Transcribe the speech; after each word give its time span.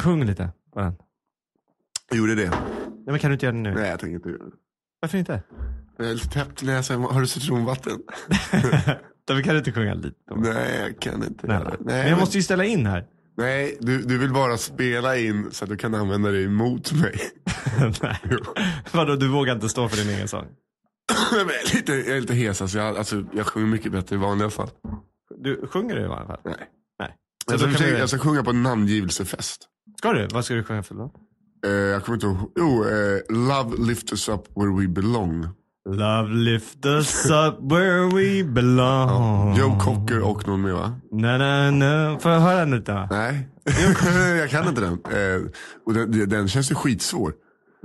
Sjung 0.00 0.24
lite 0.24 0.50
på 0.72 0.80
den. 0.80 0.94
Jag 2.08 2.18
gjorde 2.18 2.34
det. 2.34 2.50
Nej, 2.50 2.58
men 3.06 3.18
kan 3.18 3.30
du 3.30 3.34
inte 3.34 3.46
göra 3.46 3.56
det 3.56 3.62
nu? 3.62 3.74
Nej, 3.74 3.90
jag 3.90 4.00
tänker 4.00 4.14
inte 4.16 4.28
göra 4.28 4.44
det. 4.44 4.56
Varför 5.00 5.18
inte? 5.18 5.42
Jag 5.96 6.06
är 6.10 6.14
lite 6.14 6.28
täppt 6.28 6.62
i 6.62 6.66
näsan. 6.66 7.02
Har 7.02 7.20
du 7.20 7.26
citronvatten? 7.26 7.92
Då 9.26 9.42
kan 9.42 9.54
du 9.54 9.58
inte 9.58 9.72
sjunga 9.72 9.94
lite? 9.94 10.16
Nej, 10.36 10.80
jag 10.80 11.00
kan 11.00 11.24
inte 11.24 11.46
Nej, 11.46 11.58
det. 11.58 11.76
men 11.80 12.08
jag 12.08 12.18
måste 12.18 12.36
ju 12.36 12.42
ställa 12.42 12.64
in 12.64 12.86
här. 12.86 13.06
Nej, 13.36 13.78
du, 13.80 14.02
du 14.02 14.18
vill 14.18 14.32
bara 14.32 14.56
spela 14.56 15.16
in 15.16 15.50
så 15.50 15.64
att 15.64 15.70
du 15.70 15.76
kan 15.76 15.94
använda 15.94 16.30
det 16.30 16.42
emot 16.42 16.92
mig. 16.92 17.18
Nej. 18.02 18.18
Vadå, 18.92 19.16
du 19.16 19.28
vågar 19.28 19.54
inte 19.54 19.68
stå 19.68 19.88
för 19.88 19.96
din 19.96 20.14
egen 20.14 20.28
sång? 20.28 20.46
Men 21.32 21.38
jag, 21.38 21.70
är 21.70 21.74
lite, 21.76 21.92
jag 21.92 22.16
är 22.16 22.20
lite 22.20 22.34
hes, 22.34 22.62
alltså 22.62 22.78
jag, 22.78 22.96
alltså 22.96 23.24
jag 23.32 23.46
sjunger 23.46 23.68
mycket 23.68 23.92
bättre 23.92 24.16
i 24.16 24.18
vanliga 24.18 24.50
fall. 24.50 24.70
Du 25.38 25.66
sjunger 25.66 25.94
du 25.94 26.00
i 26.00 26.04
alla 26.04 26.26
fall? 26.26 26.40
Nej. 26.44 26.54
Nej. 26.98 27.14
Jag 27.46 27.54
då 27.54 27.58
ska, 27.58 27.70
försöka, 27.70 27.98
jag 27.98 28.08
ska 28.08 28.18
sjunga 28.18 28.42
på 28.42 28.50
en 28.50 28.62
namngivelsefest. 28.62 29.62
Ska 29.98 30.12
du? 30.12 30.28
Vad 30.32 30.44
ska 30.44 30.54
du 30.54 30.64
sjunga 30.64 30.82
för 30.82 30.94
låt? 30.94 31.12
Eh, 31.66 31.72
jag 31.72 32.04
kommer 32.04 32.16
inte 32.16 32.26
ihåg. 32.26 32.52
Jo, 32.58 32.84
eh, 32.84 33.36
Love 33.36 33.86
lift 33.86 34.12
us 34.12 34.28
up 34.28 34.40
where 34.56 34.80
we 34.80 34.88
belong. 34.88 35.48
Love 35.88 36.28
lift 36.34 36.86
us 36.86 37.26
up 37.26 37.72
where 37.72 38.06
we 38.14 38.44
belong. 38.44 39.56
Joe 39.56 39.78
Cocker 39.80 40.20
och 40.22 40.48
någon 40.48 40.62
mer 40.62 40.72
va? 40.72 41.00
Na, 41.12 41.38
na, 41.38 41.70
na. 41.70 42.18
Får 42.18 42.32
jag 42.32 42.40
höra 42.40 42.58
den 42.58 42.70
lite? 42.70 43.08
Nej, 43.10 43.48
jag 44.38 44.50
kan 44.50 44.68
inte 44.68 44.80
den. 44.80 44.92
Eh, 44.92 45.42
och 45.86 45.94
den, 45.94 46.28
den 46.28 46.48
känns 46.48 46.70
ju 46.70 46.74
skitsvår. 46.74 47.32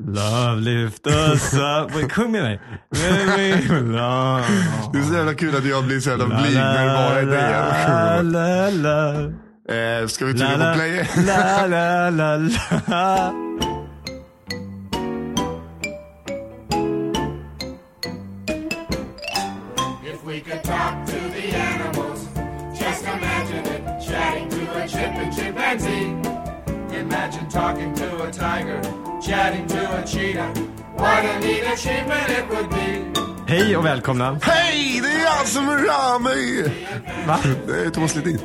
Love 0.07 0.55
lift 0.61 1.07
us 1.07 1.53
up. 1.53 1.95
Wait, 1.95 2.11
Sjung 2.11 2.31
med 2.31 2.43
mig. 2.43 2.61
Where 2.89 3.37
we 3.37 3.67
belong. 3.69 4.41
Det 4.93 4.99
är 4.99 5.03
så 5.03 5.13
jävla 5.13 5.33
kul 5.33 5.55
att 5.55 5.65
jag 5.65 5.85
blir 5.85 5.99
så 5.99 6.09
jävla 6.09 6.25
blyg 6.25 6.55
när 6.55 6.85
det 6.85 6.93
bara 6.93 7.37
är 7.37 7.51
jag 7.51 8.25
la, 8.25 8.69
la, 8.69 8.69
la. 8.69 9.31
Eh, 9.69 10.07
ska 10.07 10.25
vi 10.25 10.33
La, 10.33 10.45
trycka 10.47 10.57
la, 10.57 10.71
på 10.73 10.77
play? 10.77 11.07
la, 11.25 11.65
la, 11.67 12.09
la, 12.09 12.37
la. 12.87 13.33
If 20.03 20.23
we 20.25 20.39
could 20.41 20.63
talk 20.63 21.05
to 21.05 21.19
the 21.35 21.47
animals, 21.55 22.27
just 22.79 23.03
imagine 23.03 23.65
it. 23.75 23.81
Chatting 24.07 24.49
to 24.49 24.83
a 24.83 24.87
chip 24.87 25.13
and 25.21 25.31
chimpanzee. 25.35 26.07
Imagine 26.99 27.47
talking 27.49 27.93
to 27.95 28.23
a 28.23 28.31
tiger, 28.31 28.81
chatting 29.21 29.67
to 29.67 29.81
a 29.99 30.03
cheetah. 30.05 30.49
What 30.95 31.23
a 31.25 31.39
neat 31.39 31.63
achievement 31.73 32.29
it 32.29 32.49
would 32.49 32.69
be. 32.69 33.05
Hej 33.47 33.77
och 33.77 33.85
välkomna. 33.85 34.39
Hej, 34.41 35.01
det 35.03 35.09
är 35.21 35.23
jag 35.23 35.47
som 35.47 35.69
rör 35.69 36.19
mig! 36.19 36.63
Va? 37.27 37.39
Det 37.67 37.85
är 37.85 37.89
Thomas 37.89 38.15
Ledin. 38.15 38.39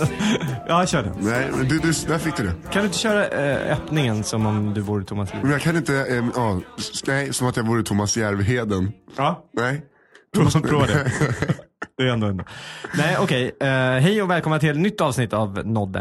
Ja, 0.68 0.86
kör 0.86 1.02
den. 1.02 1.12
Nej, 1.18 1.50
men 1.56 1.68
du, 1.68 1.78
du, 1.78 1.92
där 2.08 2.18
fick 2.18 2.36
du 2.36 2.42
det. 2.42 2.52
Kan 2.72 2.82
du 2.82 2.86
inte 2.86 2.98
köra 2.98 3.26
eh, 3.28 3.72
öppningen 3.72 4.24
som 4.24 4.46
om 4.46 4.74
du 4.74 4.80
vore 4.80 5.04
Thomas? 5.04 5.30
Men 5.42 5.50
jag 5.50 5.60
kan 5.60 5.76
inte, 5.76 5.94
eh, 5.96 6.24
ja, 6.34 6.60
s- 6.78 7.04
nej, 7.06 7.32
som 7.32 7.46
att 7.46 7.56
jag 7.56 7.66
vore 7.66 7.82
Thomas 7.82 8.16
Järvheden. 8.16 8.92
Ja, 9.16 9.48
Nej. 9.52 9.82
prova 10.62 10.86
det. 10.86 11.12
Det 11.96 12.02
är 12.02 12.06
ändå 12.12 12.26
en... 12.26 12.44
Nej, 12.96 13.16
okej. 13.20 13.56
Eh, 13.60 13.68
hej 13.68 14.22
och 14.22 14.30
välkomna 14.30 14.58
till 14.58 14.70
ett 14.70 14.76
nytt 14.76 15.00
avsnitt 15.00 15.32
av 15.32 15.66
Nodde. 15.66 15.98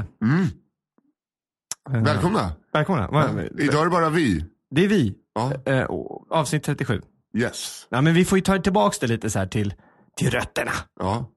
Eh, 1.94 2.04
Välkomna. 2.04 2.52
Välkomna. 2.74 3.08
Va- 3.08 3.30
Idag 3.60 3.82
är 3.82 3.86
det 3.86 3.92
bara 3.92 4.10
vi. 4.10 4.46
Det 4.76 4.84
är 4.84 4.88
vi. 4.88 5.16
Ja. 5.36 5.72
Eh, 5.72 5.84
och 5.84 6.32
avsnitt 6.32 6.64
37. 6.64 7.02
Yes. 7.38 7.88
Ja, 7.90 8.02
men 8.02 8.14
vi 8.14 8.26
får 8.26 8.38
ju 8.38 8.42
ta 8.42 8.58
tillbaka 8.60 8.98
det 9.02 9.08
lite 9.08 9.30
så 9.30 9.40
här 9.40 9.48
till, 9.48 9.74
till 10.18 10.30
rötterna. 10.32 10.72
Ja. 11.00 11.32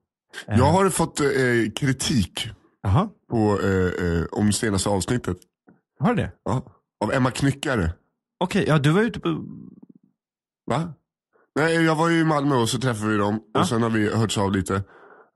Jag 0.47 0.71
har 0.71 0.89
fått 0.89 1.19
eh, 1.19 1.27
kritik 1.75 2.49
Jaha, 2.83 3.09
på, 3.29 3.59
eh, 3.61 4.05
eh, 4.05 4.25
om 4.31 4.51
senaste 4.51 4.89
avsnittet. 4.89 5.37
har 5.99 6.13
du 6.13 6.21
det? 6.21 6.31
Ja. 6.45 6.63
Av 7.03 7.13
Emma 7.13 7.31
Knyckare. 7.31 7.91
Okej, 8.39 8.65
ja 8.67 8.77
du 8.77 8.91
var 8.91 9.01
ute 9.01 9.19
på... 9.19 9.29
Va? 10.65 10.93
Nej, 11.55 11.75
jag 11.75 11.95
var 11.95 12.09
ju 12.09 12.19
i 12.19 12.23
Malmö 12.23 12.55
och 12.55 12.69
så 12.69 12.79
träffade 12.79 13.11
vi 13.11 13.17
dem. 13.17 13.39
Ja. 13.53 13.59
Och 13.59 13.67
sen 13.67 13.83
har 13.83 13.89
vi 13.89 14.15
hörts 14.15 14.37
av 14.37 14.51
lite. 14.51 14.75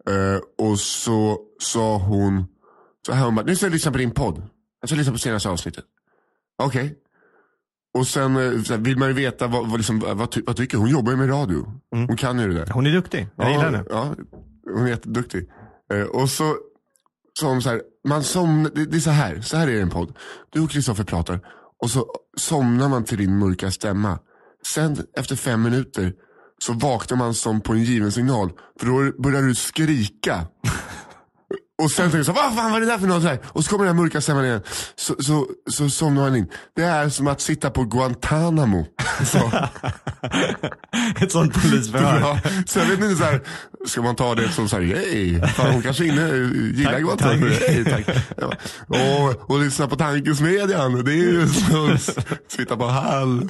Eh, 0.10 0.68
och 0.68 0.80
så 0.80 1.38
sa 1.60 1.98
hon 1.98 2.46
så 3.06 3.14
här, 3.14 3.26
hon 3.26 3.36
bara, 3.36 3.46
nu 3.46 3.56
ska 3.56 3.66
jag 3.66 3.74
lyssna 3.74 3.92
på 3.92 3.98
din 3.98 4.12
podd. 4.12 4.44
Jag 4.82 4.90
ska 4.90 4.98
lyssna 4.98 5.14
på 5.14 5.20
senaste 5.20 5.50
avsnittet. 5.50 5.86
Okej. 6.64 6.96
Och 7.94 8.08
sen 8.08 8.36
eh, 8.36 8.62
så 8.62 8.78
vill 8.78 8.98
man 8.98 9.08
ju 9.08 9.14
veta 9.14 9.48
vad, 9.48 9.70
vad, 9.70 9.80
liksom, 9.80 10.00
vad, 10.00 10.32
ty, 10.32 10.42
vad 10.46 10.56
tycker 10.56 10.78
hon? 10.78 10.90
Jobbar 10.90 11.12
ju 11.12 11.18
med 11.18 11.30
radio. 11.30 11.66
Mm. 11.96 12.08
Hon 12.08 12.18
kan 12.18 12.40
ju 12.40 12.48
det 12.48 12.54
där. 12.54 12.68
Hon 12.74 12.86
är 12.86 12.92
duktig. 12.92 13.28
Jag 13.36 13.52
gillar 13.52 13.66
henne. 13.66 13.84
Ja, 13.90 14.16
hon 14.66 14.86
är 14.86 14.90
jätteduktig. 14.90 15.50
Eh, 15.94 16.02
och 16.02 16.30
så 16.30 16.56
sa 17.40 17.48
hon 17.48 17.62
så 17.62 17.70
här, 17.70 17.82
man 18.08 18.24
somnar, 18.24 18.72
det, 18.76 18.86
det 18.86 18.98
är 18.98 19.02
så 19.02 19.10
här, 19.10 19.42
så 19.42 19.58
här 19.58 19.68
är 19.68 19.72
det 19.72 19.78
i 19.78 19.82
en 19.82 19.90
podd. 19.90 20.18
Du 20.50 20.62
och 20.62 20.70
Kristoffer 20.70 21.04
pratar 21.04 21.40
och 21.84 21.92
så 21.92 22.06
somnar 22.38 22.90
man 22.90 23.04
till 23.04 23.18
din 23.18 23.38
mörka 23.38 23.72
stämma. 23.72 24.20
Sen 24.68 24.98
efter 25.18 25.36
fem 25.36 25.62
minuter 25.62 26.14
så 26.60 26.74
vaknar 26.74 27.18
man 27.18 27.34
som 27.34 27.62
på 27.62 27.74
en 27.74 27.84
given 27.84 28.12
signal. 28.12 28.52
För 28.80 28.88
då 28.88 29.22
börjar 29.22 29.42
du 29.42 29.56
skrika. 29.56 30.48
Och 31.82 31.92
sen 31.92 32.04
tänker 32.04 32.18
jag 32.18 32.26
så 32.26 32.32
vad 32.32 32.56
fan 32.56 32.72
var 32.72 32.80
det 32.80 32.86
där 32.86 32.98
för 32.98 33.08
något? 33.08 33.22
Så 33.22 33.28
här. 33.28 33.40
Och 33.46 33.64
så 33.64 33.70
kommer 33.70 33.86
den 33.86 33.96
här 33.96 34.04
mörka 34.04 34.22
stämman 34.22 34.46
igen. 34.46 34.62
Så, 34.96 35.16
så, 35.20 35.48
så 35.70 35.90
somnar 35.90 36.22
man 36.22 36.36
in. 36.36 36.48
Det 36.76 36.84
är 36.84 37.10
som 37.10 37.28
att 37.28 37.42
sitta 37.42 37.70
på 37.70 37.84
Guantanamo. 37.84 38.86
Så. 39.26 39.52
Ett 41.22 41.32
sånt 41.32 41.62
polisförhör. 41.62 42.20
Ja, 42.20 42.40
så 42.68 42.80
jag 42.80 42.86
vet 42.86 43.00
inte 43.00 43.16
så 43.16 43.24
här, 43.24 43.42
ska 43.88 44.02
man 44.02 44.16
ta 44.16 44.36
det 44.36 44.50
som 44.50 44.70
så 44.70 44.78
här, 44.78 45.48
fan 45.48 45.72
hon 45.72 45.82
kanske 45.82 46.06
inne, 46.06 46.28
gillar 46.76 46.92
Tack, 46.92 47.02
Guantanamo. 47.02 47.46
Hej, 47.46 47.86
tack. 47.86 48.18
Ja, 48.38 48.52
och, 48.88 49.50
och 49.50 49.60
lyssna 49.60 49.88
på 49.88 49.96
tankesmedjan, 49.96 51.06
det 51.06 51.12
är 51.12 51.16
ju 51.16 51.48
som 51.48 51.94
att 51.94 52.18
sitta 52.48 52.78
på 52.78 52.86
hall. 52.86 53.50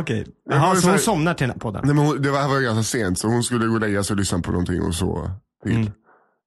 Okej. 0.00 0.26
Jaha, 0.50 0.74
ju 0.74 0.76
så 0.76 0.82
så 0.82 0.90
hon 0.90 0.98
somnar 0.98 1.34
till 1.34 1.46
den 1.46 1.54
här 1.54 1.60
podden? 1.60 1.82
Nej, 1.84 1.94
men 1.94 2.06
hon, 2.06 2.22
det 2.22 2.30
var, 2.30 2.40
här 2.40 2.48
var 2.48 2.60
ganska 2.60 2.98
sent 2.98 3.18
så 3.18 3.28
hon 3.28 3.42
skulle 3.42 3.66
gå 3.66 3.74
och 3.74 3.80
lägga 3.80 4.04
sig 4.04 4.14
och 4.14 4.18
lyssna 4.18 4.38
på 4.38 4.50
någonting 4.50 4.82
och 4.82 4.94
så 4.94 5.30
till. 5.62 5.90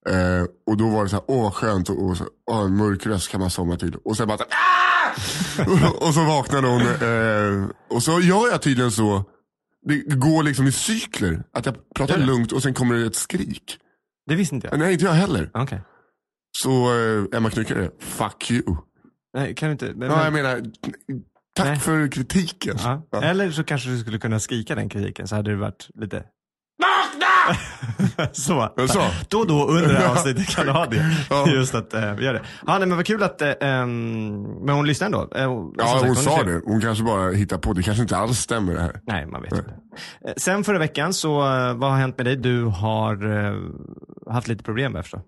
Mm. 0.10 0.40
Eh, 0.40 0.46
och 0.68 0.78
då 0.78 0.90
var 0.90 1.04
det 1.04 1.10
så 1.10 1.16
här, 1.16 1.26
åh 1.28 1.44
vad 1.44 1.54
skönt 1.54 1.90
och, 1.90 2.06
och 2.06 2.18
så, 2.18 2.26
åh, 2.52 2.66
en 2.66 2.78
mörk 2.78 3.06
röst 3.06 3.30
kan 3.30 3.40
man 3.40 3.50
somna 3.50 3.78
till. 3.78 3.96
Och 3.96 4.18
sen 4.18 4.28
bara 4.28 4.38
så 4.38 4.44
här, 4.50 4.52
"Ah!" 4.52 6.06
och 6.08 6.14
så 6.14 6.24
vaknade 6.26 6.68
hon. 6.68 6.82
Eh, 6.82 7.70
och 7.90 8.04
så 8.04 8.20
gör 8.22 8.48
jag 8.52 8.62
tydligen 8.62 8.92
så, 8.92 9.24
det 9.86 10.16
går 10.16 10.44
liksom 10.44 10.68
i 10.68 10.72
cykler. 10.72 11.44
Att 11.54 11.66
jag 11.66 11.76
pratar 11.96 12.18
lugnt 12.18 12.52
och 12.52 12.64
sen 12.64 12.74
kommer 12.74 12.96
det 12.96 13.06
ett 13.06 13.16
skrik. 13.16 13.78
Det 14.30 14.36
visste 14.36 14.56
inte 14.56 14.68
jag. 14.68 14.80
Nej, 14.80 14.94
inte 14.94 15.06
jag 15.06 15.12
heller. 15.12 15.50
Okej. 15.54 15.82
Så 16.58 16.72
eh, 16.98 17.38
Emma 17.38 17.50
Knyckare, 17.50 17.90
fuck 18.00 18.52
you. 18.52 18.64
Nej, 19.34 19.56
kan 19.56 19.68
du 19.70 19.72
inte... 19.72 19.94
Men, 19.96 20.10
Ja, 20.12 20.24
jag 20.24 20.34
menar, 20.34 20.62
tack 21.56 21.68
Nej. 21.68 21.80
för 21.80 22.08
kritiken. 22.08 22.76
ja. 22.84 23.08
Ja. 23.12 23.22
Eller 23.24 23.52
så 23.52 23.64
kanske 23.64 23.90
du 23.90 24.00
skulle 24.00 24.20
kunna 24.20 24.40
skrika 24.40 24.76
den 24.76 24.90
kritiken 24.90 25.28
så 25.28 25.36
hade 25.36 25.52
det 25.52 25.58
varit 25.58 25.88
lite... 25.96 26.24
Så. 28.32 28.70
Sa. 28.88 29.10
Då 29.30 29.40
och 29.40 29.48
då 29.48 29.68
under 29.68 29.88
det 29.94 30.00
här 30.00 30.10
avsnittet 30.12 30.48
kan 30.48 30.66
du 30.66 30.72
ha 30.72 30.86
det. 30.86 31.06
Ja. 31.30 31.48
Just 31.50 31.76
att 31.76 31.94
uh, 31.94 32.00
göra 32.02 32.34
det. 32.34 32.42
Ja, 32.66 32.78
nej, 32.80 32.88
men 32.88 32.98
vad 32.98 33.06
kul 33.06 33.24
att, 33.24 33.42
ehm, 33.42 34.42
men 34.42 34.76
hon 34.76 34.88
lyssnar 34.88 35.06
ändå. 35.06 35.20
Och- 35.20 35.76
Ja, 35.78 35.88
sagt, 35.88 36.06
hon 36.06 36.16
sa 36.16 36.36
trevlig. 36.36 36.56
det. 36.56 36.62
Hon 36.66 36.82
kanske 36.82 37.04
bara 37.04 37.32
hittar 37.32 37.58
på. 37.58 37.74
Det 37.74 37.84
kanske 37.84 38.02
inte 38.04 38.18
alls 38.18 38.40
stämmer 38.40 38.74
det 38.74 38.82
här. 38.82 39.02
Nej, 39.08 39.26
man 39.26 39.42
vet 39.42 39.52
inte. 39.54 39.70
Eh, 40.28 40.34
Sen 40.38 40.64
förra 40.64 40.80
veckan 40.80 41.14
så, 41.14 41.38
vad 41.76 41.84
har 41.92 41.98
hänt 41.98 42.18
med 42.18 42.26
dig? 42.26 42.36
Du 42.36 42.64
har 42.64 43.46
eh, 43.48 43.56
haft 44.34 44.48
lite 44.48 44.64
problem 44.64 44.94
förstår. 44.94 45.22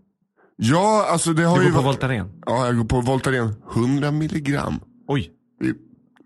Ja, 0.57 1.07
alltså 1.11 1.33
det 1.33 1.43
har 1.43 1.57
Du 1.59 1.63
ju 1.65 1.69
går 1.71 1.77
på 1.77 1.83
varit- 1.83 1.95
Voltaren. 1.95 2.31
Ja, 2.45 2.65
jag 2.65 2.77
går 2.77 2.85
på 2.85 3.01
Voltaren 3.01 3.53
100 3.73 4.11
milligram. 4.11 4.79
Oj. 5.07 5.29
Det 5.59 5.67
är 5.67 5.73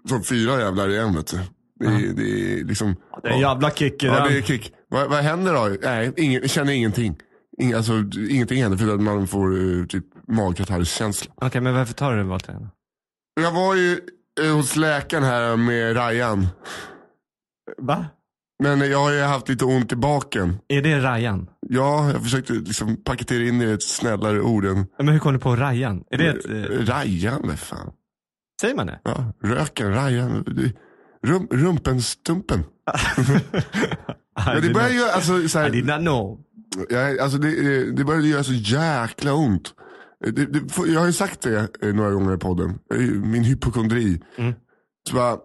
Som 0.10 0.24
fyra 0.24 0.60
jävlar 0.60 0.90
i 0.90 0.98
en 0.98 1.16
vet 1.16 1.28
du. 1.28 1.38
Det 1.80 1.86
är, 1.86 2.14
det 2.14 2.60
är 2.60 2.64
liksom. 2.66 2.96
Det 3.24 3.30
är 3.30 3.40
jävla 3.40 3.72
kick 3.72 4.04
i 4.04 4.06
Ja, 4.06 4.14
den. 4.14 4.28
det 4.28 4.38
är 4.38 4.42
kick. 4.42 4.74
Vad, 4.90 5.10
vad 5.10 5.20
händer 5.20 5.54
då? 5.54 5.76
Nej, 5.82 6.14
ingen, 6.18 6.48
känner 6.48 6.74
ingenting. 6.74 7.16
Ing, 7.58 7.74
alltså, 7.74 7.94
ingenting 8.30 8.62
händer 8.62 8.78
för 8.78 8.94
att 8.94 9.02
man 9.02 9.28
får 9.28 9.54
uh, 9.58 9.86
typ 9.86 10.06
magkatarrkänsla. 10.28 11.32
Okej, 11.36 11.62
men 11.62 11.74
varför 11.74 11.94
tar 11.94 12.16
du 12.18 12.24
Voltaren? 12.24 12.68
Jag 13.42 13.52
var 13.52 13.76
ju 13.76 14.00
eh, 14.42 14.56
hos 14.56 14.76
läkaren 14.76 15.24
här 15.24 15.58
med 15.58 15.96
Rajan. 15.96 16.48
Va? 17.78 18.06
Men 18.64 18.80
jag 18.92 19.00
har 19.00 19.12
ju 19.12 19.22
haft 19.22 19.50
lite 19.50 19.66
ont 19.66 19.92
i 19.92 19.96
baken. 19.96 20.58
Är 20.68 20.82
det 20.82 21.00
Rajan? 21.00 21.50
Ja, 21.68 22.12
jag 22.12 22.24
försökte 22.24 22.54
liksom 22.54 23.04
paketera 23.04 23.44
in 23.44 23.60
det 23.60 23.66
i 23.66 23.72
ett 23.72 23.84
snällare 23.84 24.42
ord 24.42 24.66
än 24.66 24.86
Men 24.98 25.08
hur 25.08 25.20
kom 25.20 25.34
du 25.34 25.40
på 25.40 25.56
Rajan? 25.56 26.04
Är 26.12 26.18
det 26.18 26.28
ett, 26.30 26.46
eh, 26.50 26.86
Rajan. 26.86 27.42
vad 27.44 27.60
Fan. 27.60 27.92
säger 28.62 28.76
man 28.76 28.88
det? 28.88 29.00
Ja, 29.04 29.34
röken, 29.44 29.94
Rajan. 29.94 30.44
det- 30.48 30.74
Rum, 31.28 31.48
rumpenstumpen. 31.52 32.60
Ja, 34.46 34.60
det 34.60 34.74
börjar 34.74 34.90
ju, 34.90 35.04
alltså, 35.04 35.48
så 35.50 35.66
I 35.66 35.70
did 35.70 35.86
not 35.86 36.00
know. 36.00 36.40
jag, 36.90 37.20
alltså 37.20 37.38
det, 37.38 37.92
det- 37.92 38.04
började 38.04 38.28
göra 38.28 38.44
så 38.44 38.54
jäkla 38.54 39.34
ont. 39.34 39.74
Det, 40.26 40.32
det, 40.32 40.62
jag 40.88 41.00
har 41.00 41.08
ju 41.08 41.14
sagt 41.14 41.42
det 41.42 41.68
eh, 41.82 41.94
några 41.94 42.12
gånger 42.12 42.34
i 42.36 42.38
podden. 42.38 42.80
Min 43.24 43.44
hypokondri. 43.44 44.22
Mm. 44.38 44.54
Så 45.10 45.16
bara, 45.16 45.38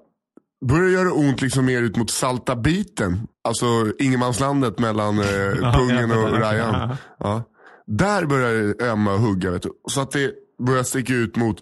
börjar 0.69 0.91
göra 0.91 1.13
ont 1.13 1.43
liksom 1.43 1.65
mer 1.67 1.83
ut 1.83 1.97
mot 1.97 2.11
salta 2.11 2.57
biten. 2.57 3.21
Alltså 3.45 3.67
ingenmanslandet 3.99 4.79
mellan 4.79 5.19
eh, 5.19 5.25
pungen 5.79 6.11
ja, 6.11 6.17
och 6.29 6.29
ja, 6.37 6.41
Rajan. 6.41 6.75
ja. 6.91 6.97
Ja. 7.19 7.43
Där 7.87 8.27
börjar 8.27 8.53
det 8.79 8.85
ömma 8.87 9.13
och 9.15 9.21
hugga. 9.21 9.51
Vet 9.51 9.63
du. 9.63 9.71
Så 9.91 10.01
att 10.01 10.11
det 10.11 10.33
börjar 10.67 10.83
sticka 10.83 11.13
ut 11.15 11.37
mot 11.37 11.57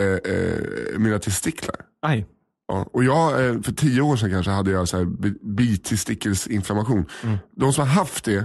eh, 0.00 0.32
eh, 0.32 0.98
mina 0.98 1.18
testiklar. 1.18 1.76
Aj. 2.02 2.26
Ja, 2.72 2.88
och 2.92 3.04
jag, 3.04 3.46
eh, 3.46 3.60
för 3.62 3.72
tio 3.72 4.00
år 4.02 4.16
sedan 4.16 4.30
kanske 4.30 4.50
hade 4.52 4.70
jag 4.70 4.88
så 4.88 4.96
här 4.98 5.04
bi- 5.04 5.38
bitestickelsinflammation. 5.56 7.04
Mm. 7.22 7.38
De 7.56 7.72
som 7.72 7.88
har 7.88 7.94
haft 7.94 8.24
det, 8.24 8.36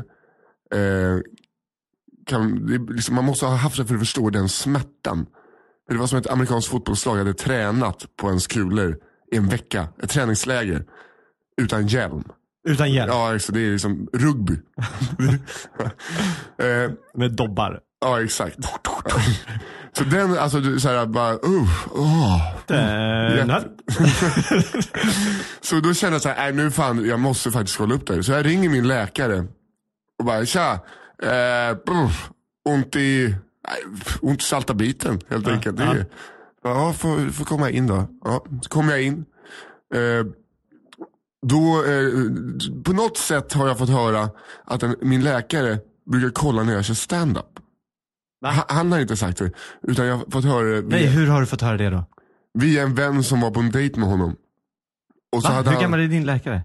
eh, 0.75 1.19
kan, 2.25 2.65
det 2.65 2.93
liksom, 2.93 3.15
man 3.15 3.25
måste 3.25 3.45
ha 3.45 3.55
haft 3.55 3.77
det 3.77 3.85
för 3.85 3.93
att 3.93 3.99
förstå 3.99 4.29
den 4.29 4.49
smärtan. 4.49 5.25
För 5.87 5.93
Det 5.93 5.99
var 5.99 6.07
som 6.07 6.19
ett 6.19 6.29
amerikanskt 6.29 6.69
fotbollslag 6.71 7.17
hade 7.17 7.33
tränat 7.33 8.05
på 8.21 8.27
ens 8.27 8.47
kulor 8.47 8.97
i 9.31 9.37
en 9.37 9.47
vecka. 9.49 9.87
Ett 10.03 10.09
träningsläger. 10.09 10.85
Utan 11.61 11.87
hjälm. 11.87 12.23
Utan 12.67 12.91
hjälp. 12.91 13.11
Ja, 13.11 13.29
alltså, 13.33 13.51
det 13.51 13.59
är 13.59 13.71
liksom 13.71 14.07
rugby. 14.13 14.53
eh, 16.57 16.91
Med 17.13 17.31
dobbar. 17.35 17.79
ja, 18.01 18.23
exakt. 18.23 18.57
Så 19.97 20.03
den, 20.03 20.37
alltså 20.37 20.59
du, 20.59 20.79
så 20.79 20.89
här, 20.89 21.05
bara, 21.05 21.33
uh. 21.33 21.69
Eh, 22.69 23.37
Jätte- 23.37 23.69
Så 25.61 25.79
då 25.79 25.93
kände 25.93 26.15
jag 26.15 26.21
så 26.21 26.29
här, 26.29 26.35
nej 26.37 26.53
nu 26.53 26.71
fan, 26.71 27.05
jag 27.05 27.19
måste 27.19 27.51
faktiskt 27.51 27.77
kolla 27.77 27.95
upp 27.95 28.07
det 28.07 28.13
här. 28.15 28.21
Så 28.21 28.31
jag 28.31 28.45
ringer 28.45 28.69
min 28.69 28.87
läkare 28.87 29.45
och 30.19 30.25
bara, 30.25 30.45
tja, 30.45 30.79
eh, 31.23 31.77
uff, 32.05 32.29
ont 32.69 32.95
i, 32.95 33.35
ont 34.21 34.41
i 34.41 34.43
salta 34.45 34.73
biten 34.73 35.19
helt 35.29 35.47
enkelt. 35.47 35.77
Det 35.77 35.83
är, 35.83 36.05
ja, 36.63 36.93
får, 36.93 37.31
får 37.31 37.45
komma 37.45 37.69
in 37.69 37.87
då. 37.87 38.07
Ja, 38.23 38.45
så 38.61 38.69
kommer 38.69 38.91
jag 38.91 39.01
in. 39.01 39.25
Eh, 39.93 40.25
då, 41.47 41.83
eh, 41.85 42.11
på 42.83 42.93
något 42.93 43.17
sätt 43.17 43.53
har 43.53 43.67
jag 43.67 43.77
fått 43.77 43.89
höra 43.89 44.29
att 44.65 44.83
en, 44.83 44.95
min 45.01 45.23
läkare 45.23 45.77
brukar 46.11 46.29
kolla 46.29 46.63
när 46.63 46.73
jag 46.73 46.85
kör 46.85 46.93
stand-up. 46.93 47.56
Han, 48.41 48.63
han 48.67 48.91
har 48.91 48.99
inte 48.99 49.17
sagt 49.17 49.37
det, 49.37 49.51
utan 49.81 50.05
jag 50.05 50.17
har 50.17 50.31
fått 50.31 50.45
höra 50.45 50.63
det 50.63 50.81
Nej, 50.81 51.07
hur 51.07 51.27
har 51.27 51.39
du 51.39 51.45
fått 51.47 51.61
höra 51.61 51.77
det 51.77 51.89
då? 51.89 52.05
via 52.53 52.83
en 52.83 52.95
vän 52.95 53.23
som 53.23 53.41
var 53.41 53.51
på 53.51 53.59
en 53.59 53.71
dejt 53.71 53.99
med 53.99 54.09
honom. 54.09 54.35
Och 55.35 55.41
så 55.41 55.47
Va? 55.49 55.53
hade 55.55 55.69
Hur 55.69 55.81
gammal 55.81 55.99
är 55.99 56.07
din 56.07 56.25
läkare? 56.25 56.63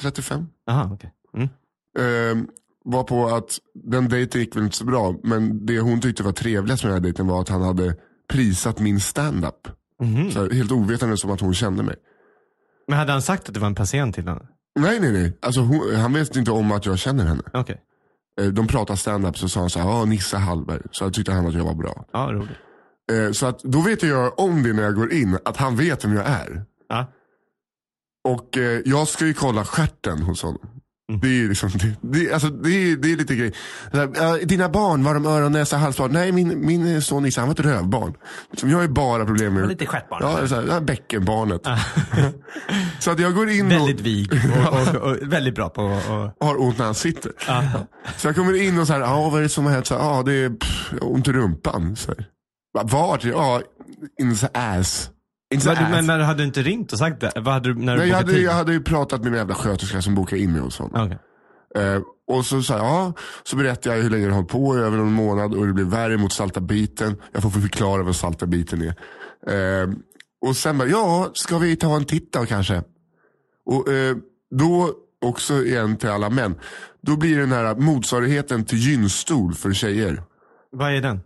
35. 0.00 0.46
Jaha, 0.66 0.90
okej. 0.92 1.12
Mm. 1.36 1.48
Eh, 1.98 2.44
var 2.84 3.04
på 3.04 3.26
att 3.26 3.58
den 3.74 4.08
dejten 4.08 4.40
gick 4.40 4.56
väl 4.56 4.64
inte 4.64 4.76
så 4.76 4.84
bra. 4.84 5.14
Men 5.22 5.66
det 5.66 5.80
hon 5.80 6.00
tyckte 6.00 6.22
var 6.22 6.32
trevligast 6.32 6.84
med 6.84 6.90
den 6.90 6.96
här 6.96 7.02
dejten 7.02 7.26
var 7.26 7.40
att 7.40 7.48
han 7.48 7.62
hade 7.62 7.94
prisat 8.32 8.78
min 8.80 9.00
stand-up. 9.00 9.68
Mhm. 10.00 10.30
Så 10.30 10.42
här, 10.42 10.50
helt 10.50 10.72
ovetande 10.72 11.16
som 11.16 11.30
att 11.30 11.40
hon 11.40 11.54
kände 11.54 11.82
mig. 11.82 11.96
Men 12.88 12.98
hade 12.98 13.12
han 13.12 13.22
sagt 13.22 13.48
att 13.48 13.54
det 13.54 13.60
var 13.60 13.66
en 13.66 13.74
patient 13.74 14.14
till 14.14 14.28
honom? 14.28 14.46
Nej, 14.80 15.00
nej, 15.00 15.12
nej. 15.12 15.38
Alltså, 15.42 15.60
hon, 15.60 15.94
han 15.94 16.12
visste 16.12 16.38
inte 16.38 16.50
om 16.50 16.72
att 16.72 16.86
jag 16.86 16.98
känner 16.98 17.26
henne. 17.26 17.42
Okej. 17.52 17.80
Eh, 18.38 18.46
de 18.46 18.66
pratade 18.66 18.96
stand-up 18.96 19.38
så 19.38 19.48
sa 19.48 19.60
han 19.60 19.70
så 19.70 19.78
här, 19.78 19.88
ja 19.88 20.04
Nisse 20.04 20.36
Hallberg. 20.36 20.82
Så 20.90 21.04
jag 21.04 21.14
tyckte 21.14 21.32
han 21.32 21.46
att 21.46 21.54
jag 21.54 21.64
var 21.64 21.74
bra. 21.74 22.04
Ja, 22.12 22.30
roligt. 22.32 22.58
Eh, 23.12 23.32
så 23.32 23.46
att, 23.46 23.62
då 23.62 23.80
vet 23.80 24.02
jag 24.02 24.38
om 24.38 24.62
det 24.62 24.72
när 24.72 24.82
jag 24.82 24.94
går 24.94 25.12
in, 25.12 25.38
att 25.44 25.56
han 25.56 25.76
vet 25.76 26.04
vem 26.04 26.12
jag 26.12 26.26
är. 26.26 26.64
Ja. 26.88 27.06
Och 28.24 28.58
eh, 28.58 28.80
jag 28.84 29.08
ska 29.08 29.26
ju 29.26 29.34
kolla 29.34 29.64
stjärten 29.64 30.22
hos 30.22 30.42
honom. 30.42 30.77
Mm. 31.08 31.20
Det 31.20 31.28
är, 31.44 31.48
liksom, 31.48 31.70
det, 31.74 31.96
det, 32.00 32.32
alltså, 32.32 32.48
det, 32.48 32.70
är, 32.70 32.96
det 32.96 33.12
är 33.12 33.16
lite 33.16 33.34
grej. 33.36 33.52
Här, 33.92 34.10
"Ja, 34.14 34.38
dina 34.44 34.68
barn, 34.68 35.04
var 35.04 35.14
de 35.14 35.26
öron, 35.26 35.52
näsa, 35.52 35.76
halsbarn? 35.76 36.12
Nej, 36.12 36.32
min, 36.32 36.66
min 36.66 37.02
son 37.02 37.22
Nisse, 37.22 37.40
han 37.40 37.48
var 37.48 37.54
ett 37.54 37.60
rövbarn. 37.60 38.14
Liksom, 38.50 38.70
jag 38.70 38.76
har 38.76 38.82
ju 38.82 38.88
bara 38.88 39.24
problem 39.24 39.54
med... 39.54 39.68
lite 39.68 39.86
stjärtbarn. 39.86 40.22
Ja, 40.22 40.48
så 40.48 40.54
här, 40.54 40.64
ja, 40.68 40.80
bäckenbarnet. 40.80 41.60
så 42.98 43.10
att 43.10 43.18
jag 43.20 43.34
går 43.34 43.48
in 43.50 43.68
Väldigt 43.68 44.00
och 44.00 44.06
vig 44.06 44.32
och, 44.32 44.94
och, 44.96 45.10
och, 45.10 45.16
väldigt 45.22 45.54
bra 45.54 45.68
på 45.68 45.86
att... 45.86 46.46
har 46.46 46.60
ont 46.60 46.78
när 46.78 46.84
han 46.84 46.94
sitter. 46.94 47.32
Så 48.16 48.28
jag 48.28 48.34
kommer 48.36 48.62
in 48.62 48.78
och 48.78 48.86
så 48.86 48.92
här, 48.92 49.00
ja 49.00 49.28
vad 49.30 49.38
är 49.38 49.42
det 49.42 49.48
som 49.48 49.64
har 49.66 49.72
hänt? 49.72 49.86
Så 49.86 49.94
här, 49.98 50.02
Ja, 50.04 50.22
det 50.22 50.32
är 50.32 50.50
pff, 50.50 50.92
ont 51.00 51.28
i 51.28 51.32
rumpan. 51.32 51.96
Så 51.96 52.10
här. 52.10 52.26
"Va, 52.74 52.82
Vart? 52.84 53.24
Ja, 53.24 53.60
in 54.20 54.36
the 54.36 54.46
ass. 54.54 55.10
The 55.50 55.74
Men, 55.74 55.90
men, 55.90 56.06
men 56.06 56.20
hade 56.20 56.42
du 56.42 56.44
inte 56.44 56.62
ringt 56.62 56.92
och 56.92 56.98
sagt 56.98 57.20
det? 57.20 57.32
Vad 57.36 57.54
hade 57.54 57.68
du 57.68 57.80
när 57.80 57.92
du 57.92 57.98
Nej, 57.98 58.08
jag, 58.08 58.16
hade, 58.16 58.32
tid? 58.32 58.42
jag 58.42 58.52
hade 58.52 58.72
ju 58.72 58.82
pratat 58.82 59.22
med 59.22 59.30
min 59.30 59.38
jävla 59.38 59.54
sköterska 59.54 60.02
som 60.02 60.14
bokade 60.14 60.42
in 60.42 60.52
mig 60.52 60.60
hos 60.60 60.78
honom. 60.78 61.02
Okej. 61.04 61.18
Eh, 61.84 62.00
och 62.28 62.46
så, 62.46 62.62
så, 62.62 62.72
här, 62.72 62.80
ja, 62.80 63.12
så 63.42 63.56
berättade 63.56 63.96
jag 63.96 64.02
hur 64.02 64.10
länge 64.10 64.26
det 64.26 64.32
hållit 64.32 64.48
på, 64.48 64.76
över 64.76 64.96
någon 64.96 65.12
månad 65.12 65.54
och 65.54 65.66
det 65.66 65.72
blev 65.72 65.86
värre 65.86 66.16
mot 66.16 66.32
salta 66.32 66.60
biten. 66.60 67.16
Jag 67.32 67.42
får 67.42 67.50
förklara 67.50 68.02
vad 68.02 68.16
salta 68.16 68.46
biten 68.46 68.82
är. 68.82 68.94
Eh, 69.82 69.88
och 70.46 70.56
sen 70.56 70.78
bara, 70.78 70.88
ja, 70.88 71.30
ska 71.34 71.58
vi 71.58 71.76
ta 71.76 71.96
en 71.96 72.04
titt 72.04 72.32
då 72.32 72.46
kanske? 72.46 72.82
Och 73.66 73.88
eh, 73.92 74.16
då, 74.50 74.90
också 75.24 75.64
igen 75.64 75.96
till 75.96 76.08
alla 76.08 76.30
män, 76.30 76.54
då 77.00 77.16
blir 77.16 77.38
den 77.38 77.52
här 77.52 77.74
motsvarigheten 77.74 78.64
till 78.64 78.78
gynstol 78.78 79.54
för 79.54 79.72
tjejer. 79.72 80.22
Vad 80.70 80.92
är 80.92 81.00
den? 81.00 81.20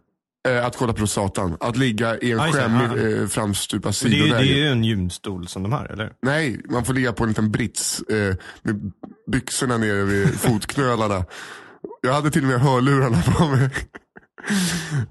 Eh, 0.48 0.66
att 0.66 0.76
kolla 0.76 0.92
prostatan. 0.92 1.56
Att 1.60 1.76
ligga 1.76 2.18
i 2.18 2.32
en 2.32 2.52
skämmig 2.52 3.20
eh, 3.20 3.26
framstupa 3.26 3.92
Men 4.02 4.10
det, 4.10 4.16
det 4.16 4.22
sidoläge. 4.22 4.52
är 4.52 4.56
ju 4.56 4.68
en 4.68 4.84
gymstol 4.84 5.48
som 5.48 5.62
de 5.62 5.72
har, 5.72 5.84
eller? 5.84 6.12
Nej, 6.22 6.60
man 6.68 6.84
får 6.84 6.94
ligga 6.94 7.12
på 7.12 7.22
en 7.24 7.28
liten 7.28 7.50
brits 7.50 8.00
eh, 8.02 8.34
med 8.62 8.92
byxorna 9.32 9.76
nere 9.76 10.02
vid 10.02 10.34
fotknölarna. 10.40 11.24
Jag 12.00 12.12
hade 12.12 12.30
till 12.30 12.42
och 12.42 12.48
med 12.48 12.60
hörlurarna 12.60 13.22
på 13.22 13.46
mig. 13.46 13.70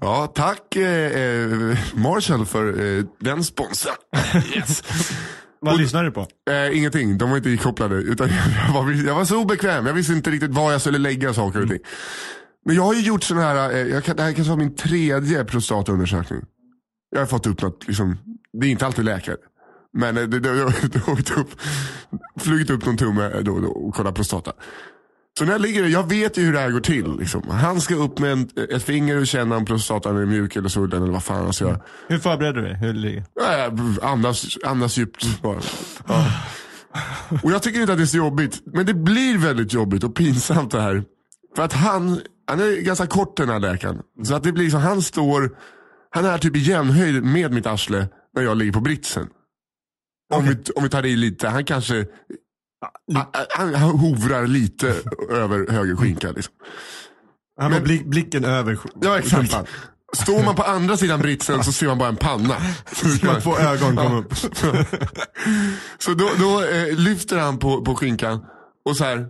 Ja, 0.00 0.32
tack 0.34 0.76
eh, 0.76 1.20
eh, 1.22 1.78
Marshall 1.94 2.46
för 2.46 2.96
eh, 2.98 3.04
den 3.18 3.44
sponsorn. 3.44 3.94
Yes. 4.56 4.82
Vad 5.60 5.78
lyssnar 5.80 6.04
du 6.04 6.10
på? 6.10 6.26
Eh, 6.50 6.78
ingenting, 6.78 7.18
de 7.18 7.30
var 7.30 7.36
inte 7.36 7.50
ikopplade. 7.50 7.94
Utan 7.94 8.28
jag, 8.66 8.72
var, 8.74 9.06
jag 9.06 9.14
var 9.14 9.24
så 9.24 9.40
obekväm, 9.42 9.86
jag 9.86 9.94
visste 9.94 10.12
inte 10.12 10.30
riktigt 10.30 10.50
var 10.50 10.72
jag 10.72 10.80
skulle 10.80 10.98
lägga 10.98 11.34
saker 11.34 11.62
och 11.62 11.68
ting. 11.68 11.78
Men 12.64 12.76
jag 12.76 12.82
har 12.82 12.94
ju 12.94 13.00
gjort 13.00 13.22
sån 13.22 13.38
här, 13.38 13.70
eh, 13.70 13.78
jag 13.78 14.04
kan, 14.04 14.16
det 14.16 14.22
här 14.22 14.32
kanske 14.32 14.50
var 14.50 14.58
min 14.58 14.74
tredje 14.74 15.44
prostataundersökning. 15.44 16.40
Jag 17.10 17.18
har 17.18 17.26
fått 17.26 17.46
upp 17.46 17.62
något, 17.62 17.86
liksom, 17.86 18.18
det 18.60 18.66
är 18.66 18.70
inte 18.70 18.86
alltid 18.86 19.04
läkare. 19.04 19.36
Men 19.92 20.16
eh, 20.16 20.22
det, 20.22 20.40
det, 20.40 20.54
det, 20.82 20.88
det 20.92 20.98
har 20.98 21.38
upp, 21.38 21.60
flugit 22.40 22.70
upp 22.70 22.86
någon 22.86 22.96
tumme 22.96 23.30
eh, 23.34 23.40
då 23.40 23.52
och 23.52 23.62
då 23.62 23.68
och 23.68 23.94
kollat 23.94 24.14
prostata. 24.14 24.52
Så 25.38 25.44
när 25.44 25.52
jag 25.52 25.60
ligger 25.60 25.84
jag 25.84 26.08
vet 26.08 26.38
ju 26.38 26.42
hur 26.42 26.52
det 26.52 26.58
här 26.58 26.70
går 26.70 26.80
till. 26.80 27.16
Liksom. 27.18 27.48
Han 27.48 27.80
ska 27.80 27.94
upp 27.94 28.18
med 28.18 28.32
en, 28.32 28.48
ett 28.70 28.82
finger 28.82 29.20
och 29.20 29.26
känna 29.26 29.56
om 29.56 29.64
prostatan 29.64 30.16
är 30.16 30.26
mjuk 30.26 30.56
eller 30.56 30.68
svullen 30.68 31.02
eller 31.02 31.12
vad 31.12 31.24
fan 31.24 31.44
han 31.44 31.52
ska 31.52 31.64
göra. 31.64 31.80
Hur 32.08 32.18
förbereder 32.18 32.62
du 32.62 32.68
dig? 32.68 32.76
Hur 32.76 32.92
ligger 32.92 33.24
Nej, 33.40 33.70
andas, 34.02 34.58
andas 34.64 34.96
djupt 34.98 35.42
bara. 35.42 35.60
Ja. 36.08 36.26
Och 37.42 37.52
jag 37.52 37.62
tycker 37.62 37.80
inte 37.80 37.92
att 37.92 37.98
det 37.98 38.04
är 38.04 38.06
så 38.06 38.16
jobbigt. 38.16 38.62
Men 38.64 38.86
det 38.86 38.94
blir 38.94 39.38
väldigt 39.38 39.72
jobbigt 39.72 40.04
och 40.04 40.14
pinsamt 40.14 40.70
det 40.70 40.80
här. 40.80 41.04
För 41.56 41.62
att 41.62 41.72
han, 41.72 42.20
han 42.46 42.60
är 42.60 42.80
ganska 42.80 43.06
kort 43.06 43.36
den 43.36 43.48
här 43.48 43.58
läkaren. 43.60 44.02
Så 44.24 44.34
att 44.34 44.42
det 44.42 44.52
blir 44.52 44.70
så 44.70 44.76
han 44.78 45.02
står, 45.02 45.50
han 46.10 46.24
är 46.24 46.38
typ 46.38 46.56
i 46.56 46.58
jämnhöjd 46.58 47.24
med 47.24 47.52
mitt 47.52 47.66
arsle 47.66 48.08
när 48.36 48.42
jag 48.42 48.56
ligger 48.56 48.72
på 48.72 48.80
britsen. 48.80 49.28
Om, 50.34 50.44
vi, 50.44 50.56
om 50.76 50.82
vi 50.82 50.88
tar 50.88 51.06
i 51.06 51.16
lite, 51.16 51.48
han 51.48 51.64
kanske 51.64 52.06
Han, 53.14 53.24
han, 53.50 53.74
han 53.74 53.90
hovrar 53.90 54.46
lite 54.46 54.94
över 55.30 55.72
höger 55.72 55.96
skinka. 55.96 56.32
Liksom. 56.32 56.54
Han 57.60 57.72
har 57.72 57.80
blick, 57.80 58.04
blicken 58.04 58.44
över 58.44 58.78
Ja 59.00 59.18
exakt. 59.18 59.42
rumpan. 59.42 59.66
Står 60.14 60.44
man 60.44 60.54
på 60.54 60.62
andra 60.62 60.96
sidan 60.96 61.20
britsen 61.20 61.64
så 61.64 61.72
ser 61.72 61.86
man 61.86 61.98
bara 61.98 62.08
en 62.08 62.16
panna. 62.16 62.54
Så 62.92 63.40
två 63.40 63.58
ögon 63.58 63.96
kom 63.96 64.14
upp. 64.18 64.34
Så 65.98 66.14
då, 66.14 66.30
då 66.38 66.62
eh, 66.64 66.96
lyfter 66.98 67.38
han 67.38 67.58
på, 67.58 67.84
på 67.84 67.94
skinkan 67.94 68.44
och 68.84 68.96
så 68.96 69.04
här, 69.04 69.26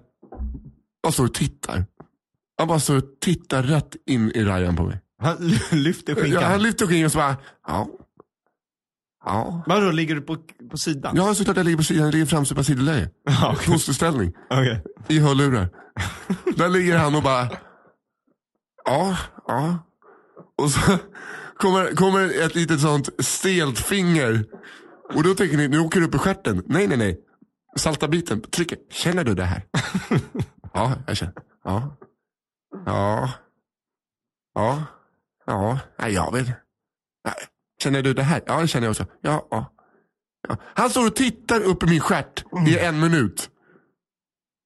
bara 1.02 1.12
står 1.12 1.24
och 1.24 1.34
tittar. 1.34 1.84
Han 2.62 2.68
bara 2.68 2.96
och 2.96 3.20
tittar 3.20 3.62
rätt 3.62 3.96
in 4.06 4.30
i 4.34 4.44
Ryan 4.44 4.76
på 4.76 4.82
mig. 4.82 5.00
Han 5.22 5.36
lyfter 5.70 6.14
skinkan. 6.14 6.42
Ja, 6.42 6.48
han 6.48 6.62
lyfter 6.62 6.86
skinkan 6.86 7.04
och 7.04 7.12
så 7.12 7.18
bara, 7.18 7.36
ja. 7.66 7.88
Ja. 9.24 9.62
Vadå, 9.66 9.90
ligger 9.90 10.14
du 10.14 10.20
på, 10.20 10.36
på 10.70 10.76
sidan? 10.76 11.16
Ja, 11.16 11.34
såklart 11.34 11.56
jag 11.56 11.64
ligger 11.64 11.76
på 11.76 11.84
sidan. 11.84 12.04
Jag 12.04 12.12
ligger 12.12 12.26
framstupa 12.26 12.64
sidoläge. 12.64 13.10
Ja, 13.24 13.52
okej. 13.52 13.66
Fosterställning. 13.66 14.32
Okej. 14.50 14.82
I 15.08 15.18
hörlurar. 15.18 15.68
Där 16.56 16.68
ligger 16.68 16.98
han 16.98 17.14
och 17.14 17.22
bara, 17.22 17.48
ja, 18.84 19.16
ja. 19.46 19.78
Och 20.58 20.70
så 20.70 20.98
kommer, 21.56 21.96
kommer 21.96 22.44
ett 22.44 22.54
litet 22.54 22.80
sånt 22.80 23.08
stelt 23.18 23.78
finger. 23.78 24.44
Och 25.14 25.22
då 25.22 25.34
tänker 25.34 25.56
ni, 25.56 25.68
nu 25.68 25.78
åker 25.78 26.00
du 26.00 26.06
upp 26.06 26.14
i 26.14 26.18
stjärten. 26.18 26.62
Nej, 26.66 26.86
nej, 26.86 26.96
nej. 26.96 27.20
Salta 27.76 28.08
biten, 28.08 28.40
trycker. 28.40 28.78
Känner 28.90 29.24
du 29.24 29.34
det 29.34 29.44
här? 29.44 29.62
ja, 30.74 30.94
jag 31.06 31.16
känner. 31.16 31.34
Ja. 31.64 31.96
Ja. 32.86 33.30
Ja. 34.54 34.84
Ja. 35.46 35.78
Nej, 35.98 36.12
jag 36.12 36.32
vet. 36.32 36.46
Nej. 37.24 37.34
Känner 37.82 38.02
du 38.02 38.14
det 38.14 38.22
här? 38.22 38.40
Ja, 38.46 38.60
det 38.60 38.68
känner 38.68 38.86
jag 38.86 38.90
också. 38.90 39.06
Ja, 39.20 39.48
ja. 39.50 39.72
ja. 40.48 40.56
Han 40.74 40.90
står 40.90 41.06
och 41.06 41.16
tittar 41.16 41.60
upp 41.60 41.82
i 41.82 41.86
min 41.86 42.00
stjärt 42.00 42.44
i 42.68 42.78
en 42.78 43.00
minut. 43.00 43.50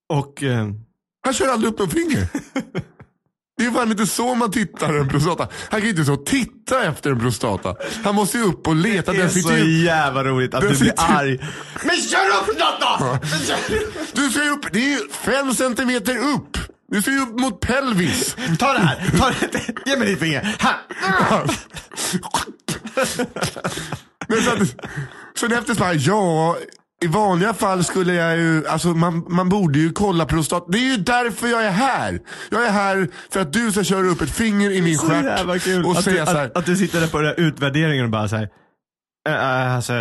Och 0.08 0.42
eh, 0.42 0.68
Han 1.24 1.34
kör 1.34 1.48
aldrig 1.48 1.72
upp 1.72 1.78
någon 1.78 1.90
finger. 1.90 2.28
Det 3.58 3.64
är 3.66 3.70
fan 3.70 3.90
inte 3.90 4.06
så 4.06 4.34
man 4.34 4.50
tittar 4.50 4.94
en 4.94 5.08
prostata. 5.08 5.48
Han 5.70 5.80
kan 5.80 5.90
inte 5.90 6.04
så 6.04 6.16
titta 6.16 6.84
efter 6.84 7.10
en 7.10 7.20
prostata. 7.20 7.76
Han 8.04 8.14
måste 8.14 8.38
ju 8.38 8.44
upp 8.44 8.68
och 8.68 8.76
leta. 8.76 9.12
det 9.12 9.22
är 9.22 9.28
så 9.28 9.52
ju, 9.52 9.84
jävla 9.84 10.24
roligt 10.24 10.54
att 10.54 10.60
Den 10.60 10.72
du 10.72 10.78
blir 10.78 10.94
arg. 10.96 11.38
Men 11.84 11.96
kör 11.96 12.26
upp 12.40 12.58
något 12.58 12.80
då! 12.80 13.18
du 14.12 14.30
ska 14.30 14.44
ju 14.44 14.50
upp, 14.50 14.72
det 14.72 14.78
är 14.78 14.90
ju 15.00 15.08
fem 15.08 15.54
centimeter 15.54 16.18
upp. 16.18 16.58
Du 16.88 17.02
ska 17.02 17.10
ju 17.10 17.20
upp 17.20 17.40
mot 17.40 17.60
pelvis. 17.60 18.36
Ta 18.58 18.72
det 18.72 18.78
här, 18.78 19.18
ta 19.18 19.30
det. 19.52 19.90
Ge 19.90 19.96
mig 19.96 20.08
ditt 20.08 20.18
finger. 20.18 20.56
Här. 20.58 20.76
Men 24.28 24.42
så 24.42 24.50
att, 24.50 24.58
sen 25.38 25.52
efter 25.52 25.74
så 25.74 25.80
bara, 25.80 25.94
ja, 25.94 26.56
i 27.04 27.06
vanliga 27.06 27.54
fall 27.54 27.84
skulle 27.84 28.14
jag 28.14 28.38
ju, 28.38 28.66
alltså 28.66 28.88
man, 28.88 29.24
man 29.28 29.48
borde 29.48 29.78
ju 29.78 29.92
kolla 29.92 30.26
prostat. 30.26 30.64
Det 30.68 30.78
är 30.78 30.90
ju 30.90 30.96
därför 30.96 31.48
jag 31.48 31.64
är 31.64 31.70
här. 31.70 32.20
Jag 32.50 32.66
är 32.66 32.70
här 32.70 33.08
för 33.30 33.40
att 33.40 33.52
du 33.52 33.72
ska 33.72 33.84
köra 33.84 34.06
upp 34.06 34.20
ett 34.20 34.30
finger 34.30 34.70
i 34.70 34.82
min 34.82 34.98
stjärt 34.98 35.44
och 35.84 35.92
att, 35.92 36.04
säga 36.04 36.24
du, 36.24 36.30
så 36.30 36.36
här. 36.36 36.46
att, 36.46 36.56
att 36.56 36.66
du 36.66 36.76
sitter 36.76 37.00
där 37.00 37.06
på 37.06 37.18
den 37.18 37.26
här 37.26 37.40
utvärderingen 37.40 38.04
och 38.04 38.10
bara 38.10 38.28
såhär. 38.28 38.48
Äh, 39.28 39.74
alltså, 39.76 39.92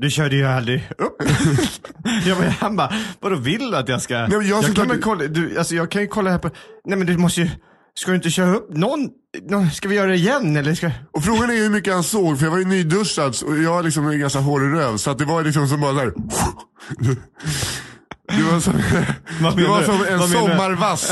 du 0.00 0.10
körde 0.10 0.36
ju 0.36 0.46
aldrig 0.46 0.88
upp. 0.98 1.16
ja, 2.26 2.36
men 2.40 2.50
han 2.50 2.76
bara, 2.76 2.92
vadå 3.20 3.36
vill 3.36 3.70
du 3.70 3.76
att 3.76 3.88
jag 3.88 4.02
ska? 4.02 4.14
men 4.14 4.30
jag 4.30 4.42
jag, 4.64 4.76
kan 4.76 4.88
väl 4.88 5.02
kolla, 5.02 5.24
du, 5.24 5.58
alltså, 5.58 5.74
jag 5.74 5.90
kan 5.90 6.02
ju 6.02 6.08
kolla 6.08 6.30
här 6.30 6.38
på, 6.38 6.50
nej 6.84 6.98
men 6.98 7.06
du 7.06 7.16
måste 7.16 7.40
ju, 7.40 7.50
ska 7.94 8.10
du 8.10 8.16
inte 8.16 8.30
köra 8.30 8.56
upp 8.56 8.76
någon, 8.76 9.08
någon 9.50 9.70
ska 9.70 9.88
vi 9.88 9.94
göra 9.94 10.06
det 10.06 10.16
igen 10.16 10.56
eller 10.56 10.74
ska? 10.74 10.90
Och 11.12 11.24
frågan 11.24 11.50
är 11.50 11.54
hur 11.54 11.70
mycket 11.70 11.94
han 11.94 12.02
såg, 12.02 12.38
för 12.38 12.46
jag 12.46 12.50
var 12.50 12.58
ju 12.58 12.64
nyduschad 12.64 13.36
och 13.46 13.58
jag 13.58 13.70
har 13.70 13.82
liksom 13.82 14.08
en 14.08 14.20
ganska 14.20 14.38
hårig 14.38 14.74
röv. 14.74 14.96
Så 14.96 15.10
att 15.10 15.18
det 15.18 15.24
var 15.24 15.44
liksom 15.44 15.68
som 15.68 15.80
bara 15.80 15.92
där. 15.92 16.12
Det 18.28 18.42
var 18.52 18.60
som, 18.60 18.72
menar 19.40 19.68
var 19.68 19.80
du? 19.80 19.84
som 19.86 19.94
en 20.06 20.20
du? 20.20 20.26
sommarvass 20.28 21.08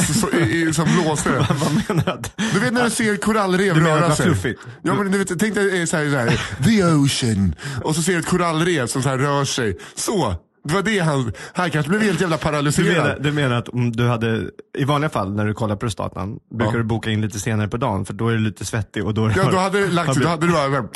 som 0.76 0.88
blåste. 1.02 1.30
Vad 1.60 1.72
menar 1.88 2.04
du? 2.04 2.10
att- 2.10 2.32
Du 2.54 2.60
vet 2.60 2.72
när 2.72 2.84
du 2.84 2.90
ser 2.90 3.16
korallrev 3.16 3.74
Du 3.74 3.80
röra 3.80 4.14
sig? 4.14 4.26
fluffigt? 4.26 4.60
Ja 4.82 4.94
men 4.94 5.12
du 5.12 5.18
vet, 5.18 5.38
tänk 5.38 5.54
dig 5.54 5.80
eh, 5.80 5.86
så 5.86 5.96
här, 5.96 6.10
så 6.10 6.16
här, 6.16 6.40
the 6.64 6.84
ocean. 6.84 7.54
Och 7.84 7.94
så 7.96 8.02
ser 8.02 8.12
du 8.12 8.18
ett 8.18 8.26
korallrev 8.26 8.86
som 8.86 9.02
så 9.02 9.08
här 9.08 9.18
rör 9.18 9.44
sig. 9.44 9.78
Så, 9.94 10.34
det 10.64 10.74
var 10.74 10.82
det 10.82 10.98
han, 10.98 11.32
han 11.52 11.70
kanske 11.70 11.88
blev 11.90 12.02
helt 12.02 12.20
jävla 12.20 12.36
Du 12.36 12.42
paralyserad. 12.42 12.88
menar, 12.96 13.18
du 13.20 13.32
menar 13.32 13.56
att 13.56 13.68
om 13.68 13.92
du 13.92 14.06
hade, 14.08 14.42
i 14.78 14.84
vanliga 14.84 15.10
fall 15.10 15.32
när 15.34 15.46
du 15.46 15.54
kollar 15.54 15.76
prostatan, 15.76 16.38
brukar 16.54 16.72
Ja. 16.72 16.78
du 16.78 16.84
boka 16.84 17.10
in 17.10 17.20
lite 17.20 17.38
senare 17.38 17.68
på 17.68 17.76
dagen 17.76 18.04
för 18.04 18.14
då 18.14 18.28
är 18.28 18.32
du 18.32 18.38
lite 18.38 18.64
svettig 18.64 19.04
och 19.04 19.14
då 19.14 19.30
Ja, 19.36 19.50
då 19.50 19.58
hade 19.58 19.88
lagt 19.88 20.14
då 20.20 20.28
hade 20.28 20.46
du 20.46 20.52
bara, 20.52 20.88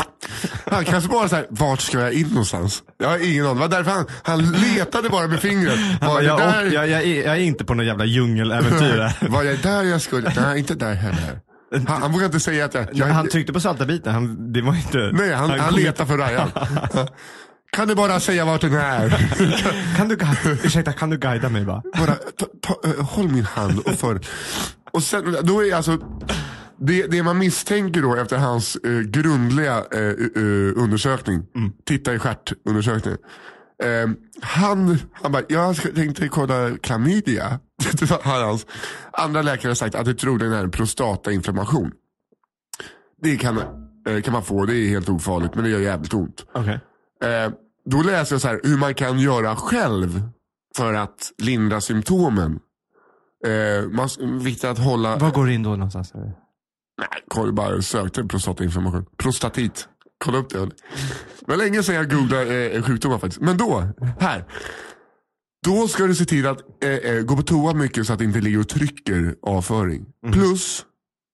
han 0.70 0.85
kanske 0.85 1.11
bara 1.11 1.28
såhär, 1.28 1.47
vart 1.50 1.80
ska 1.80 2.00
jag 2.00 2.12
in 2.12 2.28
någonstans? 2.28 2.82
Jag 2.99 3.09
har 3.09 3.30
ingen 3.30 3.47
aning, 3.47 3.54
det 3.54 3.61
var 3.61 3.68
därför 3.68 3.90
han, 3.90 4.06
han 4.23 4.52
letade 4.52 5.09
bara 5.09 5.26
med 5.26 5.40
fingret. 5.40 5.78
Han 6.00 6.14
bara, 6.14 6.23
jag, 6.23 6.38
där, 6.38 6.64
jag, 6.64 6.88
jag, 6.88 7.02
är, 7.02 7.25
jag 7.25 7.37
är 7.37 7.40
inte 7.40 7.64
på 7.64 7.75
någon 7.75 7.87
jävla 7.87 8.04
djungeläventyr 8.04 9.12
var 9.28 9.42
jag 9.42 9.59
där 9.59 9.82
jag 9.82 10.00
skulle? 10.00 10.32
Nej, 10.37 10.59
inte 10.59 10.75
där 10.75 10.94
heller. 10.94 11.40
Han, 11.88 12.02
han 12.02 12.12
vågar 12.12 12.26
inte 12.26 12.40
säga 12.40 12.64
att 12.64 12.75
jag, 12.75 12.87
jag 12.92 13.06
han 13.06 13.28
tryckte 13.28 13.52
på 13.52 13.61
salta 13.61 13.87
biten, 13.87 14.14
han, 14.14 14.52
det 14.52 14.62
var 14.62 14.75
inte... 14.75 15.11
Nej, 15.12 15.35
han, 15.35 15.50
han, 15.50 15.59
kom 15.59 15.78
letar 15.78 16.04
för 16.04 16.18
Ryan. 16.18 16.50
Kan 17.73 17.88
du 17.88 17.94
bara 17.94 18.20
säga 18.20 18.44
vart 18.44 18.61
den 18.61 18.75
är? 18.75 19.11
Kan 19.97 20.09
du, 20.09 20.18
ursäkta, 20.64 20.92
kan 20.92 21.11
du 21.11 21.18
guida 21.18 21.49
mig 21.49 21.64
bara? 21.64 21.82
Bara, 21.99 22.14
ta, 22.14 22.47
ta, 22.62 22.88
eh, 22.88 23.04
håll 23.04 23.28
min 23.28 23.44
hand 23.44 23.78
och 23.78 23.94
för. 23.94 24.20
Och 24.92 25.02
sen, 25.02 25.37
då 25.42 25.64
är 25.64 25.75
alltså, 25.75 25.99
det, 26.80 27.06
det 27.06 27.22
man 27.22 27.38
misstänker 27.38 28.02
då 28.02 28.16
efter 28.16 28.38
hans 28.38 28.76
eh, 28.76 29.00
grundliga 29.00 29.84
eh, 29.92 30.00
eh, 30.00 30.72
undersökning, 30.76 31.42
titta 31.87 32.14
i 32.14 32.18
stjärtundersökningen. 32.18 33.18
Eh, 33.82 34.08
han, 34.42 34.99
han 35.12 35.32
bara, 35.32 35.42
jag 35.49 35.76
tänkte 35.76 36.28
kolla 36.28 36.76
klamydia. 36.82 37.60
Det 37.92 38.10
var 38.10 38.22
hans. 38.22 38.66
Andra 39.12 39.42
läkare 39.42 39.70
har 39.70 39.75
sagt 39.75 39.94
att 39.94 40.04
det 40.04 40.14
troligen 40.14 40.52
är 40.52 40.64
en 40.64 40.70
prostatainflammation. 40.70 41.92
Det 43.22 43.37
kan, 43.37 43.58
eh, 44.08 44.22
kan 44.22 44.32
man 44.32 44.42
få, 44.42 44.64
det 44.64 44.76
är 44.76 44.88
helt 44.88 45.08
ofarligt 45.08 45.54
men 45.54 45.64
det 45.64 45.70
gör 45.70 45.80
jävligt 45.80 46.14
ont. 46.14 46.46
Okej. 46.54 46.80
Eh, 47.25 47.52
då 47.90 48.02
läser 48.02 48.34
jag 48.34 48.40
så 48.40 48.49
här, 48.49 48.60
hur 48.62 48.76
man 48.76 48.94
kan 48.94 49.18
göra 49.18 49.56
själv 49.56 50.22
för 50.76 50.94
att 50.94 51.32
lindra 51.42 51.80
symptomen. 51.80 52.60
Eh, 53.46 53.88
man, 53.90 54.08
viktigt 54.38 54.64
att 54.64 54.78
hålla, 54.78 55.16
Var 55.16 55.30
går 55.30 55.46
du 55.46 55.54
in 55.54 55.62
då 55.62 55.70
någonstans? 55.70 56.12
Nej, 57.00 57.25
kolla 57.28 57.52
bara 57.52 57.83
sökte 57.83 58.25
prostatainflammation. 58.25 59.07
Prostatit. 59.16 59.88
Kolla 60.25 60.38
upp 60.38 60.50
det. 60.50 60.59
Det 60.59 60.73
var 61.47 61.57
länge 61.57 61.83
sedan 61.83 61.95
jag 61.95 62.11
googlade 62.11 62.71
eh, 62.71 62.83
sjukdomar 62.83 63.19
faktiskt. 63.19 63.40
Men 63.40 63.57
då, 63.57 63.85
här. 64.21 64.45
Då 65.66 65.88
ska 65.88 66.07
du 66.07 66.14
se 66.14 66.25
till 66.25 66.47
att 66.47 66.85
eh, 66.85 66.90
eh, 66.90 67.23
gå 67.23 67.37
på 67.37 67.42
toa 67.42 67.75
mycket 67.75 68.07
så 68.07 68.12
att 68.12 68.19
det 68.19 68.25
inte 68.25 68.40
ligger 68.40 68.61
och 68.61 68.69
trycker 68.69 69.35
avföring. 69.42 70.07
Plus, 70.33 70.85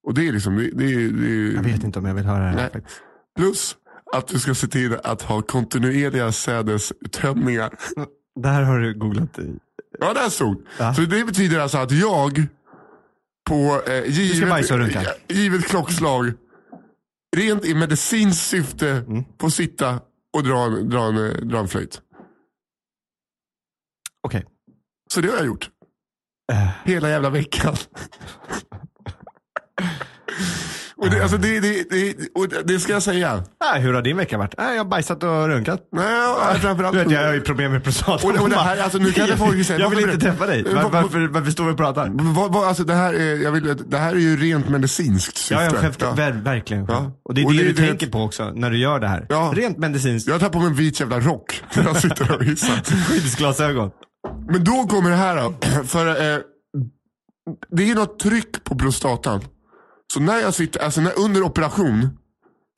och 0.06 0.14
det 0.14 0.28
är 0.28 0.32
liksom, 0.32 0.56
det, 0.56 0.70
det, 0.70 1.08
det, 1.08 1.52
Jag 1.52 1.62
vet 1.62 1.84
inte 1.84 1.98
om 1.98 2.04
jag 2.04 2.14
vill 2.14 2.24
höra 2.24 2.38
det 2.38 2.48
här. 2.48 2.56
Nej. 2.56 2.70
faktiskt. 2.72 3.00
plus 3.38 3.76
att 4.12 4.28
du 4.28 4.38
ska 4.38 4.54
se 4.54 4.66
till 4.66 4.96
att 5.04 5.22
ha 5.22 5.42
kontinuerliga 5.42 6.32
sädestömningar. 6.32 7.70
Där 8.40 8.62
har 8.62 8.78
du 8.78 8.98
googlat 8.98 9.38
i. 9.38 9.58
Ja, 10.00 10.14
där 10.14 10.28
stod. 10.28 10.66
Ja. 10.78 10.94
Så 10.94 11.00
det 11.00 11.24
betyder 11.24 11.60
alltså 11.60 11.78
att 11.78 11.92
jag 11.92 12.46
på 13.46 13.82
eh, 13.86 14.04
givet, 14.10 15.06
givet 15.28 15.64
klockslag, 15.68 16.32
rent 17.36 17.64
i 17.64 17.74
medicinskt 17.74 18.46
syfte, 18.46 18.90
Mm. 19.08 19.24
får 19.40 19.48
sitta 19.50 20.00
och 20.36 20.42
dra 20.42 20.68
dra 20.68 21.00
en, 21.08 21.16
eh, 21.30 21.32
dra 21.34 21.58
en 21.58 21.68
flöjt. 21.68 22.00
Okej. 24.22 24.44
Så 25.14 25.20
det 25.20 25.28
har 25.28 25.36
jag 25.36 25.46
gjort. 25.46 25.70
Eh. 26.52 26.68
Hela 26.84 27.08
jävla 27.10 27.30
veckan. 27.30 27.76
och 30.98 31.10
det, 31.10 31.22
alltså 31.22 31.36
det, 31.36 31.60
det, 31.60 31.90
det, 31.90 32.14
det 32.64 32.78
ska 32.80 32.92
jag 32.92 33.02
säga. 33.02 33.44
Ah, 33.60 33.78
hur 33.78 33.92
har 33.94 34.02
din 34.02 34.16
vecka 34.16 34.38
varit? 34.38 34.54
Ah, 34.58 34.70
jag 34.70 34.78
har 34.78 34.84
bajsat 34.84 35.22
och 35.22 35.48
runkat. 35.48 35.80
Nej, 35.92 36.58
framförallt. 36.60 36.96
Du 36.96 37.02
vet, 37.04 37.12
jag 37.12 37.26
har 37.26 37.34
ju 37.34 37.40
problem 37.40 37.72
med 37.72 37.84
prostatan. 37.84 38.30
Och- 38.36 38.42
och 38.42 38.50
det 38.50 38.56
här, 38.56 38.78
alltså, 38.82 38.98
nu 38.98 39.12
kan 39.12 39.26
det 39.28 39.36
folk 39.36 39.66
säga, 39.66 39.78
jag 39.78 39.90
vill 39.90 39.98
inte 40.00 40.18
träffa 40.18 40.46
dig. 40.46 40.62
Var, 40.74 40.90
varför, 40.90 41.28
varför 41.28 41.50
står 41.50 41.64
vi 41.64 41.72
och 41.72 41.76
pratar? 41.76 42.10
Vad, 42.34 42.52
vad, 42.52 42.68
alltså 42.68 42.84
det, 42.84 42.94
här 42.94 43.14
är, 43.14 43.36
jag 43.42 43.52
vill, 43.52 43.76
det 43.86 43.98
här 43.98 44.12
är 44.14 44.18
ju 44.18 44.36
rent 44.36 44.68
medicinskt 44.68 45.36
syfte. 45.36 45.54
Ja, 45.54 45.64
ja, 45.64 45.70
själv, 45.80 45.94
Ja. 46.00 46.12
ver, 46.12 46.32
verkligen. 46.32 46.84
Ja. 46.88 47.12
Och 47.24 47.34
det 47.34 47.40
är 47.42 47.46
Och 47.46 47.52
det, 47.52 47.58
det- 47.62 47.68
du 47.72 47.86
tänker 47.86 48.06
på 48.06 48.18
också 48.22 48.52
när 48.54 48.70
du 48.70 48.78
gör 48.78 49.00
det 49.00 49.08
här. 49.08 49.26
Ja. 49.28 49.52
Rent 49.56 49.78
medicinskt. 49.78 50.28
Jag 50.28 50.40
tar 50.40 50.48
på 50.48 50.58
mig 50.58 50.66
en 50.68 50.74
vit 50.74 51.00
jävla 51.00 51.20
rock 51.20 51.62
när 51.76 51.84
jag 51.84 51.96
sitter 51.96 52.36
och 52.36 52.44
hissar. 52.44 52.74
Skyddsglasögon. 53.08 53.90
Men 54.50 54.64
då 54.64 54.86
kommer 54.86 55.10
det 55.10 55.16
här 55.16 55.36
då. 55.36 55.54
För 55.84 56.06
eh, 56.08 56.38
det 57.76 57.90
är 57.90 57.94
något 57.94 58.18
tryck 58.18 58.64
på 58.64 58.76
prostatan. 58.76 59.40
Så 60.12 60.20
när 60.20 60.40
jag 60.40 60.54
sitter, 60.54 60.80
alltså 60.80 61.00
när, 61.00 61.18
under 61.18 61.42
operation, 61.42 62.18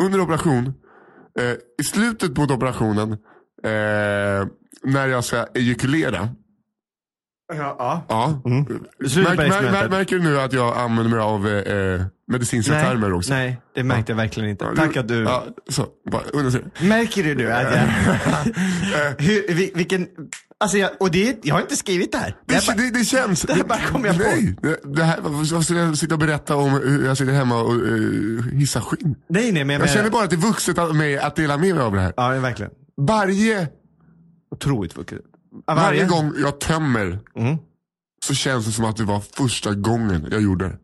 under 0.02 0.20
operation, 0.20 0.74
eh, 1.38 1.52
i 1.52 1.84
slutet 1.92 2.34
på 2.34 2.42
operationen, 2.42 3.12
eh, 3.62 4.46
när 4.82 5.08
jag 5.08 5.24
ska 5.24 5.46
ejakulera, 5.54 6.28
Ja. 7.56 7.76
ja. 7.78 8.04
Ja. 8.08 8.42
Mm. 8.44 8.64
Märk, 8.64 9.36
på 9.36 9.70
mär, 9.72 9.88
märker 9.88 10.16
du 10.18 10.22
nu 10.22 10.40
att 10.40 10.52
jag 10.52 10.76
använder 10.78 11.10
mig 11.10 11.20
av 11.20 11.48
eh, 11.48 12.02
medicinska 12.26 12.72
Nej, 12.72 12.84
termer 12.84 13.12
också? 13.12 13.32
nej, 13.32 13.60
det 13.74 13.84
märkte 13.84 14.12
jag 14.12 14.16
verkligen 14.16 14.50
inte. 14.50 14.64
Ja, 14.64 14.72
Tack 14.76 14.96
att 14.96 15.08
du... 15.08 15.22
Ja, 15.22 15.44
så, 15.68 15.86
bara. 16.10 16.22
Märker 16.80 17.24
du 17.24 17.34
nu 17.34 17.52
att 17.52 17.62
jag... 17.62 17.80
Hur, 19.24 19.54
vi- 19.54 19.72
vilken... 19.74 20.08
Alltså 20.60 20.78
jag, 20.78 20.90
och 21.00 21.10
det, 21.10 21.38
jag 21.42 21.54
har 21.54 21.60
inte 21.60 21.76
skrivit 21.76 22.12
det 22.12 22.18
här. 22.18 22.36
Det 22.46 22.54
Det, 22.54 22.66
bara, 22.66 22.76
det, 22.76 22.90
det 22.90 23.04
känns... 23.04 23.42
det 23.42 23.52
här 23.54 23.64
bara 23.64 23.78
kom 23.78 24.04
jag 24.04 24.16
på. 24.16 24.22
Nej, 24.22 24.56
det, 24.62 24.80
det 24.94 25.04
här, 25.04 25.18
vad 25.20 25.64
ska 25.64 25.74
jag 25.74 25.98
sitta 25.98 26.14
och 26.14 26.20
berätta 26.20 26.56
om 26.56 26.70
hur 26.70 27.06
jag 27.06 27.16
sitter 27.18 27.32
hemma 27.32 27.62
och 27.62 27.74
uh, 27.74 28.42
hissar 28.52 28.80
skinn? 28.80 29.14
nej, 29.28 29.52
nej, 29.52 29.64
men 29.64 29.74
jag, 29.74 29.82
Jag 29.82 29.90
känner 29.90 30.10
bara 30.10 30.24
att 30.24 30.30
det 30.30 30.36
är 30.36 30.40
vuxet 30.40 30.78
av 30.78 30.94
mig 30.94 31.18
att 31.18 31.36
dela 31.36 31.56
med 31.56 31.74
mig 31.74 31.84
av 31.84 31.92
det 31.92 32.00
här. 32.00 32.12
Ja, 32.16 32.28
verkligen. 32.28 32.72
Varje, 32.96 33.68
Otroligt 34.50 34.96
vuxet. 34.96 35.20
Ja, 35.66 35.74
varje 35.74 36.04
gång 36.06 36.32
jag 36.38 36.60
tömmer 36.60 37.18
Mm. 37.36 37.58
så 38.26 38.34
känns 38.34 38.66
det 38.66 38.72
som 38.72 38.84
att 38.84 38.96
det 38.96 39.04
var 39.04 39.20
första 39.20 39.74
gången 39.74 40.28
jag 40.30 40.42
gjorde 40.42 40.68
det. 40.68 40.76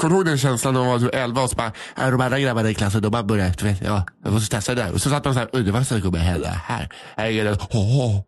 Kommer 0.00 0.10
du 0.14 0.16
ihåg 0.18 0.26
den 0.26 0.38
känslan 0.38 0.74
när 0.74 0.80
man 0.80 0.88
var 0.90 0.98
typ 0.98 1.14
11 1.14 1.42
och 1.42 1.50
så 1.50 1.56
bara, 1.56 1.72
"Ja, 1.96 2.10
de 2.10 2.20
andra 2.20 2.40
grabbarna 2.40 2.70
i 2.70 2.74
klassen 2.74 3.02
de 3.02 3.08
bara 3.10 3.22
började, 3.22 3.54
du 3.58 3.64
vet, 3.64 3.82
ja, 3.82 4.06
jag 4.24 4.32
måste 4.32 4.56
testa 4.56 4.74
det 4.74 4.82
där. 4.82 4.92
Och 4.92 5.02
så 5.02 5.10
satt 5.10 5.24
de 5.24 5.32
så 5.34 5.38
här, 5.38 5.48
undrar 5.52 5.72
vad 5.72 5.86
som 5.86 6.00
kommer 6.02 6.18
hända 6.18 6.48
här. 6.48 6.88
här 7.16 7.26
är 7.30 7.44
det, 7.44 7.58
åh, 7.70 8.20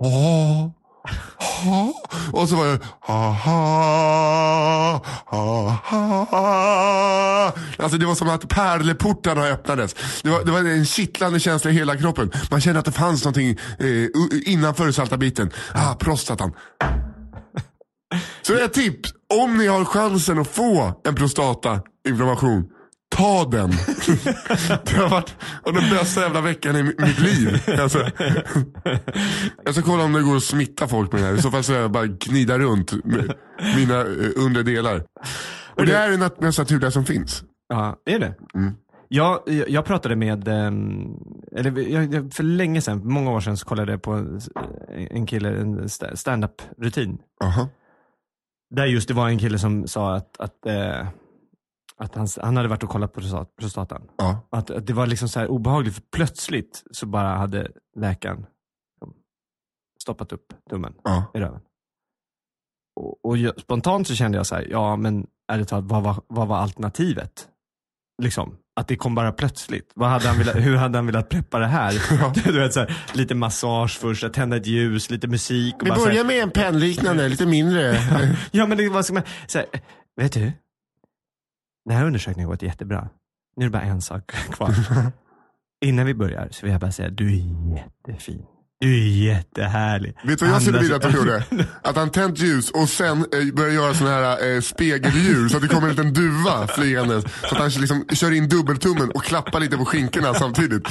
åh. 0.00 0.70
Och 2.32 2.48
så 2.48 2.56
var 2.56 2.66
det, 2.66 2.78
ha, 3.00 3.30
ha, 3.30 5.00
ha, 5.26 6.26
ha. 6.30 7.52
Alltså 7.78 7.98
det 7.98 8.06
var 8.06 8.14
som 8.14 8.28
att 8.28 8.48
pärleportarna 8.48 9.46
öppnades. 9.46 9.94
Det 10.22 10.30
var, 10.30 10.44
det 10.44 10.52
var 10.52 10.58
en 10.58 10.86
kittlande 10.86 11.40
känsla 11.40 11.70
i 11.70 11.74
hela 11.74 11.96
kroppen. 11.96 12.30
Man 12.50 12.60
kände 12.60 12.78
att 12.78 12.84
det 12.84 12.92
fanns 12.92 13.24
någonting 13.24 13.50
eh, 13.78 14.08
innanför 14.52 14.92
saltabiten. 14.92 15.50
Ah, 15.74 15.94
prostatan. 15.94 16.52
Så 18.42 18.54
ett 18.54 18.72
tips, 18.72 19.14
om 19.34 19.58
ni 19.58 19.66
har 19.66 19.84
chansen 19.84 20.38
att 20.38 20.48
få 20.48 21.00
en 21.04 21.14
prostatainflammation, 21.14 22.64
ta 23.16 23.44
den. 23.50 23.70
det 24.84 24.92
har 24.96 25.08
varit 25.10 25.34
den 25.64 25.90
bästa 25.90 26.20
jävla 26.20 26.40
veckan 26.40 26.76
i 26.76 26.82
mi- 26.82 27.00
mitt 27.06 27.18
liv. 27.18 27.62
Alltså, 27.80 27.98
jag 29.64 29.74
ska 29.74 29.82
kolla 29.82 30.04
om 30.04 30.12
det 30.12 30.22
går 30.22 30.36
att 30.36 30.42
smitta 30.42 30.88
folk 30.88 31.12
med 31.12 31.22
det 31.22 31.26
här. 31.26 31.34
I 31.34 31.42
så 31.42 31.50
fall 31.50 31.62
så 31.64 31.72
jag 31.72 31.90
bara 31.90 32.06
gnida 32.06 32.58
runt 32.58 33.04
med 33.04 33.32
mina 33.76 34.00
eh, 34.00 34.30
undre 34.36 34.62
delar. 34.62 35.02
Och 35.76 35.86
det 35.86 35.92
är 35.96 36.10
det 36.10 36.16
nat- 36.16 36.40
mest 36.42 36.58
naturliga 36.58 36.90
som 36.90 37.04
finns. 37.04 37.44
Ja, 37.68 37.96
är 38.04 38.18
det? 38.18 38.34
Mm. 38.54 38.72
Jag, 39.08 39.40
jag 39.68 39.84
pratade 39.84 40.16
med, 40.16 40.48
ehm, 40.48 41.04
eller 41.56 41.80
jag, 41.88 42.32
för 42.34 42.42
länge 42.42 42.80
sedan, 42.80 43.00
många 43.04 43.30
år 43.30 43.40
sedan, 43.40 43.56
så 43.56 43.66
kollade 43.66 43.92
jag 43.92 44.02
på 44.02 44.12
en, 45.10 45.26
kille, 45.26 45.48
en 45.48 45.78
sta- 45.86 46.14
stand-up 46.16 46.62
rutin. 46.78 47.18
Aha. 47.44 47.68
Där 48.74 48.86
just 48.86 49.08
det 49.08 49.14
var 49.14 49.28
en 49.28 49.38
kille 49.38 49.58
som 49.58 49.86
sa 49.86 50.14
att, 50.14 50.40
att, 50.40 50.66
eh, 50.66 51.06
att 52.00 52.14
han, 52.14 52.28
han 52.42 52.56
hade 52.56 52.68
varit 52.68 52.82
och 52.82 52.88
kollat 52.88 53.12
på 53.12 53.20
prostat, 53.20 53.56
prostatan. 53.56 54.02
Ja. 54.16 54.48
Att, 54.50 54.70
att 54.70 54.86
det 54.86 54.92
var 54.92 55.06
liksom 55.06 55.28
så 55.28 55.40
här 55.40 55.48
obehagligt, 55.48 55.94
för 55.94 56.02
plötsligt 56.16 56.82
så 56.90 57.06
bara 57.06 57.34
hade 57.36 57.70
läkaren 57.96 58.46
stoppat 60.02 60.32
upp 60.32 60.46
tummen 60.70 60.94
Ja. 61.04 61.24
i 61.34 61.38
röven. 61.38 61.60
Och, 63.00 63.24
och 63.24 63.36
jag, 63.36 63.60
spontant 63.60 64.08
så 64.08 64.14
kände 64.14 64.38
jag 64.38 64.46
så 64.46 64.54
här, 64.54 64.66
ja 64.70 64.96
men 64.96 65.26
ärligt 65.52 65.68
talat, 65.68 65.84
vad 65.84 66.02
var, 66.02 66.22
vad 66.26 66.48
var 66.48 66.56
alternativet? 66.56 67.48
Liksom, 68.22 68.56
att 68.80 68.88
det 68.88 68.96
kom 68.96 69.14
bara 69.14 69.32
plötsligt. 69.32 69.92
Vad 69.94 70.08
hade 70.08 70.28
han 70.28 70.38
velat, 70.38 70.56
hur 70.56 70.76
hade 70.76 70.98
han 70.98 71.06
velat 71.06 71.28
preppa 71.28 71.58
det 71.58 71.66
här? 71.66 71.92
du 72.52 72.58
vet, 72.58 72.72
så 72.74 72.80
här, 72.80 72.96
lite 73.14 73.34
massage 73.34 73.98
först, 73.98 74.32
tända 74.32 74.56
ett 74.56 74.66
ljus, 74.66 75.10
lite 75.10 75.28
musik. 75.28 75.74
Och 75.74 75.86
Vi 75.86 75.88
bara 75.90 75.98
så 75.98 76.04
här, 76.04 76.10
börjar 76.10 76.24
med 76.24 76.42
en 76.42 76.50
pennliknande, 76.50 77.28
lite 77.28 77.46
mindre. 77.46 77.96
Ja 78.50 78.66
men 78.66 78.78
det 78.78 78.88
var 78.88 79.02
som, 79.02 79.20
så 79.46 79.58
här, 79.58 79.66
vet 80.16 80.32
du? 80.32 80.52
Den 81.84 81.96
här 81.96 82.04
undersökningen 82.06 82.48
har 82.48 82.54
gått 82.54 82.62
jättebra. 82.62 83.08
Nu 83.56 83.64
är 83.64 83.68
det 83.68 83.72
bara 83.72 83.82
en 83.82 84.02
sak 84.02 84.26
kvar. 84.52 84.74
Innan 85.84 86.06
vi 86.06 86.14
börjar 86.14 86.48
så 86.50 86.66
vill 86.66 86.72
jag 86.72 86.80
bara 86.80 86.92
säga, 86.92 87.10
du 87.10 87.26
är 87.26 87.74
jättefin. 87.76 88.42
Du 88.80 88.94
är 88.94 89.08
jättehärlig. 89.08 90.16
Vet 90.24 90.38
du 90.38 90.44
vad 90.44 90.54
jag 90.54 90.62
skulle 90.62 90.78
vilja 90.78 90.96
att 90.96 91.04
han 91.04 91.12
gjorde? 91.14 91.44
Att 91.82 91.96
han 91.96 92.10
tänt 92.10 92.38
ljus 92.38 92.70
och 92.70 92.88
sen 92.88 93.18
eh, 93.18 93.54
börjar 93.54 93.72
göra 93.72 93.94
såna 93.94 94.10
här 94.10 94.54
eh, 94.54 94.60
spegeldjur 94.60 95.48
så 95.48 95.56
att 95.56 95.62
det 95.62 95.68
kommer 95.68 95.88
en 95.88 95.94
liten 95.94 96.12
duva 96.12 96.66
flygande. 96.66 97.22
Så 97.22 97.54
att 97.54 97.58
han 97.58 97.68
liksom 97.68 98.06
kör 98.12 98.32
in 98.32 98.48
dubbeltummen 98.48 99.10
och 99.10 99.24
klappar 99.24 99.60
lite 99.60 99.76
på 99.76 99.84
skinkorna 99.84 100.34
samtidigt. 100.34 100.88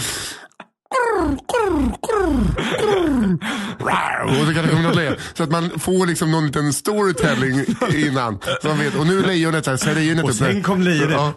Och 4.26 4.48
så 4.48 4.54
kan 4.54 4.64
det 4.64 4.70
komma 4.70 4.82
något 4.82 4.96
lejon. 4.96 5.16
Så 5.34 5.44
att 5.44 5.52
man 5.52 5.70
får 5.80 6.06
liksom 6.06 6.32
någon 6.32 6.46
liten 6.46 6.74
storytelling 6.74 7.66
innan. 7.96 8.40
Så 8.62 8.68
man 8.68 8.80
vet, 8.80 8.96
och 8.96 9.08
nu 9.08 9.20
är 9.20 9.24
lejonet 9.28 9.66
såhär, 9.66 9.78
så 9.78 9.90
är 9.90 9.96
lejonet 9.96 10.24
Och 10.26 10.34
sen 10.36 10.64
kom 10.64 10.82
lejonet. 10.82 11.12
Ja. 11.16 11.34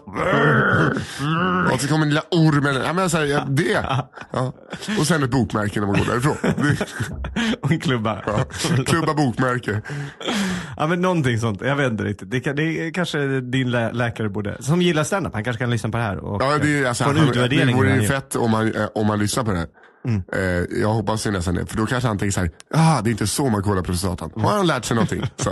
Och 1.73 1.81
så 1.81 1.87
kommer 1.87 1.99
den 1.99 2.09
lilla 2.09 2.23
ormen. 2.31 2.75
Ja, 2.85 2.93
men 2.93 3.09
så 3.09 3.17
här, 3.17 3.25
ja, 3.25 3.45
det. 3.49 3.83
Ja. 4.33 4.53
Och 4.99 5.07
sen 5.07 5.23
ett 5.23 5.29
bokmärke 5.31 5.79
när 5.79 5.87
man 5.87 5.97
går 5.97 6.05
därifrån. 6.05 6.35
Det, 6.41 6.85
Och 7.61 7.71
en 7.71 7.79
klubba. 7.79 8.21
ja. 8.25 8.45
Klubba 8.85 9.13
bokmärke. 9.13 9.81
Ja 10.77 10.87
men 10.87 11.01
någonting 11.01 11.39
sånt, 11.39 11.61
jag 11.61 11.75
vet 11.75 11.91
inte 11.91 12.03
riktigt. 12.03 12.31
Det, 12.31 12.39
kan, 12.39 12.55
det 12.55 12.63
är 12.87 12.91
kanske 12.93 13.41
din 13.41 13.71
lä- 13.71 13.91
läkare 13.91 14.29
borde, 14.29 14.57
som 14.59 14.81
gillar 14.81 15.03
standup, 15.03 15.33
han 15.33 15.43
kanske 15.43 15.59
kan 15.63 15.69
lyssna 15.69 15.89
på 15.89 15.97
det 15.97 16.03
här 16.03 16.17
och 16.17 16.41
Ja, 16.43 16.57
det, 16.61 16.85
alltså, 16.85 17.03
få 17.03 17.09
en 17.09 17.17
han, 17.17 17.25
det 17.25 17.31
utvärdering. 17.31 17.75
vore 17.77 17.87
hur 17.87 17.93
han 17.95 18.03
ju 18.03 18.07
fett 18.09 18.35
om 18.35 18.51
man, 18.51 18.73
eh, 18.75 18.85
om 18.95 19.07
man 19.07 19.19
lyssnar 19.19 19.43
på 19.47 19.53
det 19.53 19.59
här. 19.59 19.67
Eh, 20.33 20.79
jag 20.81 20.93
hoppas 20.93 21.27
ju 21.27 21.31
nästan 21.31 21.55
det. 21.55 21.65
För 21.65 21.77
då 21.77 21.85
kanske 21.85 22.07
han 22.07 22.17
tänker 22.17 22.31
så 22.31 22.39
här, 22.39 22.51
ah, 22.71 23.01
det 23.01 23.09
är 23.09 23.11
inte 23.11 23.27
så 23.27 23.49
man 23.49 23.63
kollar 23.63 23.81
på 23.81 23.85
prostatan. 23.85 24.31
Har 24.35 24.51
han 24.57 24.67
lärt 24.67 24.85
sig 24.85 24.95
någonting? 24.95 25.23
Så, 25.35 25.51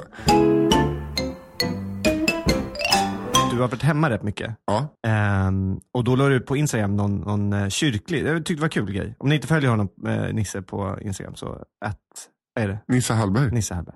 Du 3.52 3.62
har 3.62 3.68
varit 3.68 3.82
hemma 3.84 4.10
rätt 4.10 4.24
mycket. 4.24 4.56
ja. 4.66 4.88
Ehm, 5.08 5.80
och 5.94 6.04
då 6.04 6.16
la 6.16 6.28
du 6.28 6.36
ut 6.36 6.46
på 6.46 6.58
Instagram 6.58 6.96
någon, 6.96 7.16
någon 7.18 7.54
eh, 7.54 7.68
kyrklig, 7.70 8.26
jag 8.28 8.38
tyckte 8.38 8.54
det 8.54 8.62
var 8.62 8.70
kul 8.70 8.92
grej. 8.92 9.16
Om 9.20 9.30
ni 9.30 9.36
inte 9.36 9.48
följer 9.48 9.70
honom, 9.70 9.90
eh, 10.08 10.34
Nisse 10.34 10.62
på 10.62 10.98
Instagram, 11.02 11.36
så 11.36 11.48
att, 11.86 12.00
vad 12.56 12.64
är 12.64 12.68
det? 12.68 12.80
Nisse 12.88 13.14
Hallberg. 13.14 13.52
Nisse 13.52 13.74
Hallberg. 13.74 13.96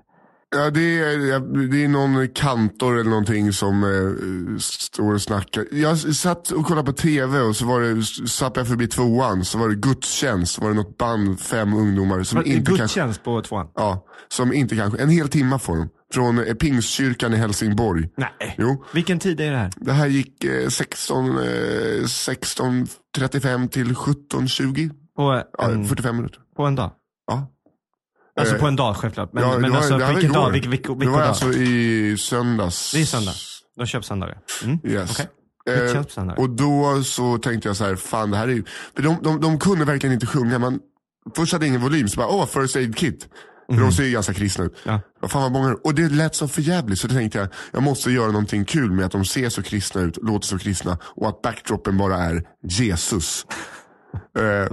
Ja, 0.56 0.70
det, 0.70 0.98
är, 1.00 1.18
ja, 1.18 1.38
det 1.38 1.84
är 1.84 1.88
någon 1.88 2.28
kantor 2.28 2.98
eller 2.98 3.10
någonting 3.10 3.52
som 3.52 3.84
eh, 3.84 4.58
står 4.60 5.14
och 5.14 5.22
snackar. 5.22 5.64
Jag 5.72 5.98
satt 5.98 6.50
och 6.50 6.66
kollade 6.66 6.86
på 6.86 6.92
tv 6.92 7.40
och 7.40 7.56
så 7.56 7.66
var 7.66 7.80
det, 7.80 8.28
satt 8.28 8.56
jag 8.56 8.68
förbi 8.68 8.86
tvåan, 8.88 9.44
så 9.44 9.58
var 9.58 9.68
det 9.68 9.74
gudstjänst, 9.74 10.54
så 10.54 10.60
var 10.62 10.68
det 10.68 10.74
något 10.74 10.98
band, 10.98 11.40
fem 11.40 11.74
ungdomar 11.74 12.22
som 12.22 12.36
Var 12.36 12.42
det 12.44 12.50
inte 12.50 12.66
kanske... 12.66 12.82
Gudstjänst 12.82 13.24
på 13.24 13.42
tvåan? 13.42 13.66
Ja, 13.74 14.06
som 14.28 14.52
inte 14.52 14.76
kanske, 14.76 15.02
en 15.02 15.08
hel 15.08 15.28
timma 15.28 15.58
får 15.58 15.76
de. 15.76 15.88
Från 16.14 16.38
eh, 16.38 16.54
Pingstkyrkan 16.54 17.34
i 17.34 17.36
Helsingborg. 17.36 18.08
Nej. 18.16 18.54
Jo, 18.58 18.84
Vilken 18.94 19.18
tid 19.18 19.40
är 19.40 19.50
det 19.50 19.58
här? 19.58 19.70
det 19.76 19.92
här 19.92 20.06
gick 20.06 20.44
eh, 20.44 20.68
16, 20.68 21.38
eh, 21.38 21.42
16.35 22.04 23.68
till 23.68 23.94
17.20. 23.94 24.90
På 25.16 25.42
Ja, 25.58 25.70
en, 25.70 25.84
45 25.88 26.16
minuter. 26.16 26.40
på 26.56 26.62
en 26.66 26.74
dag? 26.74 26.90
Ja. 27.26 27.46
Alltså 28.40 28.54
Eh, 28.54 28.60
på 28.60 28.66
en 28.66 28.76
dag 28.76 28.96
självklart. 28.96 29.32
Men, 29.32 29.42
ja, 29.42 29.52
men 29.52 29.62
det 29.62 29.68
var- 29.70 29.76
alltså 29.76 29.98
det 29.98 30.12
vilken 30.12 30.32
dag? 30.32 30.50
Vilken, 30.50 30.70
vilken, 30.70 30.92
Det 30.92 30.98
vilken 30.98 31.12
var 31.12 31.22
alltså 31.22 31.52
i 31.52 32.16
söndags. 32.18 32.92
Det 32.92 33.00
är 33.00 33.04
söndag. 33.04 33.32
De 33.76 33.86
köper 33.86 34.04
söndagar. 34.04 34.38
Mm. 34.64 34.78
Yes. 34.84 35.10
Okej. 35.10 35.26
Eh, 35.68 36.32
och 36.36 36.50
då 36.50 37.02
så 37.04 37.38
tänkte 37.38 37.68
jag 37.68 37.76
så 37.76 37.84
här, 37.84 37.96
fan 37.96 38.30
det 38.30 38.36
här 38.36 38.48
är 38.48 38.52
ju, 38.52 38.64
för 38.96 39.02
de, 39.02 39.18
de, 39.22 39.40
de 39.40 39.58
kunde 39.58 39.84
verkligen 39.84 40.14
inte 40.14 40.26
sjunga. 40.26 40.58
Man, 40.58 40.78
först 41.36 41.52
hade 41.52 41.66
ingen 41.66 41.80
volym, 41.80 42.08
så 42.08 42.16
bara, 42.16 42.28
åh, 42.28 42.46
first 42.46 42.76
aid 42.76 42.96
kit. 42.96 43.28
För 43.74 43.80
de 43.80 43.92
ser 43.92 44.04
ju 44.04 44.10
ganska 44.12 44.34
kristna 44.34 44.64
ut. 44.64 44.76
Ja. 44.84 45.00
Vad 45.20 45.30
fan 45.30 45.42
vad 45.42 45.52
många, 45.52 45.74
och 45.84 45.94
det 45.94 46.08
lät 46.08 46.34
så 46.34 46.48
förjävligt 46.48 47.00
så 47.00 47.06
då 47.06 47.14
tänkte 47.14 47.38
jag, 47.38 47.48
jag 47.72 47.82
måste 47.82 48.10
göra 48.10 48.26
någonting 48.26 48.64
kul 48.64 48.90
med 48.90 49.04
att 49.06 49.12
de 49.12 49.24
ser 49.24 49.48
så 49.48 49.62
kristna 49.62 50.00
ut, 50.00 50.18
låter 50.22 50.46
så 50.46 50.58
kristna 50.58 50.98
och 51.02 51.28
att 51.28 51.42
backdropen 51.42 51.96
bara 51.98 52.16
är 52.16 52.42
Jesus. 52.68 53.46
Eh, 54.38 54.72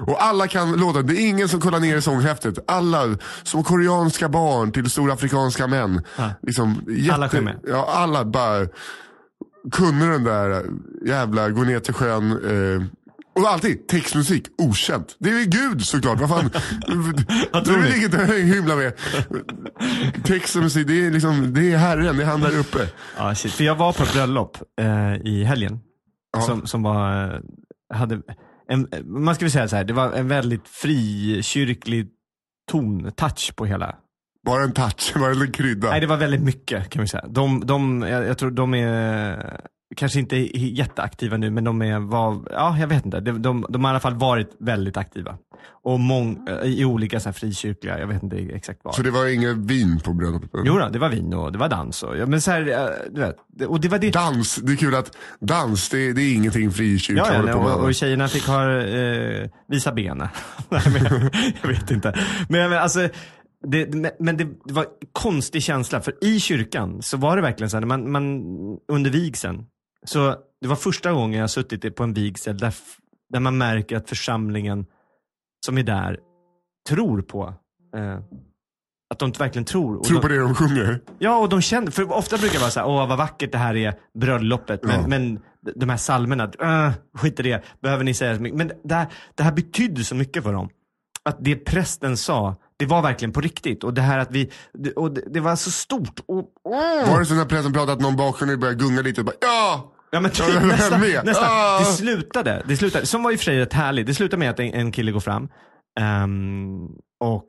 och 0.06 0.22
alla 0.22 0.48
kan 0.48 0.72
låta, 0.72 1.02
det 1.02 1.14
är 1.14 1.28
ingen 1.28 1.48
som 1.48 1.60
kollar 1.60 1.80
ner 1.80 1.96
i 1.96 2.02
sånghäftet. 2.02 2.58
Alla, 2.66 3.16
som 3.42 3.64
koreanska 3.64 4.28
barn 4.28 4.72
till 4.72 4.90
stora 4.90 5.12
afrikanska 5.12 5.66
män. 5.66 6.02
Liksom, 6.42 6.84
jätte, 6.88 7.14
Alla 7.14 7.28
sjöng 7.28 7.44
med. 7.44 7.60
Ja, 7.66 7.90
alla 7.94 8.24
bara 8.24 8.66
kunde 9.72 10.06
den 10.06 10.24
där 10.24 10.64
jävla 11.06 11.50
gå 11.50 11.62
ner 11.62 11.80
till 11.80 11.94
sjön. 11.94 12.30
Eh, 12.30 12.86
och 13.36 13.48
alltid 13.48 13.88
textmusik, 13.88 14.46
okänt. 14.58 15.16
Det 15.18 15.30
är 15.30 15.38
ju 15.38 15.44
Gud 15.44 15.86
såklart. 15.86 16.20
Vad 16.20 16.28
fan. 16.28 16.50
Vad 17.52 17.64
det 17.64 17.70
tror 17.70 18.26
ni? 18.26 18.42
hymla 18.42 18.76
med. 18.76 18.92
Text 20.24 20.56
och 20.56 20.62
musik, 20.62 20.86
det 20.86 21.06
är, 21.06 21.10
liksom, 21.10 21.54
det 21.54 21.72
är 21.72 21.76
Herren, 21.76 22.16
det 22.16 22.22
är 22.22 22.26
han 22.26 22.40
där 22.40 22.58
uppe. 22.58 22.88
Ja, 23.16 23.34
shit. 23.34 23.52
För 23.52 23.64
jag 23.64 23.74
var 23.74 23.92
på 23.92 24.02
ett 24.02 24.12
bröllop 24.12 24.58
eh, 24.80 25.14
i 25.14 25.44
helgen. 25.44 25.80
Ja. 26.32 26.40
Som, 26.40 26.66
som 26.66 26.82
var, 26.82 27.24
eh, 27.24 27.40
hade 27.96 28.20
en, 28.68 28.88
man 29.04 29.34
ska 29.34 29.44
väl 29.44 29.52
säga 29.52 29.68
så 29.68 29.76
här, 29.76 29.84
det 29.84 29.92
var 29.92 30.12
en 30.12 30.28
väldigt 30.28 30.68
frikyrklig 30.68 32.08
ton, 32.70 33.12
touch 33.12 33.56
på 33.56 33.66
hela. 33.66 33.96
Bara 34.46 34.62
en 34.62 34.72
touch, 34.72 35.12
bara 35.18 35.30
en 35.32 35.52
krydda. 35.52 35.90
Nej 35.90 36.00
det 36.00 36.06
var 36.06 36.16
väldigt 36.16 36.42
mycket 36.42 36.90
kan 36.90 37.02
vi 37.02 37.08
säga. 37.08 37.26
De, 37.28 37.66
de, 37.66 38.02
jag, 38.02 38.24
jag 38.26 38.38
tror 38.38 38.50
de 38.50 38.74
är 38.74 39.60
kanske 39.96 40.18
inte 40.18 40.36
jätteaktiva 40.56 41.36
nu, 41.36 41.50
men 41.50 41.64
de 41.64 41.82
är, 41.82 41.98
var, 41.98 42.48
ja 42.50 42.78
jag 42.78 42.86
vet 42.86 43.04
inte. 43.04 43.20
De, 43.20 43.42
de, 43.42 43.66
de 43.68 43.84
har 43.84 43.90
i 43.90 43.92
alla 43.92 44.00
fall 44.00 44.14
varit 44.14 44.50
väldigt 44.58 44.96
aktiva. 44.96 45.38
Och 45.82 46.00
mång, 46.00 46.48
eh, 46.48 46.68
i 46.68 46.84
olika 46.84 47.20
så 47.20 47.28
här 47.28 47.32
frikyrkliga, 47.34 47.98
jag 47.98 48.06
vet 48.06 48.22
inte 48.22 48.36
exakt 48.36 48.80
vad. 48.82 48.94
Så 48.94 49.02
det 49.02 49.10
var 49.10 49.26
inget 49.26 49.56
vin 49.56 50.00
på 50.04 50.12
bröllopet? 50.12 50.50
Jo 50.64 50.78
då, 50.78 50.88
det 50.88 50.98
var 50.98 51.08
vin 51.08 51.34
och 51.34 51.52
det 51.52 51.58
var 51.58 51.68
dans 51.68 52.02
och, 52.02 52.16
ja, 52.16 52.26
men 52.26 52.40
så 52.40 52.50
här, 52.50 52.68
eh, 52.68 53.10
du 53.10 53.20
vet, 53.20 53.36
och 53.68 53.80
det 53.80 53.88
var 53.88 53.98
det. 53.98 54.10
Dans, 54.10 54.56
det 54.56 54.72
är 54.72 54.76
kul 54.76 54.94
att 54.94 55.16
dans, 55.40 55.88
det, 55.88 56.12
det 56.12 56.22
är 56.22 56.34
ingenting 56.34 56.70
frikyrkliga 56.70 57.24
Ja, 57.34 57.46
ja 57.46 57.52
på 57.52 57.58
och, 57.58 57.84
och 57.84 57.94
tjejerna 57.94 58.28
fick 58.28 58.46
ha, 58.46 58.80
eh, 58.80 59.50
visa 59.68 59.92
benen. 59.92 60.28
Nej, 60.68 60.82
men 60.92 61.30
jag, 61.62 61.68
vet 61.68 61.90
inte. 61.90 62.14
Men, 62.48 62.70
men 62.70 62.78
alltså, 62.78 63.08
det, 63.66 63.94
men- 64.18 64.36
det, 64.36 64.46
var 64.64 64.82
en 64.82 64.88
konstig 65.12 65.62
känsla, 65.62 66.00
för 66.00 66.24
i 66.24 66.40
kyrkan 66.40 67.02
så 67.02 67.16
var 67.16 67.36
det 67.36 67.42
verkligen 67.42 67.70
så 67.70 67.76
här, 67.76 67.84
man, 67.86 68.12
man, 68.12 68.42
under 68.92 69.10
vigseln, 69.10 69.66
så 70.04 70.36
det 70.60 70.68
var 70.68 70.76
första 70.76 71.12
gången 71.12 71.40
jag 71.40 71.50
suttit 71.50 71.96
på 71.96 72.02
en 72.02 72.12
vigsel 72.14 72.58
där, 72.58 72.74
där 73.32 73.40
man 73.40 73.58
märker 73.58 73.96
att 73.96 74.08
församlingen 74.08 74.86
som 75.66 75.78
är 75.78 75.82
där 75.82 76.18
tror 76.88 77.22
på, 77.22 77.54
eh, 77.96 78.18
att 79.10 79.18
de 79.18 79.32
verkligen 79.32 79.64
tror. 79.64 79.96
Och 79.96 80.04
Tror 80.04 80.16
de, 80.16 80.22
på 80.22 80.28
det 80.28 80.38
de 80.38 80.54
sjunger? 80.54 81.00
Ja, 81.18 81.38
och 81.38 81.48
de 81.48 81.60
känner, 81.60 81.90
för 81.90 82.12
ofta 82.12 82.38
brukar 82.38 82.54
det 82.54 82.60
vara 82.60 82.70
så 82.70 82.80
här, 82.80 82.86
åh 82.88 83.08
vad 83.08 83.18
vackert 83.18 83.52
det 83.52 83.58
här 83.58 83.76
är, 83.76 83.94
bröllopet. 84.18 84.84
Men, 84.84 85.00
Ja. 85.00 85.06
men 85.08 85.40
de 85.74 85.88
här 85.88 85.96
psalmerna, 85.96 86.52
äh, 86.60 86.92
skit 87.14 87.40
i 87.40 87.42
det, 87.42 87.64
behöver 87.82 88.04
ni 88.04 88.14
säga 88.14 88.36
så 88.36 88.42
mycket. 88.42 88.58
Men 88.58 88.72
det 88.84 88.94
här, 88.94 89.06
det 89.34 89.42
här 89.42 89.52
betydde 89.52 90.04
så 90.04 90.14
mycket 90.14 90.42
för 90.42 90.52
dem. 90.52 90.68
Att 91.22 91.36
det 91.40 91.56
prästen 91.56 92.16
sa, 92.16 92.56
det 92.76 92.86
var 92.86 93.02
verkligen 93.02 93.32
på 93.32 93.40
riktigt. 93.40 93.84
Och 93.84 93.94
det 93.94 94.02
här 94.02 94.18
att 94.18 94.30
vi, 94.30 94.50
det, 94.72 94.92
och 94.92 95.14
det, 95.14 95.22
det 95.26 95.40
var 95.40 95.56
så 95.56 95.70
stort. 95.70 96.20
Och, 96.26 96.48
åh! 96.64 97.10
Var 97.10 97.20
det 97.20 97.26
så 97.26 97.34
när 97.34 97.44
prästen 97.44 97.72
pratade 97.72 97.92
att 97.92 98.00
någon 98.00 98.16
baksjön 98.16 98.60
började 98.60 98.84
gunga 98.84 99.02
lite 99.02 99.20
och 99.20 99.24
bara 99.24 99.36
ja! 99.40 99.90
Ja 100.10 100.20
men 100.20 100.30
typ, 100.30 100.62
nästan. 100.62 101.00
med. 101.00 101.24
nästan. 101.24 101.48
Ah. 101.50 101.78
Det 101.78 101.84
slutade, 101.84 102.62
det 102.68 102.76
slutade, 102.76 103.06
som 103.06 103.22
var 103.22 103.32
i 103.32 103.34
och 103.34 103.38
för 103.38 103.44
sig 103.44 103.58
rätt 103.58 103.72
härligt. 103.72 104.06
Det 104.06 104.14
slutade 104.14 104.40
med 104.40 104.50
att 104.50 104.60
en, 104.60 104.72
en 104.74 104.92
kille 104.92 105.12
går 105.12 105.20
fram 105.20 105.48
ehm, 106.00 106.88
och 107.20 107.44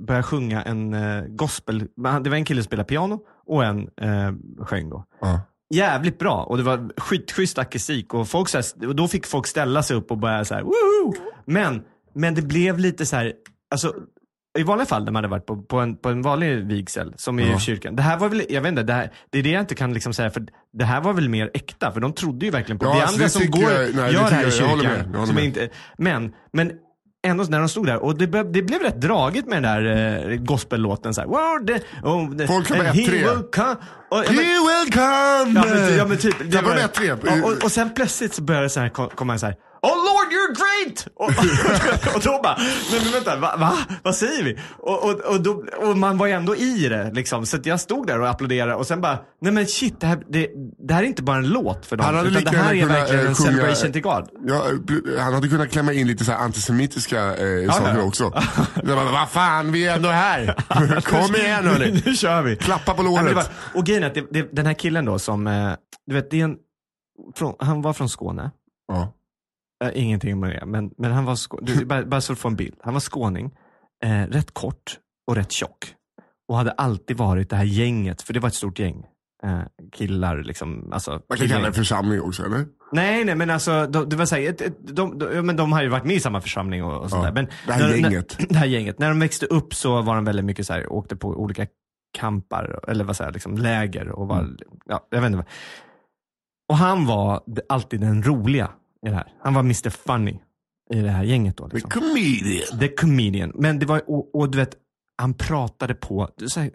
börjar 0.00 0.22
sjunga 0.22 0.62
en 0.62 0.94
uh, 0.94 1.24
gospel. 1.28 1.78
Det 1.96 2.30
var 2.30 2.34
en 2.34 2.44
kille 2.44 2.62
som 2.62 2.66
spelade 2.66 2.86
piano 2.86 3.20
och 3.46 3.64
en 3.64 3.78
uh, 3.80 4.64
sjöng 4.64 4.90
då. 4.90 5.04
ja. 5.20 5.40
Jävligt 5.74 6.18
bra 6.18 6.42
och 6.42 6.56
det 6.56 6.62
var 6.62 7.00
skitschysst 7.00 7.58
akustik 7.58 8.14
och, 8.14 8.28
folk 8.28 8.48
så 8.48 8.58
här, 8.58 8.88
och 8.88 8.96
då 8.96 9.08
fick 9.08 9.26
folk 9.26 9.46
ställa 9.46 9.82
sig 9.82 9.96
upp 9.96 10.10
och 10.10 10.18
börja 10.18 10.44
så 10.44 10.54
här, 10.54 10.62
Woohoo! 10.62 11.14
Men, 11.44 11.82
men 12.14 12.34
det 12.34 12.42
blev 12.42 12.78
lite 12.78 13.06
så 13.06 13.16
här, 13.16 13.32
alltså 13.70 13.94
i 14.58 14.62
vanliga 14.62 14.86
fall 14.86 15.04
när 15.04 15.12
man 15.12 15.16
hade 15.24 15.28
varit 15.30 15.46
på, 15.46 15.62
på, 15.62 15.78
en, 15.78 15.96
på 15.96 16.08
en 16.08 16.22
vanlig 16.22 16.64
vigsel, 16.66 17.14
som 17.16 17.40
i 17.40 17.50
Ja. 17.50 17.58
kyrkan. 17.58 17.96
Det 17.96 18.02
här 18.02 18.18
var 18.18 18.28
väl, 18.28 18.42
jag 18.48 18.60
vet 18.60 18.68
inte, 18.68 18.82
det, 18.82 18.92
här, 18.92 19.10
det 19.30 19.38
är 19.38 19.42
det 19.42 19.50
jag 19.50 19.60
inte 19.62 19.74
kan 19.74 19.94
liksom 19.94 20.12
säga, 20.12 20.30
för 20.30 20.42
det 20.72 20.84
här 20.84 21.00
var 21.00 21.12
väl 21.12 21.28
mer 21.28 21.50
äkta, 21.54 21.92
för 21.92 22.00
de 22.00 22.12
trodde 22.12 22.44
ju 22.46 22.50
verkligen 22.52 22.78
på 22.78 22.84
Ja, 22.86 22.94
det. 22.94 23.00
alltså, 23.02 23.14
andra 23.14 23.24
det 23.24 23.30
som 23.30 23.50
går, 23.50 23.62
jag- 23.72 23.94
nej, 23.94 24.12
gör 24.14 24.22
det 24.30 24.34
här 24.34 24.46
i 24.48 24.58
jag- 24.58 24.66
håller 24.68 24.82
kyrkan. 24.82 24.96
med, 24.98 25.06
jag 25.14 25.18
håller 25.18 25.26
som 25.26 25.36
är 25.36 25.40
med. 25.40 25.44
inte, 25.44 25.68
men, 25.98 26.32
men 26.52 26.72
ändå 27.26 27.44
när 27.44 27.58
de 27.58 27.68
stod 27.68 27.86
där, 27.86 28.02
och 28.02 28.18
det, 28.18 28.26
det 28.26 28.62
blev 28.62 28.80
rätt 28.82 29.00
dragigt 29.00 29.46
med 29.48 29.62
den 29.62 29.82
där 29.84 30.30
eh, 30.30 30.36
gospellåten. 30.36 31.14
Så 31.14 31.20
här, 31.20 31.28
wow, 31.28 31.64
det, 31.66 31.82
oh, 32.02 32.30
det, 32.30 32.46
Folk 32.46 32.70
and 32.70 32.80
bara 32.80 32.88
he 32.92 33.02
will 33.10 33.42
come. 33.54 33.76
Och, 34.10 34.18
ja, 34.18 34.22
men- 34.26 34.34
He 34.36 34.42
will 34.44 34.92
come! 34.92 35.60
Ja 35.60 35.74
men, 35.74 35.96
ja, 35.96 36.06
men 36.06 36.18
typ. 36.18 36.36
Det 36.52 36.58
rep? 36.58 36.90
Ja, 37.02 37.32
och, 37.44 37.64
och 37.64 37.72
sen 37.72 37.90
plötsligt 37.94 38.34
så 38.34 38.42
började 38.42 38.66
det 38.66 38.70
så 38.70 38.80
här, 38.80 38.88
kom- 38.88 39.08
komma 39.14 39.38
så 39.38 39.46
här. 39.46 39.54
Oh 39.82 39.96
Lord 39.96 40.32
you're 40.32 40.54
great! 40.60 41.06
Och, 41.14 41.28
och, 42.16 42.22
då 42.22 42.40
bara, 42.42 42.56
men, 42.92 43.02
men 43.02 43.12
vänta, 43.12 43.36
va, 43.36 43.56
va? 43.58 43.72
Vad 44.02 44.14
säger 44.14 44.44
vi? 44.44 44.58
Och, 44.78 45.04
och, 45.04 45.20
och, 45.20 45.42
då, 45.42 45.64
och 45.82 45.98
man 45.98 46.18
var 46.18 46.26
ju 46.26 46.32
ändå 46.32 46.56
i 46.56 46.88
det 46.88 47.10
liksom. 47.12 47.46
Så 47.46 47.58
jag 47.64 47.80
stod 47.80 48.06
där 48.06 48.20
och 48.20 48.28
applåderade 48.28 48.74
och 48.74 48.86
sen 48.86 49.00
bara, 49.00 49.18
nej 49.40 49.52
men 49.52 49.66
shit, 49.66 50.00
det 50.00 50.06
här, 50.06 50.22
det, 50.28 50.50
det 50.88 50.94
här 50.94 51.02
är 51.02 51.06
inte 51.06 51.22
bara 51.22 51.36
en 51.36 51.48
låt 51.48 51.86
för 51.86 51.96
dem. 51.96 52.06
Han 52.06 52.14
hade 52.14 52.28
Utan 52.28 52.44
det 52.44 52.58
här 52.58 52.74
är 52.74 52.80
kunnat, 52.80 52.96
verkligen 52.96 53.20
eh, 53.20 53.28
en 53.28 53.34
sjunga- 53.34 53.46
celebration 53.46 53.92
till 53.92 54.02
God. 54.02 54.28
Ja, 54.46 54.64
han 55.18 55.34
hade 55.34 55.48
kunnat 55.48 55.70
klämma 55.70 55.92
in 55.92 56.06
lite 56.06 56.24
så 56.24 56.32
antisemitiska 56.32 57.18
eh, 57.36 57.72
saker 57.72 57.98
ja. 57.98 58.02
också. 58.02 58.30
Bara, 58.84 59.04
Vad 59.12 59.28
fan, 59.30 59.72
vi 59.72 59.86
är 59.86 59.96
ändå 59.96 60.08
här. 60.08 60.54
Kom 61.00 61.34
igen 61.34 61.66
hörni. 61.66 62.02
nu 62.06 62.16
kör 62.16 62.42
vi. 62.42 62.56
Klappa 62.56 62.94
på 62.94 63.02
låret. 63.02 63.34
var, 63.34 63.44
och 63.74 63.86
grejen 63.86 64.02
är 64.02 64.06
att 64.06 64.14
det, 64.14 64.26
det, 64.30 64.48
den 64.52 64.66
här 64.66 64.74
killen 64.74 65.04
då 65.04 65.18
som, 65.18 65.46
eh, 65.46 65.72
du 66.06 66.14
vet, 66.14 66.30
det 66.30 66.40
är 66.40 66.44
en, 66.44 66.56
från, 67.36 67.54
han 67.58 67.82
var 67.82 67.92
från 67.92 68.08
Skåne. 68.08 68.50
Ja. 68.88 69.14
Äh, 69.84 69.90
ingenting 69.94 70.40
med 70.40 70.50
det, 70.50 70.66
men, 70.66 70.90
men 70.98 71.12
han 71.12 71.24
var, 71.24 71.38
du, 71.62 71.84
bara, 71.86 72.04
bara 72.04 72.20
så 72.20 72.32
du 72.32 72.36
får 72.36 72.48
en 72.48 72.56
bild. 72.56 72.74
Han 72.82 72.92
var 72.94 73.00
skåning, 73.00 73.50
eh, 74.04 74.22
rätt 74.26 74.54
kort 74.54 74.98
och 75.26 75.36
rätt 75.36 75.52
tjock. 75.52 75.94
Och 76.48 76.56
hade 76.56 76.70
alltid 76.70 77.16
varit 77.16 77.50
det 77.50 77.56
här 77.56 77.64
gänget, 77.64 78.22
för 78.22 78.32
det 78.32 78.40
var 78.40 78.48
ett 78.48 78.54
stort 78.54 78.78
gäng. 78.78 79.06
Eh, 79.42 79.60
killar 79.92 80.42
liksom, 80.42 80.92
alltså. 80.92 81.10
Man 81.10 81.20
kan 81.28 81.36
killar- 81.36 81.48
kalla 81.56 81.68
det 81.68 81.72
församling 81.74 82.20
också 82.22 82.44
eller? 82.44 82.66
Nej, 82.92 83.24
nej 83.24 83.34
men 83.34 83.50
alltså, 83.50 83.86
de, 83.86 84.08
det 84.08 84.16
var 84.16 84.26
så 84.26 84.34
här, 84.36 84.48
ett, 84.48 84.60
ett, 84.60 84.96
de, 84.96 85.18
de, 85.18 85.34
ja, 85.36 85.42
men 85.42 85.56
de 85.56 85.72
har 85.72 85.82
ju 85.82 85.88
varit 85.88 86.04
med 86.04 86.16
i 86.16 86.20
samma 86.20 86.40
församling 86.40 86.84
och, 86.84 87.02
och 87.02 87.10
sånt 87.10 87.22
Ja, 87.24 87.26
där. 87.30 87.34
Men 87.34 87.46
det 87.66 87.72
här 87.72 87.88
när, 87.88 87.94
gänget. 87.96 88.36
När, 88.38 88.46
det 88.48 88.54
här 88.58 88.66
gänget. 88.66 88.98
När 88.98 89.08
de 89.08 89.20
växte 89.20 89.46
upp 89.46 89.74
så 89.74 90.02
var 90.02 90.14
de 90.14 90.24
väldigt 90.24 90.44
mycket 90.44 90.66
så 90.66 90.72
här, 90.72 90.92
åkte 90.92 91.16
på 91.16 91.28
olika 91.28 91.66
kampar, 92.18 92.80
eller 92.88 93.04
vad 93.04 93.16
säger 93.16 93.32
liksom 93.32 93.56
läger 93.56 94.08
och 94.08 94.28
var, 94.28 94.38
Mm. 94.40 94.56
ja, 94.86 95.06
jag 95.10 95.20
vet 95.20 95.26
inte. 95.26 95.36
vad. 95.36 95.46
Och 96.68 96.76
han 96.76 97.06
var 97.06 97.40
alltid 97.68 98.00
den 98.00 98.22
roliga 98.22 98.70
i 99.06 99.10
det 99.10 99.14
här. 99.16 99.32
Han 99.42 99.54
var 99.54 99.60
Mr 99.60 99.90
Funny 99.90 100.38
i 100.90 101.00
det 101.00 101.10
här 101.10 101.24
gänget 101.24 101.56
då. 101.56 101.68
The 101.68 101.74
Liksom. 101.74 101.90
comedian. 101.90 102.78
The 102.78 102.88
comedian. 102.88 103.52
Men 103.54 103.78
det 103.78 103.86
var, 103.86 104.02
och, 104.10 104.34
och 104.34 104.50
du 104.50 104.58
vet, 104.58 104.76
han 105.16 105.34
pratade 105.34 105.94
på, 105.94 106.28
här, 106.56 106.70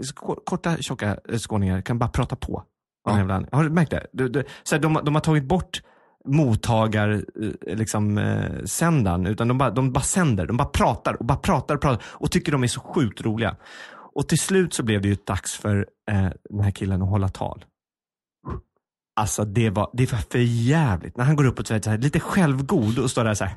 korta 0.46 0.78
tjocka 0.78 1.18
eh, 1.30 1.38
skåningar 1.38 1.82
kan 1.82 2.00
bara 2.00 2.10
prata 2.10 2.36
på. 2.36 2.64
Ja. 3.06 3.42
Har 3.52 3.64
du 3.64 3.70
märkt 3.70 3.92
det? 3.92 4.08
Du, 4.14 4.30
du, 4.30 4.44
så 4.64 4.76
här, 4.76 4.82
de, 4.82 5.00
de 5.04 5.16
har 5.16 5.22
tagit 5.22 5.44
bort 5.44 5.82
mottagar, 6.28 7.10
eh, 7.66 7.76
liksom, 7.78 8.18
eh, 8.18 8.64
sändaren, 8.66 9.26
utan 9.26 9.48
de 9.48 9.58
bara, 9.58 9.70
de 9.70 9.92
bara 9.94 10.04
sänder. 10.04 10.46
De 10.46 10.58
bara 10.58 10.68
pratar 10.68 11.14
och 11.14 11.26
bara 11.26 11.38
pratar 11.38 11.76
och 11.76 11.82
pratar 11.82 12.06
och 12.08 12.32
tycker 12.32 12.52
de 12.52 12.64
är 12.64 12.68
så 12.68 12.80
sjukt 12.80 13.22
roliga. 13.22 13.56
Och 14.16 14.28
till 14.28 14.40
slut 14.40 14.74
så 14.74 14.84
blev 14.84 15.02
det 15.02 15.08
ju 15.08 15.18
dags 15.26 15.56
för 15.56 15.88
eh, 16.12 16.30
den 16.50 16.60
här 16.60 16.72
killen 16.72 17.02
att 17.02 17.10
hålla 17.10 17.30
tal. 17.30 17.66
Alltså 19.17 19.45
det 19.45 19.69
var, 19.69 19.89
det 19.93 20.12
var 20.12 20.19
för 20.32 20.39
jävligt. 20.39 21.17
När 21.17 21.25
han 21.25 21.36
går 21.36 21.45
upp 21.45 21.60
och 21.60 21.67
så 21.67 21.97
lite 21.97 22.19
självgod 22.19 22.99
och 22.99 23.12
står 23.12 23.23
där 23.23 23.34
så 23.34 23.45
här. 23.45 23.56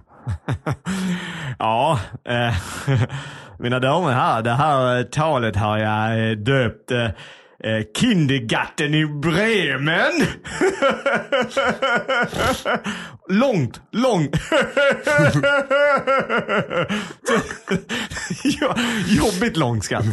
ja, 1.59 2.01
eh, 2.29 2.55
mina 3.59 3.79
damer 3.79 4.07
och 4.09 4.15
herrar, 4.15 4.43
det 4.43 4.53
här 4.53 4.99
eh, 4.99 5.03
talet 5.03 5.57
har 5.57 5.79
jag 5.79 6.31
eh, 6.31 6.37
döpt 6.37 6.91
eh, 6.91 7.05
eh, 7.05 7.83
Kindergarten 7.97 8.95
i 8.95 9.07
Bremen. 9.07 10.13
långt, 13.29 13.81
långt. 13.93 14.37
jobbigt 19.07 19.57
långt 19.57 19.85
skratt. 19.85 20.05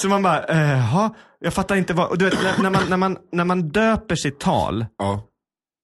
Så 0.00 0.08
man 0.08 0.22
bara, 0.22 0.44
eh, 0.44 0.70
"Jaha, 0.78 1.10
jag 1.42 1.54
fattar 1.54 1.76
inte 1.76 1.94
vad, 1.94 2.18
du 2.18 2.24
vet, 2.24 2.42
när, 2.42 2.62
när, 2.62 2.70
man, 2.70 2.82
när, 2.88 2.96
man, 2.96 3.16
när 3.32 3.44
man 3.44 3.68
döper 3.68 4.14
sitt 4.16 4.40
tal, 4.40 4.86
Ja. 4.98 5.22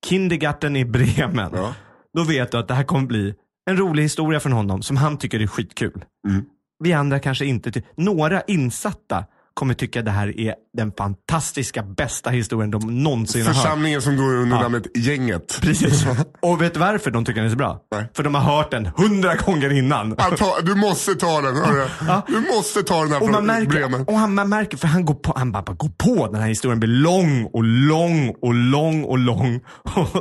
Kindergarten 0.07 0.77
i 0.77 0.85
Bremen, 0.85 1.51
Ja. 1.55 1.75
då 2.17 2.25
vet 2.25 2.53
du 2.53 2.59
att 2.59 2.69
det 2.69 2.75
här 2.75 2.85
kommer 2.85 3.07
bli 3.07 3.35
en 3.71 3.77
rolig 3.77 4.03
historia 4.03 4.41
från 4.41 4.53
honom 4.53 4.83
som 4.83 4.97
han 4.97 5.19
tycker 5.19 5.41
är 5.41 5.47
skitkul. 5.47 6.05
Mm. 6.29 6.45
Vi 6.85 6.93
andra 6.93 7.19
kanske 7.19 7.45
inte, 7.45 7.83
några 7.97 8.41
insatta 8.41 9.25
kommer 9.59 9.75
tycka 9.75 10.03
det 10.03 10.11
här 10.11 10.41
är 10.41 10.55
den 10.77 10.93
fantastiska 10.99 11.83
bästa 11.83 12.31
historien 12.31 12.71
de 12.71 13.03
någonsin 13.03 13.41
har 13.47 13.49
hört. 13.55 13.63
Församlingen 13.63 14.03
som 14.03 14.17
går 14.17 14.35
under 14.37 14.57
Ja. 14.57 14.63
namnet 14.63 14.97
Gänget. 14.97 15.59
Precis. 15.63 16.07
Och 16.43 16.63
vet 16.63 16.75
du 16.75 16.81
varför 16.81 17.11
de 17.11 17.25
tycker 17.25 17.41
den 17.41 17.47
är 17.47 17.51
så 17.51 17.57
bra? 17.57 17.81
Nej. 17.93 18.05
För 18.15 18.23
de 18.23 18.35
har 18.35 18.57
hört 18.57 18.71
den 18.71 18.87
hundra 18.97 19.35
gånger 19.35 19.73
innan. 19.79 20.15
Ja, 20.19 20.25
ta, 20.39 20.61
du 20.63 20.75
måste 20.75 21.15
ta 21.15 21.41
den, 21.41 21.57
hörru. 21.57 21.89
Du 22.27 22.41
måste 22.57 22.83
ta 22.83 23.01
den 23.03 23.13
här 23.13 23.23
Och 23.23 23.29
man 23.31 23.47
märker, 23.47 23.67
Bremen. 23.71 24.05
och 24.07 24.15
han, 24.19 24.35
man 24.35 24.49
märker, 24.49 24.77
för 24.77 24.89
han 24.89 25.05
går 25.05 25.15
på, 25.15 25.33
han 25.37 25.53
bara, 25.53 25.63
bara 25.63 25.77
går 25.77 25.89
på 25.99 26.27
den 26.33 26.41
här 26.43 26.49
historien 26.49 26.81
blir 26.81 26.91
lång 26.91 27.45
och 27.53 27.65
lång 27.65 28.35
och 28.43 28.55
lång 28.55 29.05
och 29.05 29.19
lång. 29.19 29.61
Och, 29.97 30.17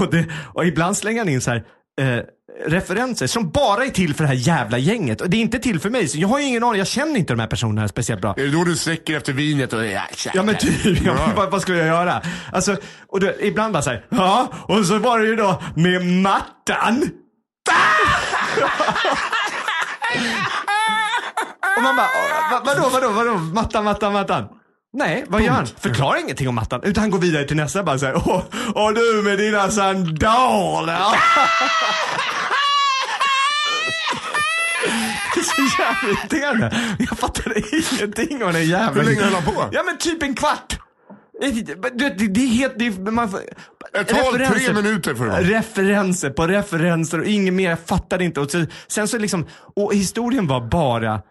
och, 0.00 0.10
det, 0.10 0.26
och 0.54 0.66
ibland 0.66 0.96
slänger 0.96 1.18
han 1.20 1.28
in 1.28 1.40
så 1.40 1.50
här, 1.50 1.64
eh, 2.00 2.18
referenser 2.66 3.26
som 3.26 3.50
bara 3.50 3.84
är 3.84 3.90
till 3.90 4.14
för 4.14 4.24
det 4.24 4.28
här 4.28 4.34
jävla 4.34 4.78
gänget. 4.78 5.20
Och 5.20 5.30
det 5.30 5.36
är 5.36 5.40
inte 5.40 5.58
till 5.58 5.80
för 5.80 5.90
mig, 5.90 6.08
så 6.08 6.18
jag 6.18 6.28
har 6.28 6.38
ju 6.38 6.44
ingen 6.44 6.64
aning, 6.64 6.78
jag 6.78 6.86
känner 6.86 7.16
inte 7.16 7.32
de 7.32 7.40
här 7.40 7.46
personerna 7.46 7.88
speciellt 7.88 8.20
bra. 8.22 8.34
Är 8.36 8.42
det 8.44 8.50
då 8.50 8.64
du 8.64 8.76
sträcker 8.76 9.16
efter 9.16 9.32
vinet 9.32 9.72
och 9.72 9.86
ja, 9.86 10.02
Ja 10.34 10.42
men 10.42 10.56
typ, 10.56 11.02
ja, 11.04 11.30
vad, 11.36 11.50
vad 11.50 11.62
skulle 11.62 11.78
jag 11.78 11.86
göra? 11.86 12.22
Alltså, 12.52 12.76
och 13.08 13.20
då, 13.20 13.32
ibland 13.40 13.72
bara 13.72 13.82
såhär, 13.82 14.06
ja, 14.08 14.48
och 14.62 14.86
så 14.86 14.98
var 14.98 15.18
det 15.18 15.26
ju 15.26 15.36
då 15.36 15.62
med 15.76 16.04
mattan. 16.06 17.02
och 21.76 21.82
man 21.82 21.96
bara, 21.96 22.06
"Åh, 22.06 22.50
va, 22.52 22.62
vadå, 22.66 22.88
vadå, 22.92 23.08
vadå, 23.12 23.34
mattan, 23.34 23.84
mattan, 23.84 24.12
mattan? 24.12 24.48
Nej, 24.96 25.24
vad 25.28 25.42
gör 25.42 25.50
han? 25.50 25.66
Förklarar 25.66 26.20
ingenting 26.20 26.48
om 26.48 26.54
mattan, 26.54 26.80
utan 26.82 27.00
han 27.00 27.10
går 27.10 27.18
vidare 27.18 27.44
till 27.44 27.56
nästa 27.56 27.82
bara 27.82 27.98
såhär, 27.98 28.16
åh, 28.74 28.92
du 28.94 29.22
med 29.22 29.38
dina 29.38 29.70
sandaler. 29.70 30.98
Det 35.34 35.40
är 35.40 35.44
så 35.44 35.82
jävla 35.82 36.08
irriterande. 36.08 36.96
Jag 36.98 37.18
fattade 37.18 37.62
ingenting 37.72 38.44
om 38.44 38.52
den 38.52 38.66
jävla... 38.68 39.02
Hur 39.02 39.08
länge 39.08 39.22
höll 39.22 39.34
han 39.34 39.44
på? 39.44 39.68
Ja 39.72 39.82
men 39.82 39.98
typ 39.98 40.22
en 40.22 40.34
kvart. 40.34 40.78
Det, 41.40 41.50
det, 41.98 42.28
det 42.28 42.40
är 42.40 42.46
helt, 42.46 42.78
det 42.78 42.90
man, 43.10 43.38
Ett 43.98 44.08
tal 44.08 44.32
tre 44.34 44.72
minuter 44.72 45.14
för 45.14 45.26
var. 45.26 45.40
Referenser 45.40 46.30
på 46.30 46.46
referenser 46.46 47.18
och 47.18 47.26
inget 47.26 47.54
mer. 47.54 47.70
Jag 47.70 47.80
fattade 47.80 48.24
inte. 48.24 48.40
Och 48.40 48.50
så, 48.50 48.64
sen 48.88 49.08
så 49.08 49.18
liksom, 49.18 49.46
och 49.76 49.94
historien 49.94 50.46
var 50.46 50.60
bara 50.60 51.22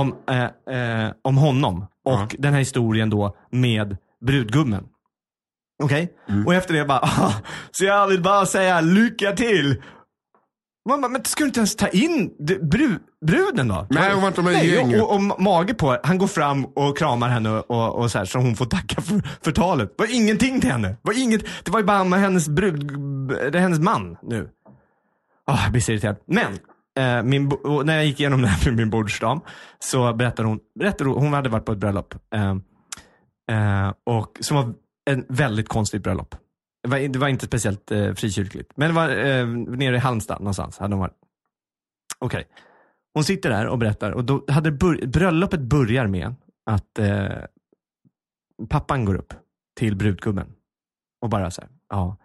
om, 0.00 0.14
eh, 0.30 1.04
eh, 1.04 1.12
om 1.22 1.36
honom 1.36 1.86
och 2.04 2.36
den 2.38 2.52
här 2.52 2.58
historien 2.60 3.10
då 3.10 3.36
med 3.50 3.96
brudgummen. 4.26 4.84
Okej? 5.82 6.12
Mm. 6.28 6.46
Och 6.46 6.54
efter 6.54 6.74
det 6.74 6.84
bara, 6.84 6.98
"Ah, 7.02 7.32
så 7.70 7.84
jag 7.84 8.06
vill 8.06 8.22
bara 8.22 8.46
säga 8.46 8.80
lycka 8.80 9.32
till. 9.32 9.82
Man 10.88 11.00
bara, 11.00 11.08
men 11.08 11.24
ska 11.24 11.44
du 11.44 11.46
inte 11.48 11.60
ens 11.60 11.76
ta 11.76 11.88
in 11.88 12.30
bru, 12.70 12.98
bruden 13.26 13.68
då? 13.68 13.86
Nej, 13.90 14.12
hon 14.12 14.20
var 14.22 14.28
inte 14.28 14.42
med 14.42 14.64
i 14.64 14.74
gänget. 14.74 15.02
och, 15.02 15.10
och, 15.10 15.32
och 15.32 15.40
mage 15.42 15.74
på, 15.74 15.98
han 16.02 16.18
går 16.18 16.26
fram 16.26 16.64
och 16.64 16.98
kramar 16.98 17.28
henne 17.28 17.50
och, 17.50 17.94
och 17.94 18.10
så 18.10 18.18
här, 18.18 18.24
så 18.24 18.38
hon 18.38 18.56
får 18.56 18.64
tacka 18.64 19.00
för, 19.00 19.22
för 19.44 19.52
talet. 19.52 19.88
Det 19.98 20.02
var 20.04 20.14
ingenting 20.14 20.60
till 20.60 20.70
henne. 20.70 20.88
Det 20.88 20.98
var, 21.02 21.22
inget, 21.22 21.44
det 21.64 21.70
var 21.70 21.80
ju 21.80 21.86
bara 21.86 22.04
med 22.04 22.20
hennes 22.20 22.48
brud, 22.48 22.86
det 23.52 23.58
hennes 23.60 23.78
man 23.80 24.16
nu. 24.22 24.48
Ah, 25.46 25.62
jag 25.62 25.72
blir 25.72 25.82
så 25.82 25.92
irriterad. 25.92 26.16
Men, 26.26 26.58
Eh, 26.96 27.22
min, 27.22 27.52
när 27.84 27.94
jag 27.94 28.06
gick 28.06 28.20
igenom 28.20 28.42
det 28.42 28.48
här 28.48 28.70
med 28.70 28.76
min 28.76 28.90
bordsdam 28.90 29.40
så 29.78 30.12
berättade 30.12 30.48
hon, 30.48 30.60
berättade 30.78 31.10
hon, 31.10 31.22
hon 31.22 31.32
hade 31.32 31.48
varit 31.48 31.64
på 31.64 31.72
ett 31.72 31.78
bröllop. 31.78 32.14
Eh, 32.34 32.56
eh, 33.50 33.92
och 34.04 34.38
som 34.40 34.56
var 34.56 34.74
en 35.10 35.24
väldigt 35.28 35.68
konstigt 35.68 36.02
bröllop. 36.02 36.34
Det 36.82 36.88
var, 36.88 36.98
det 36.98 37.18
var 37.18 37.28
inte 37.28 37.46
speciellt 37.46 37.90
eh, 37.90 38.14
frikyrkligt. 38.14 38.72
Men 38.76 38.88
det 38.88 38.94
var 38.94 39.08
eh, 39.08 39.46
nere 39.46 39.96
i 39.96 39.98
Halmstad 39.98 40.40
någonstans. 40.40 40.78
Hade 40.78 40.94
hon 40.94 41.00
varit. 41.00 41.16
Okej. 42.18 42.44
Hon 43.14 43.24
sitter 43.24 43.50
där 43.50 43.66
och 43.66 43.78
berättar 43.78 44.10
och 44.10 44.24
då 44.24 44.44
hade 44.48 44.70
bör, 44.70 45.06
bröllopet 45.06 45.60
börjar 45.60 46.06
med 46.06 46.34
att 46.66 46.98
eh, 46.98 47.28
pappan 48.68 49.04
går 49.04 49.14
upp 49.14 49.34
till 49.76 49.96
brudgummen 49.96 50.52
och 51.20 51.28
bara 51.28 51.50
så 51.50 51.60
här, 51.60 51.70
ja. 51.88 52.16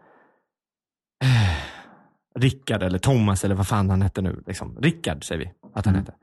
Rickard 2.36 2.84
eller 2.84 3.00
Thomas 3.00 3.44
eller 3.44 3.56
vad 3.56 3.68
fan 3.68 3.90
han 3.90 4.02
hette 4.02 4.22
nu. 4.22 4.44
Liksom. 4.48 4.78
Rickard 4.82 5.28
säger 5.28 5.40
vi 5.46 5.52
att 5.74 5.86
han 5.86 5.96
hette. 5.96 6.14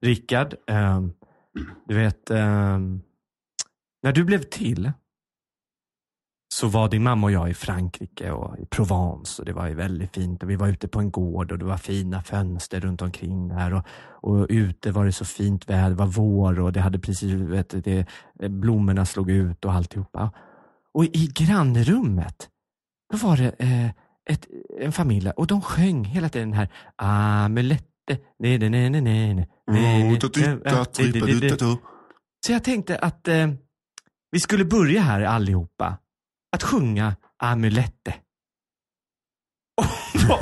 Rickard, 0.00 0.54
ehm, 0.66 1.12
du 1.86 1.94
vet, 1.94 2.30
ehm, 2.30 3.00
när 4.02 4.12
du 4.12 4.24
blev 4.24 4.42
till 4.42 4.92
så 6.54 6.68
var 6.68 6.88
din 6.88 7.02
mamma 7.02 7.26
och 7.26 7.32
jag 7.32 7.50
i 7.50 7.54
Frankrike 7.54 8.30
och 8.30 8.58
i 8.58 8.66
Provence 8.66 9.42
och 9.42 9.46
det 9.46 9.52
var 9.52 9.66
ju 9.66 9.74
väldigt 9.74 10.14
fint 10.14 10.42
och 10.42 10.50
vi 10.50 10.56
var 10.56 10.68
ute 10.68 10.88
på 10.88 11.00
en 11.00 11.10
gård 11.10 11.52
och 11.52 11.58
det 11.58 11.64
var 11.64 11.76
fina 11.76 12.22
fönster 12.22 12.80
runt 12.80 13.02
omkring 13.02 13.48
där 13.48 13.74
och, 13.74 13.84
och 14.00 14.46
ute 14.48 14.92
var 14.92 15.04
det 15.04 15.12
så 15.12 15.24
fint 15.24 15.70
väder, 15.70 15.88
det 15.88 15.94
var 15.94 16.06
vår 16.06 16.60
och 16.60 16.72
det 16.72 16.80
hade 16.80 16.98
precis, 16.98 17.32
vet, 17.32 17.84
det, 17.84 18.06
blommorna 18.34 19.06
slog 19.06 19.30
ut 19.30 19.64
och 19.64 19.72
alltihopa. 19.72 20.30
Och 20.92 21.04
i 21.04 21.30
grannrummet, 21.34 22.48
då 23.12 23.16
var 23.16 23.36
det 23.36 23.50
eh, 23.58 23.90
ett, 24.28 24.46
en 24.80 24.92
familj 24.92 25.30
och 25.30 25.46
de 25.46 25.62
sjöng 25.62 26.04
hela 26.04 26.28
tiden 26.28 26.50
den 26.50 26.58
här 26.58 26.68
amulette, 26.96 28.18
ne 28.38 28.58
ne 28.58 28.68
ne 28.68 28.90
ne 28.90 29.00
ne 29.00 29.34
ne 29.34 29.46
så 32.46 32.52
jag 32.52 32.64
tänkte 32.64 32.98
att 32.98 33.28
eh, 33.28 33.48
vi 34.30 34.40
skulle 34.40 34.64
börja 34.64 35.00
här 35.00 35.22
allihopa 35.22 35.98
att 36.52 36.62
sjunga 36.62 37.16
Amulette. 37.42 38.14
Och 39.76 40.20
då, 40.28 40.40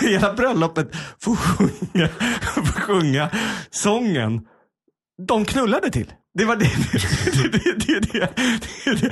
hela 0.06 0.34
bröllopet 0.34 0.96
får 1.18 1.36
sjunga, 1.36 2.08
får 2.54 2.80
sjunga 2.80 3.30
sången 3.70 4.46
de 5.26 5.44
knullade 5.44 5.90
till. 5.90 6.12
Det 6.38 6.44
var 6.44 6.56
det. 6.62 6.70
det, 7.32 7.48
det, 7.48 7.58
det, 7.58 8.00
det, 8.00 8.28
det, 8.84 9.08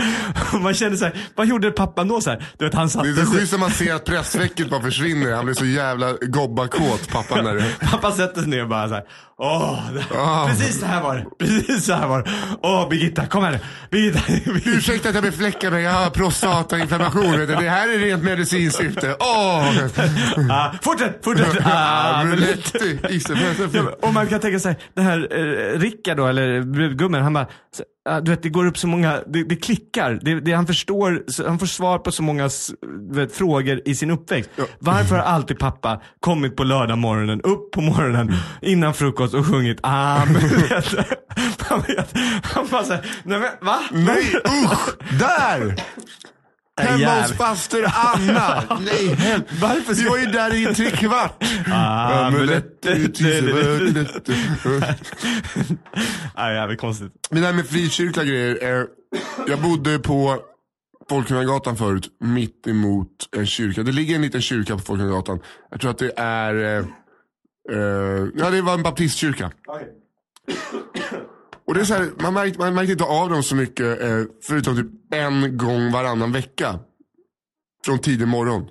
det. 0.53 0.59
Man 0.59 0.75
kände 0.75 0.97
så 0.97 1.05
här, 1.05 1.15
vad 1.35 1.47
gjorde 1.47 1.71
pappan 1.71 2.09
då? 2.09 2.21
Så 2.21 2.31
här? 2.31 2.47
Du 2.59 2.65
vet, 2.65 2.75
han 2.75 2.87
Det 2.87 2.91
satte 2.91 3.09
är 3.09 3.15
så 3.15 3.33
schysst 3.33 3.53
när 3.53 3.59
man 3.59 3.71
ser 3.71 3.95
att 3.95 4.05
pressvecket 4.05 4.71
bara 4.71 4.83
försvinner. 4.83 5.33
Han 5.33 5.45
blir 5.45 5.55
så 5.55 5.67
jävla 5.67 6.12
gobbakåt 6.12 7.09
pappan 7.09 7.45
där. 7.45 7.77
pappa 7.91 8.12
sätter 8.12 8.41
sig 8.41 8.51
ner 8.51 8.62
och 8.62 8.69
bara 8.69 8.89
så 8.89 8.95
här, 8.95 9.05
åh, 9.38 9.79
det, 9.94 10.16
Ah. 10.18 10.46
precis 10.49 10.81
så 10.81 10.87
här 10.87 11.03
var 11.03 11.16
det. 11.16 11.25
Precis 11.46 11.85
så 11.85 11.92
här 11.92 12.07
var 12.09 12.22
det. 12.22 12.31
Åh, 12.62 12.88
Birgitta, 12.88 13.27
kom 13.27 13.44
här 13.44 13.53
nu. 13.53 13.59
Birgitta, 13.90 14.20
Birgitta. 14.29 14.70
Ursäkta 14.70 15.09
att 15.09 15.14
jag 15.14 15.25
befläckar 15.25 15.70
mig, 15.70 15.83
jag 15.83 15.92
har 15.92 16.11
prostatainflammation. 16.11 17.33
Det 17.46 17.68
här 17.68 17.94
är 17.94 17.99
rent 17.99 18.22
medicinskt 18.25 18.79
syfte. 18.79 19.16
Åh! 19.20 19.66
Ah, 20.51 20.72
fortsätt, 20.83 21.25
fortsätt. 21.25 21.57
Ah, 21.64 22.22
Och 24.03 24.12
man 24.14 24.27
kan 24.27 24.40
tänka 24.40 24.59
sig, 24.59 24.77
den 24.94 25.05
här 25.05 25.29
eh, 25.31 25.79
Rickard 25.79 26.16
då, 26.16 26.27
eller 26.27 26.62
brudgummen, 26.62 27.22
han 27.22 27.33
bara, 27.33 27.46
du 28.23 28.31
vet 28.31 28.42
det 28.42 28.49
går 28.49 28.66
upp 28.66 28.79
så 28.79 28.87
många, 28.87 29.21
det, 29.27 29.45
det 29.45 29.57
klickar, 29.57 30.19
det, 30.23 30.40
det, 30.40 30.53
han 30.53 30.66
förstår, 30.66 31.25
han 31.47 31.59
får 31.59 31.66
svar 31.66 31.99
på 31.99 32.12
så 32.12 32.23
många 32.23 32.51
vet, 33.11 33.33
frågor 33.33 33.81
i 33.85 33.95
sin 33.95 34.11
uppväxt. 34.11 34.51
Varför 34.79 35.16
har 35.16 35.23
alltid 35.23 35.59
pappa 35.59 36.03
kommit 36.21 36.57
på 36.57 36.64
lördag 36.64 36.99
morgonen, 36.99 37.40
upp 37.40 37.71
på 37.71 37.81
morgonen, 37.81 38.33
innan 38.62 38.95
frukost 38.95 39.35
och 39.35 39.47
sjungit 39.47 39.79
ah, 39.83 40.25
men, 40.25 40.49
du 40.49 40.57
vet, 40.57 40.87
han, 41.59 41.81
vet, 41.81 42.14
han 42.42 42.66
bara 42.71 42.85
såhär, 42.85 43.07
nej 43.25 43.38
men 43.38 43.51
va? 43.61 43.79
Nej 43.90 44.35
usch! 44.64 45.19
Där! 45.19 45.75
Hemma 46.81 46.99
jävlar. 46.99 47.23
hos 47.23 47.33
faster 47.33 47.93
Anna. 47.95 48.79
Nej, 48.85 49.15
hem. 49.15 49.43
Varför 49.61 49.95
Vi 49.95 50.09
var 50.09 50.19
ju 50.19 50.27
där 50.27 50.55
i 50.55 50.75
tre 50.75 50.91
kvart. 50.91 51.35
Nej, 56.37 56.55
jävligt 56.55 56.81
konstigt. 56.81 57.12
Men 57.31 57.41
det 57.41 57.47
här 57.47 57.55
med 57.55 57.67
frikyrkliga 57.67 58.25
grejer. 58.25 58.79
Eh, 58.81 58.85
jag 59.47 59.62
bodde 59.62 59.99
på 59.99 60.39
Folkungagatan 61.09 61.77
förut, 61.77 62.09
mitt 62.21 62.67
emot 62.67 63.09
en 63.37 63.47
kyrka. 63.47 63.83
Det 63.83 63.93
ligger 63.93 64.15
en 64.17 64.23
liten 64.23 64.43
kyrka 64.43 64.75
på 64.77 64.83
Folkungagatan. 64.83 65.41
Jag 65.71 65.81
tror 65.81 65.91
att 65.91 65.99
det 65.99 66.12
är, 66.17 66.55
eh, 66.55 66.85
eh, 67.73 68.29
ja 68.35 68.51
det 68.51 68.62
var 68.62 68.75
en 68.75 68.83
baptistkyrka. 68.83 69.51
Och 71.67 71.75
det 71.75 71.81
är 71.81 71.85
så 71.85 71.95
här, 71.95 72.11
man, 72.23 72.35
märkte, 72.35 72.59
man 72.59 72.75
märkte 72.75 72.93
inte 72.93 73.05
av 73.05 73.31
dem 73.31 73.43
så 73.43 73.55
mycket, 73.55 74.01
eh, 74.01 74.23
förutom 74.43 74.77
typ 74.77 75.15
en 75.15 75.57
gång 75.57 75.93
varannan 75.93 76.33
vecka. 76.33 76.79
Från 77.85 77.99
tidig 77.99 78.29
morgon. 78.29 78.63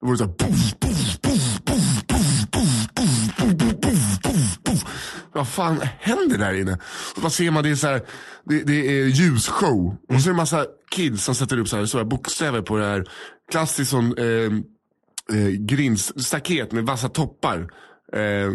Då 0.00 0.06
var 0.06 0.12
det 0.12 0.18
så 0.18 0.24
här, 0.24 0.32
puff, 0.32 0.74
puff, 0.80 1.20
puff, 1.22 1.62
puff, 1.64 2.06
puff, 2.06 2.46
puff, 2.50 2.88
puff, 2.94 3.36
puff, 3.36 3.80
puff, 3.80 4.22
puff, 4.22 4.58
puff. 4.64 4.84
Vad 5.32 5.48
fan 5.48 5.80
händer 5.98 6.38
där 6.38 6.54
inne? 6.54 6.78
Och 7.16 7.22
vad 7.22 7.32
ser 7.32 7.50
man, 7.50 7.62
det 7.62 7.70
är, 7.70 7.74
så 7.74 7.86
här, 7.86 8.02
det, 8.44 8.62
det 8.62 9.00
är 9.00 9.06
ljusshow. 9.06 9.96
Och 10.08 10.14
så 10.14 10.20
är 10.20 10.24
det 10.24 10.30
en 10.30 10.36
massa 10.36 10.66
kids 10.90 11.24
som 11.24 11.34
sätter 11.34 11.58
upp 11.58 11.68
så 11.68 11.76
här, 11.76 11.86
stora 11.86 12.04
bokstäver 12.04 12.62
på 12.62 12.76
det 12.76 12.84
här. 12.84 13.04
Klassiskt 13.50 13.90
sån 13.90 14.18
eh, 14.18 14.52
eh, 15.38 15.48
grindstaket 15.48 16.72
med 16.72 16.84
vassa 16.84 17.08
toppar. 17.08 17.58
Eh, 18.12 18.52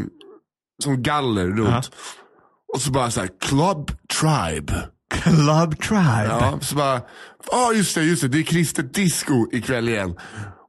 som 0.83 1.03
galler 1.03 1.47
runt. 1.47 1.91
Och 2.77 2.83
så 2.83 2.91
bara 2.91 3.11
så 3.11 3.19
här, 3.19 3.29
Club 3.41 3.91
Tribe. 4.19 4.87
Club 5.09 5.79
Tribe. 5.81 6.27
Ja, 6.29 6.59
så 6.61 6.75
bara, 6.75 7.01
ja 7.51 7.73
just 7.73 7.95
det, 7.95 8.03
just 8.03 8.21
det, 8.21 8.27
det 8.27 8.39
är 8.39 8.43
kristet 8.43 8.93
disco 8.93 9.47
ikväll 9.51 9.89
igen. 9.89 10.15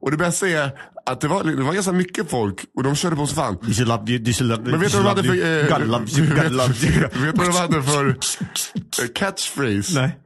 Och 0.01 0.11
det 0.11 0.17
bästa 0.17 0.47
är 0.47 0.71
att 1.05 1.21
det 1.21 1.27
var, 1.27 1.43
det 1.43 1.63
var 1.63 1.73
ganska 1.73 1.91
mycket 1.91 2.29
folk 2.29 2.65
och 2.75 2.83
de 2.83 2.95
körde 2.95 3.15
på 3.15 3.27
så 3.27 3.35
fan. 3.35 3.57
You 3.63 3.73
should 3.73 3.87
love 3.87 4.11
you, 4.11 4.21
you 4.21 4.33
should 4.33 4.49
love 4.49 4.71
Men 4.71 4.79
vet 4.79 4.91
du 4.91 4.97
vad 4.97 5.05
de 5.05 5.09
hade 5.09 5.23
för, 5.23 5.61
eh, 5.61 5.77
God 5.77 5.87
love 5.87 6.05
you, 6.17 6.27
God 6.35 6.51
love 6.51 6.73
you. 6.81 7.01
vet 7.25 7.35
du 7.35 7.43
vad 7.43 7.47
de 7.47 7.57
hade 7.57 7.83
för 7.83 8.07
eh, 8.09 8.15
catchphrase? 9.15 10.01
Nej. 10.01 10.17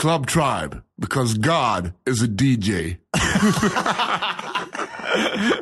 Club 0.00 0.28
Tribe, 0.28 0.76
because 1.00 1.38
God 1.38 1.92
is 2.10 2.22
a 2.22 2.26
DJ. 2.26 2.96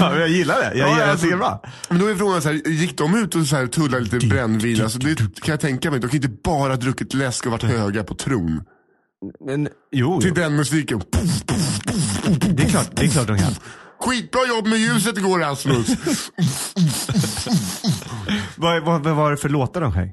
Ja, 0.00 0.18
jag 0.18 0.28
gillar 0.28 0.58
det. 0.58 0.78
Jag, 0.78 0.88
Ja, 0.88 0.98
jag, 1.00 1.08
alltså- 1.08 1.24
tycker 1.24 1.36
det 1.36 1.44
är 1.44 1.48
bra. 1.48 1.62
Men 1.88 1.98
då 1.98 2.06
är 2.06 2.14
frågan 2.14 2.42
så 2.42 2.48
här, 2.48 2.68
gick 2.68 2.98
de 2.98 3.14
ut 3.14 3.34
och 3.34 3.46
så 3.46 3.56
här 3.56 3.66
tullade 3.66 4.04
lite 4.04 4.26
brännvin? 4.26 4.82
Alltså 4.82 4.98
det 4.98 5.14
kan 5.16 5.52
jag 5.52 5.60
tänka 5.60 5.90
mig. 5.90 6.00
De 6.00 6.08
kan 6.08 6.16
inte 6.16 6.28
bara 6.44 6.76
druckit 6.76 7.14
läsk 7.14 7.46
och 7.46 7.52
varit 7.52 7.62
höga 7.62 8.04
på 8.04 8.14
tron. 8.14 8.62
Men, 9.46 9.68
jo, 9.92 10.20
Till 10.20 10.28
jo. 10.28 10.34
den 10.34 10.56
musiken. 10.56 11.02
Det 12.56 12.62
är 12.62 12.68
klart, 12.68 12.88
det 12.96 13.02
är 13.04 13.08
klart 13.08 13.26
de 13.26 13.38
kan. 13.38 13.54
Skitbra 14.00 14.40
jobb 14.48 14.66
med 14.66 14.78
ljuset 14.78 15.18
igår 15.18 15.38
Rasmus. 15.38 15.86
Vad, 18.56 18.82
vad, 18.84 19.02
vad 19.04 19.16
var 19.16 19.30
det 19.30 19.36
för 19.36 19.48
låtar 19.48 19.80
de 19.80 19.92
sjöng? 19.92 20.12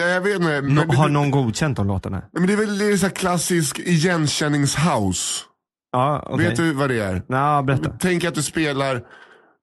ja, 0.00 0.06
jag 0.06 0.20
vet 0.20 0.36
inte. 0.36 0.60
Men, 0.62 0.74
No, 0.74 0.94
har 0.94 1.08
någon 1.08 1.30
godkänt 1.30 1.76
de 1.76 1.86
låtarna? 1.86 2.22
men 2.32 2.46
det 2.46 2.52
är 2.52 2.56
väl 2.56 2.78
det 2.78 2.84
är 2.92 2.96
så 2.96 3.10
klassisk 3.10 3.78
igenkänningshouse. 3.78 5.42
Ja, 5.96 6.28
okay. 6.30 6.46
Vet 6.46 6.56
du 6.56 6.72
vad 6.72 6.88
det 6.90 7.00
är? 7.00 7.22
Ja, 7.28 7.62
berätta. 7.62 7.90
Tänk 8.00 8.24
att 8.24 8.34
du 8.34 8.42
spelar, 8.42 9.02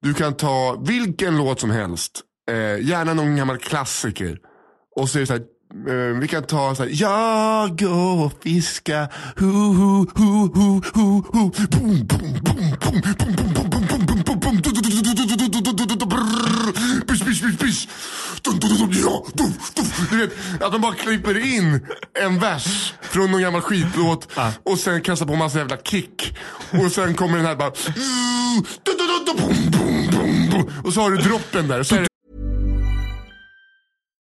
du 0.01 0.13
kan 0.13 0.33
ta 0.33 0.83
vilken 0.85 1.37
låt 1.37 1.59
som 1.59 1.69
helst. 1.69 2.21
Eh, 2.51 2.55
gärna 2.89 3.13
någon 3.13 3.35
gammal 3.35 3.57
klassiker. 3.57 4.37
Och 4.95 5.09
så 5.09 5.17
är 5.17 5.19
det 5.19 5.27
så 5.27 5.33
här, 5.33 5.41
eh, 5.89 6.19
vi 6.19 6.27
kan 6.27 6.43
ta 6.43 6.75
så 6.75 6.83
här, 6.83 6.89
jag 6.93 7.79
går 7.79 8.25
och 8.25 8.33
fiskar, 8.43 9.13
hu 9.35 9.45
hu 9.45 10.05
hu 10.15 10.49
hu 10.55 10.81
hu 10.93 11.21
hu, 11.33 11.51
boom 11.71 12.07
boom 12.07 12.33
boom 12.43 12.73
boom 12.79 13.01
boom 13.17 13.35
boom 13.35 13.53
boom 13.53 13.72
Dun, 18.43 18.59
dun, 18.59 18.69
dun, 18.69 18.91
dun, 18.91 19.01
ja, 19.03 19.25
du, 20.09 20.17
vet, 20.17 20.31
att 20.61 20.71
de 20.71 20.81
bara 20.81 20.93
klipper 20.93 21.55
in 21.55 21.87
en 22.23 22.39
vers 22.39 22.93
från 23.01 23.31
någon 23.31 23.41
gammal 23.41 23.61
skitlåt 23.61 24.27
och 24.63 24.79
sen 24.79 25.01
kastar 25.01 25.25
på 25.25 25.35
massa 25.35 25.57
jävla 25.57 25.77
kick. 25.77 26.37
Och 26.71 26.91
sen 26.91 27.13
kommer 27.15 27.37
den 27.37 27.45
här 27.45 27.55
bara... 27.55 27.71
boom. 30.51 30.71
Och 30.83 30.93
så 30.93 31.01
har 31.01 31.11
du 31.11 31.17
droppen 31.17 31.67
där. 31.67 31.83
Så 31.83 31.95
är 31.95 32.12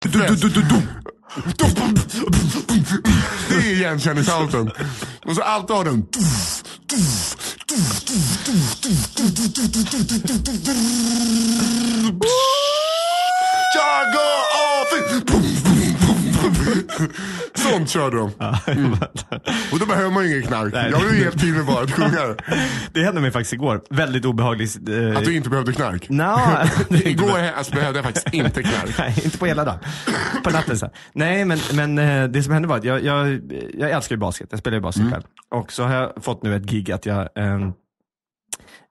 Det 0.00 0.18
är 3.54 3.72
igenkänningshalten. 3.72 4.70
Och 5.26 5.34
så 5.34 5.42
alltid 5.42 5.76
har 5.76 5.84
den. 5.84 6.06
Jag 13.74 14.12
går 14.12 14.38
av. 15.42 15.47
Sånt 17.54 17.90
kör 17.90 18.10
de. 18.10 18.30
Mm. 18.72 18.92
Och 19.72 19.78
då 19.78 19.86
behöver 19.86 20.10
man 20.10 20.24
ju 20.24 20.30
ingen 20.36 20.46
knark. 20.48 20.72
Nej. 20.72 20.90
Jag 20.90 21.00
blev 21.00 21.12
helt 21.12 21.40
fin 21.40 21.54
med 21.54 21.66
bara 21.66 21.82
att 21.84 21.90
sjunga. 21.92 22.34
Det 22.92 23.02
hände 23.02 23.20
mig 23.20 23.30
faktiskt 23.30 23.52
igår. 23.52 23.80
Väldigt 23.90 24.24
obehagligt. 24.24 24.76
Eh, 24.88 25.16
Att 25.18 25.24
du 25.24 25.36
inte 25.36 25.50
behövde 25.50 25.72
knark. 25.72 26.08
Nå, 26.08 26.38
Igår 26.96 27.38
alltså, 27.56 27.74
behövde 27.74 27.98
jag 27.98 28.04
faktiskt 28.04 28.34
inte 28.34 28.62
knark. 28.62 28.98
Nej, 28.98 29.14
inte 29.24 29.38
på 29.38 29.46
hela 29.46 29.64
dagen. 29.64 29.78
På 30.44 30.50
natten 30.50 30.78
så. 30.78 30.90
Nej, 31.12 31.44
men, 31.44 31.58
men 31.74 31.98
eh, 31.98 32.28
det 32.28 32.42
som 32.42 32.52
hände 32.52 32.68
var 32.68 32.76
att 32.76 32.84
jag, 32.84 33.04
jag, 33.04 33.40
jag 33.78 33.90
älskar 33.90 34.16
ju 34.16 34.20
basket. 34.20 34.48
Jag 34.50 34.58
spelar 34.60 34.76
ju 34.76 34.80
basket 34.82 35.00
Mm. 35.00 35.12
själv. 35.12 35.24
Och 35.50 35.72
så 35.72 35.82
har 35.84 35.94
jag 35.94 36.12
fått 36.24 36.42
nu 36.42 36.56
ett 36.56 36.62
gig 36.62 36.92
att 36.92 37.06
jag 37.06 37.28
ehm, 37.36 37.62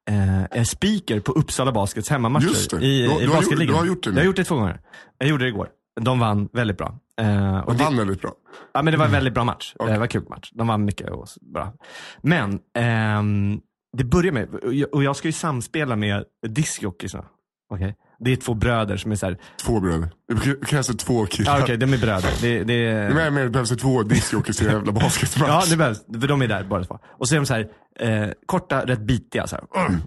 eh, 0.10 0.44
är 0.52 0.64
speaker 0.64 1.20
på 1.20 1.32
Uppsala 1.32 1.72
Baskets 1.72 2.10
hemmamatcher 2.10 2.46
Just 2.48 2.72
det. 2.72 2.78
i, 2.78 2.80
Du 2.80 3.24
i 3.24 3.26
du 3.26 3.32
har 3.32 3.66
du 3.66 3.74
har 3.74 3.86
gjort 3.86 4.04
det 4.04 4.10
nu. 4.10 4.16
Jag 4.16 4.22
har 4.22 4.26
gjort 4.26 4.36
det 4.36 4.44
två 4.44 4.56
gånger. 4.56 4.80
Jag 5.18 5.30
gjorde 5.30 5.44
det 5.44 5.50
igår. 5.50 5.68
De 6.02 6.20
vann 6.20 6.50
väldigt 6.54 6.78
bra. 6.78 6.96
Eh, 7.22 7.60
och 7.60 7.76
det, 7.76 7.84
vann 7.84 7.98
väldigt 7.98 8.22
bra. 8.22 8.32
Ja 8.74 8.82
men 8.82 8.92
det 8.92 8.98
var 8.98 9.06
en 9.06 9.12
väldigt 9.12 9.34
bra 9.34 9.44
match. 9.44 9.74
Okej. 9.80 9.94
Det 9.94 10.00
var 10.00 10.06
en 10.06 10.10
kul 10.10 10.26
match. 10.30 10.52
De 10.54 10.68
vann 10.68 10.86
mycket 10.86 11.10
och 11.10 11.28
bra. 11.54 11.74
Men 12.22 12.60
ehm, 12.78 13.60
det 13.98 14.04
börjar 14.04 14.32
med, 14.32 14.50
och 14.92 15.04
jag- 15.04 15.16
ska 15.16 15.28
ju 15.28 15.32
samspela 15.32 15.96
med 15.96 16.24
discjockeysarna. 16.48 17.26
Okej? 17.74 17.96
Det 18.20 18.32
är 18.32 18.36
två 18.36 18.54
bröder 18.54 18.98
som 18.98 19.12
är 19.12 19.16
såhär, 19.16 19.38
Två 19.66 19.80
bröder. 19.80 20.10
Det 20.28 20.66
krävs 20.66 20.88
det 20.88 20.94
två 20.94 21.26
killar. 21.26 21.58
ja 21.58 21.64
okej 21.64 21.78
de 21.78 21.94
är 21.94 21.98
bröder. 21.98 22.30
Det, 22.42 22.64
det 22.64 22.74
är, 22.74 23.10
Men, 23.10 23.36
det 23.36 23.50
behövs 23.50 23.70
det 23.70 23.76
två 23.76 24.04
discjockeys 24.04 24.62
i 24.62 24.66
en 24.66 24.72
jävla 24.72 24.92
basketmatch. 24.92 25.50
Ja, 25.50 25.64
det 25.70 25.78
behövs. 25.78 26.06
För 26.22 26.28
de 26.28 26.42
är 26.42 26.48
där 26.48 26.64
båda 26.64 26.84
två. 26.84 27.00
Och 27.06 27.28
så 27.28 27.36
är 27.36 27.40
de 27.40 27.46
så 27.46 27.54
här, 27.54 27.68
eh, 28.00 28.30
korta, 28.46 28.86
rätt 28.86 29.00
bitiga. 29.00 29.48
Så 29.48 29.56
här. 29.56 29.86
Mm. 29.88 30.02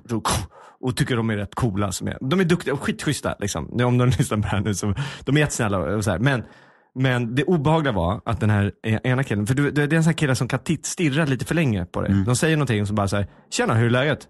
Och 0.81 0.97
tycker 0.97 1.17
de 1.17 1.31
är 1.31 1.37
rätt 1.37 1.55
coola. 1.55 1.93
Som 1.93 2.09
är, 2.09 2.19
de 2.21 2.41
är 2.41 2.45
duktiga 2.45 2.75
och 2.75 2.81
skitschyssta. 2.81 3.35
Liksom. 3.41 3.81
Om 3.85 3.99
de 3.99 4.07
lyssnar 4.09 4.39
på 4.39 4.43
det 4.43 4.49
här 4.49 4.61
nu. 4.61 4.75
Så, 4.75 4.95
de 5.25 5.37
är 5.37 5.41
jättesnälla. 5.41 5.79
Och 5.79 6.05
så 6.05 6.11
här. 6.11 6.19
Men, 6.19 6.43
men 6.95 7.35
det 7.35 7.45
obehagliga 7.45 7.93
var 7.93 8.21
att 8.25 8.41
den 8.41 8.51
här 8.51 8.73
e- 8.87 9.01
ena 9.05 9.25
killen, 9.25 9.47
för 9.47 9.55
det 9.55 9.83
är 9.83 9.95
en 9.95 10.03
sån 10.05 10.11
här 10.11 10.19
kille 10.19 10.35
som 10.35 10.49
kan 10.49 10.59
stirra 10.83 11.25
lite 11.25 11.45
för 11.45 11.55
länge 11.55 11.85
på 11.87 12.01
dig. 12.01 12.11
De 12.27 12.37
säger 12.37 12.57
någonting 12.57 12.87
som 12.87 12.97
bara 12.97 13.07
här, 13.07 13.27
tjena 13.51 13.75
hur 13.75 13.87
är 13.87 13.91
läget? 13.91 14.29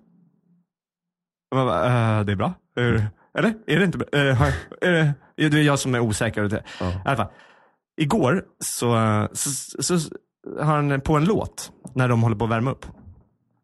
Och 1.51 1.57
man 1.57 1.67
bara, 1.67 1.87
"Eh, 2.19 2.25
det 2.25 2.33
är 2.33 2.37
bra. 2.37 2.55
Hur, 2.77 3.07
eller? 3.39 3.55
Är 3.67 3.79
det 3.79 3.85
inte 3.85 3.99
bra? 3.99 4.07
Har- 4.35 4.53
är 4.89 4.93
det, 5.37 5.49
det 5.49 5.59
är 5.59 5.63
jag 5.63 5.79
som 5.79 5.95
är 5.95 6.01
osäker. 6.01 6.43
Det. 6.43 6.57
I 6.81 6.85
alla 7.05 7.17
fall. 7.17 7.33
Igår 8.01 8.45
så, 8.65 9.29
så, 9.33 9.51
så, 9.83 9.99
så 10.01 10.11
har 10.61 10.77
han 10.77 11.01
på 11.01 11.17
en 11.17 11.25
låt 11.25 11.73
när 11.95 12.09
de 12.09 12.23
håller 12.23 12.37
på 12.37 12.45
att 12.45 12.51
värma 12.51 12.71
upp. 12.71 12.87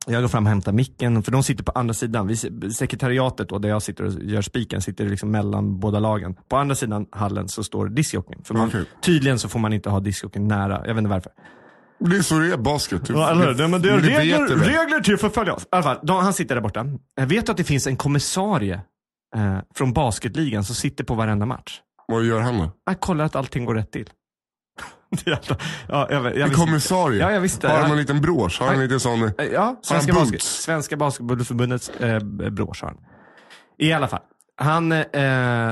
Jag 0.08 0.22
går 0.22 0.28
fram 0.28 0.44
och 0.44 0.48
hämtar 0.48 0.72
micken, 0.72 1.22
för 1.22 1.32
de 1.32 1.42
sitter 1.42 1.64
på 1.64 1.72
andra 1.74 1.94
sidan. 1.94 2.26
Vi, 2.26 2.36
sekretariatet 2.70 3.48
då, 3.48 3.58
där 3.58 3.68
jag 3.68 3.82
sitter 3.82 4.04
och 4.04 4.12
gör 4.22 4.42
spiken, 4.42 4.82
sitter 4.82 5.08
liksom 5.08 5.30
mellan 5.30 5.80
båda 5.80 5.98
lagen. 6.00 6.34
På 6.48 6.56
andra 6.56 6.74
sidan 6.74 7.06
hallen 7.12 7.48
så 7.48 7.64
står 7.64 7.88
discjockeyn. 7.88 8.44
För 8.44 8.54
man, 8.54 8.68
Okej. 8.68 8.84
Tydligen 9.02 9.38
så 9.38 9.48
får 9.48 9.58
man 9.58 9.72
inte 9.72 9.90
ha 9.90 10.00
discjockeyn 10.00 10.48
nära, 10.48 10.72
jag 10.86 10.94
vet 10.94 10.98
inte 10.98 11.10
varför. 11.10 11.32
Det 11.98 12.16
är 12.16 12.22
så 12.22 12.38
det 12.38 12.52
är 12.52 12.56
basket. 12.56 13.06
Du- 13.06 13.12
Ja, 13.14 13.30
eller? 13.30 13.54
Nej, 13.54 13.68
men 13.68 13.82
det 13.82 13.90
är 13.90 13.98
regler, 13.98 14.48
väl? 14.48 14.58
regler 14.58 15.00
till 15.00 15.16
för 15.16 15.26
att 15.26 15.34
följas. 15.34 15.62
I 15.62 15.66
alla 15.70 15.82
fall, 15.82 15.98
de, 16.02 16.16
han 16.24 16.32
sitter 16.32 16.54
där 16.54 16.62
borta. 16.62 16.86
Jag 17.14 17.26
vet 17.26 17.48
att 17.48 17.56
det 17.56 17.64
finns 17.64 17.86
en 17.86 17.96
kommissarie 17.96 18.80
eh, 19.36 19.58
från 19.74 19.92
basketligan 19.92 20.64
som 20.64 20.74
sitter 20.74 21.04
på 21.04 21.14
varenda 21.14 21.46
match. 21.46 21.80
Vad 22.08 22.24
gör 22.24 22.40
han 22.40 22.58
då? 22.58 22.70
Jag 22.86 23.00
kollar 23.00 23.24
att 23.24 23.36
allting 23.36 23.64
går 23.64 23.74
rätt 23.74 23.90
till. 23.90 24.10
Det 25.24 25.56
ja, 25.88 26.06
jag, 26.10 26.36
jag 26.36 26.52
kommissarie? 26.52 27.20
Ja, 27.20 27.32
jag 27.32 27.40
visste. 27.40 27.68
Har 27.68 27.78
han 27.80 27.90
en 27.90 27.96
liten 27.96 28.20
brosch? 28.20 28.60
Har 28.60 28.66
han 28.66 28.74
en 28.76 28.82
liten 28.82 29.00
sån? 29.00 29.22
Eh, 29.22 29.32
Ja, 29.52 29.80
Svenska, 29.82 30.12
basket, 30.12 30.42
Svenska 30.42 30.96
Basketbollförbundets 30.96 31.90
eh, 31.90 32.20
brosch 32.50 32.82
har 32.82 32.88
han. 32.88 32.98
I 33.78 33.92
alla 33.92 34.08
fall. 34.08 34.20
Han, 34.60 34.92
eh, 34.92 35.02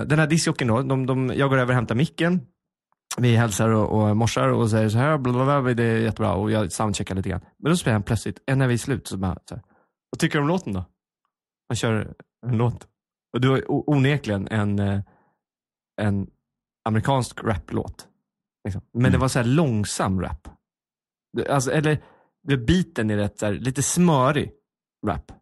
den 0.07 0.19
här 0.19 0.27
discjockeyn 0.27 0.69
då, 0.69 0.83
de, 0.83 1.07
de, 1.07 1.33
jag 1.37 1.51
går 1.51 1.57
över 1.59 1.69
och 1.73 1.75
hämtar 1.75 1.95
micken. 1.95 2.41
Vi 3.19 3.37
hälsar 3.37 3.69
och, 3.69 4.01
och 4.09 4.17
morsar 4.17 4.49
och 4.49 4.71
säger 4.71 4.89
så 4.89 4.99
här, 4.99 5.19
bla, 5.19 5.33
bla, 5.33 5.45
bla, 5.63 5.75
det 5.75 5.85
är 5.85 5.97
jättebra 5.99 6.33
och 6.35 6.51
jag 6.51 6.73
soundcheckar 6.73 7.15
lite 7.15 7.29
grann. 7.29 7.41
Men 7.63 7.71
då 7.73 7.77
spelar 7.77 7.93
han 7.93 8.03
plötsligt, 8.03 8.39
en 8.47 8.59
när 8.59 8.67
vi 8.69 8.75
är 8.75 8.79
slut, 8.79 9.07
så 9.07 9.17
bara, 9.17 9.39
så 9.49 9.55
här, 9.55 9.65
vad 10.11 10.19
tycker 10.19 10.39
du 10.39 10.43
om 10.43 10.49
låten 10.49 10.73
då? 10.73 10.85
Han 11.69 11.77
kör 11.77 12.15
en 12.47 12.57
låt. 12.59 12.87
Och 13.35 13.41
du 13.41 13.49
har 13.49 13.71
o- 13.71 13.85
onekligen 13.87 14.49
en, 14.49 14.79
eh, 14.79 15.01
en 16.03 16.27
amerikansk 16.89 17.45
raplåt. 17.45 18.07
Liksom. 18.65 18.83
Men 18.93 19.13
det 19.13 19.19
var 19.19 19.29
så 19.29 19.39
här 19.39 19.47
långsam 19.47 20.21
rap. 20.21 20.49
Det- 21.33 21.49
Alltså, 21.49 21.71
eller 21.73 21.99
det- 22.43 22.57
beaten 22.57 23.11
är 23.11 23.17
rätt 23.17 23.39
så 23.39 23.47
här, 23.47 23.53
lite 23.53 23.83
smörig 23.83 24.53
rap. 25.07 25.33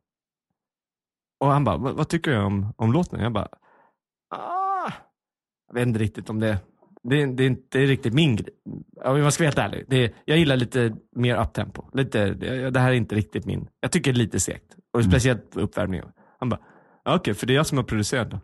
Och 1.41 1.47
han 1.49 1.65
bara, 1.65 1.77
vad, 1.77 2.09
tycker 2.09 2.31
du 2.31 2.39
om, 2.43 2.75
om 2.77 2.93
låten? 2.93 3.21
Jag 3.21 3.33
bara, 3.33 3.49
ah, 4.35 4.93
jag 5.69 5.75
vet 5.75 5.87
inte 5.87 6.01
riktigt 6.01 6.31
om 6.31 6.41
det, 6.41 6.59
det, 7.03 7.27
det 7.27 7.43
är 7.45 7.47
inte 7.47 7.79
riktigt 7.79 8.15
min 8.15 8.37
grej. 8.37 8.49
Om 9.05 9.19
jag 9.19 9.33
ska 9.33 9.43
vara 9.45 9.49
helt 9.49 9.59
ärlig. 9.59 9.85
Det, 9.89 10.15
jag 10.25 10.39
gillar 10.39 10.57
lite 10.57 10.97
mer 11.17 11.37
uptempo. 11.37 11.85
Lite, 11.93 12.35
det, 12.35 12.71
det 12.71 12.81
här 12.81 12.91
är 12.91 12.95
inte 12.95 13.15
riktigt 13.15 13.45
min, 13.47 13.69
jag 13.81 13.93
tycker 13.93 14.13
det 14.13 14.17
är 14.17 14.19
lite 14.19 14.41
segt. 14.41 14.77
Och 14.93 15.05
speciellt 15.05 15.51
på 15.51 15.61
uppvärmningen. 15.61 16.13
Han 16.39 16.49
bara, 16.49 16.61
"Ja, 17.05 17.17
okej 17.17 17.35
för 17.35 17.47
det 17.47 17.53
är 17.53 17.57
jag 17.57 17.67
som 17.67 17.79
har 17.79 17.85
producerat 17.85 18.31
den. 18.31 18.41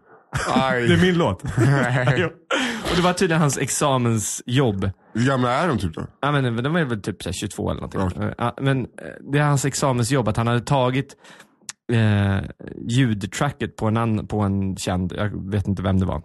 Aj. 0.49 0.89
Det 0.89 0.95
är 0.95 1.01
min 1.01 1.19
låt. 1.19 1.43
Och 2.91 2.97
det 2.97 3.03
var 3.03 3.13
tydligen 3.13 3.41
hans 3.41 3.59
examensjobb. 3.59 4.91
Hur 5.15 5.27
gamla 5.27 5.51
är 5.53 5.69
de 5.69 5.79
typ 5.79 5.95
då? 5.95 6.07
Ja, 6.21 6.33
men 6.33 6.63
de 6.63 6.73
var 6.73 6.85
väl 6.85 7.03
typ 7.03 7.23
så 7.23 7.29
här 7.29 7.35
22 7.35 7.71
eller 7.71 7.81
någonting. 7.81 8.31
Ja. 8.39 8.55
Men 8.61 8.81
eh, 8.81 8.87
det 9.33 9.39
är 9.39 9.43
hans 9.43 9.65
examensjobb, 9.65 10.29
att 10.29 10.37
han 10.37 10.47
hade 10.47 10.61
tagit 10.61 11.17
eh, 11.93 12.39
ljudtracket 12.89 13.77
på 13.77 13.87
en, 13.87 13.97
annan, 13.97 14.27
på 14.27 14.41
en 14.41 14.77
känd, 14.77 15.13
jag 15.17 15.51
vet 15.51 15.69
inte 15.69 15.83
vem 15.83 16.01
det 16.01 16.07
var, 16.07 16.23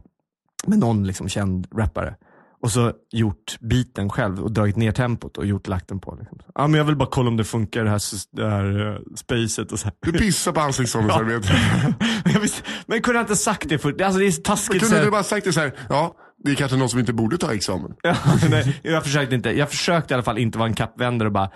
men 0.68 0.80
någon 0.80 1.08
liksom 1.08 1.30
känd 1.30 1.68
rappare. 1.78 2.16
Och 2.64 2.72
så 2.72 2.92
gjort 3.12 3.58
beaten 3.60 4.10
själv 4.10 4.40
och 4.40 4.52
dragit 4.52 4.76
ner 4.76 4.92
tempot 4.92 5.38
och 5.38 5.46
gjort 5.46 5.68
lagt 5.68 5.88
den 5.88 6.00
på. 6.00 6.18
Liksom. 6.20 6.40
Ja 6.56 6.68
men 6.68 6.78
jag 6.78 6.86
vill 6.86 6.96
bara 6.96 7.10
kolla 7.10 7.30
om 7.30 7.38
det 7.38 7.44
funkar 7.44 7.84
det 7.84 7.90
här, 7.90 8.02
det 8.32 8.50
här 8.50 8.82
uh, 8.82 8.98
spacet 9.16 9.72
och 9.72 9.80
så 9.80 9.86
här. 9.86 9.94
Du 10.02 10.12
pissar 10.12 10.52
på 10.52 10.60
ansiktsområdet. 10.60 11.46
Men 12.26 12.42
visste, 12.42 12.62
men 12.86 13.02
kunde 13.02 13.20
jag 13.20 13.24
inte 13.24 13.36
sagt 13.36 13.70
det 13.70 13.78
för 13.78 14.02
alltså 14.02 14.20
det 14.20 14.26
är 14.26 14.42
taskigt. 14.42 14.82
så 14.82 14.90
Kunde 14.90 15.06
du 15.06 15.12
bara 15.12 15.24
sagt 15.24 15.46
det 15.46 15.54
så 15.54 15.60
här, 15.60 15.74
ja, 15.90 16.16
det 16.44 16.52
är 16.52 16.56
kanske 16.56 16.78
någon 16.78 16.90
som 16.90 17.00
inte 17.00 17.14
borde 17.14 17.38
ta 17.38 17.54
examen. 17.54 17.94
Ja, 18.04 18.16
nej, 18.50 18.80
jag 18.84 19.04
försökte 19.04 19.36
inte. 19.36 19.58
Jag 19.58 19.70
försökte 19.70 20.14
i 20.14 20.16
alla 20.16 20.24
fall 20.24 20.38
inte 20.38 20.58
vara 20.58 20.70
en 20.70 20.76
kappvändare 20.76 21.28
och 21.28 21.34
bara 21.34 21.50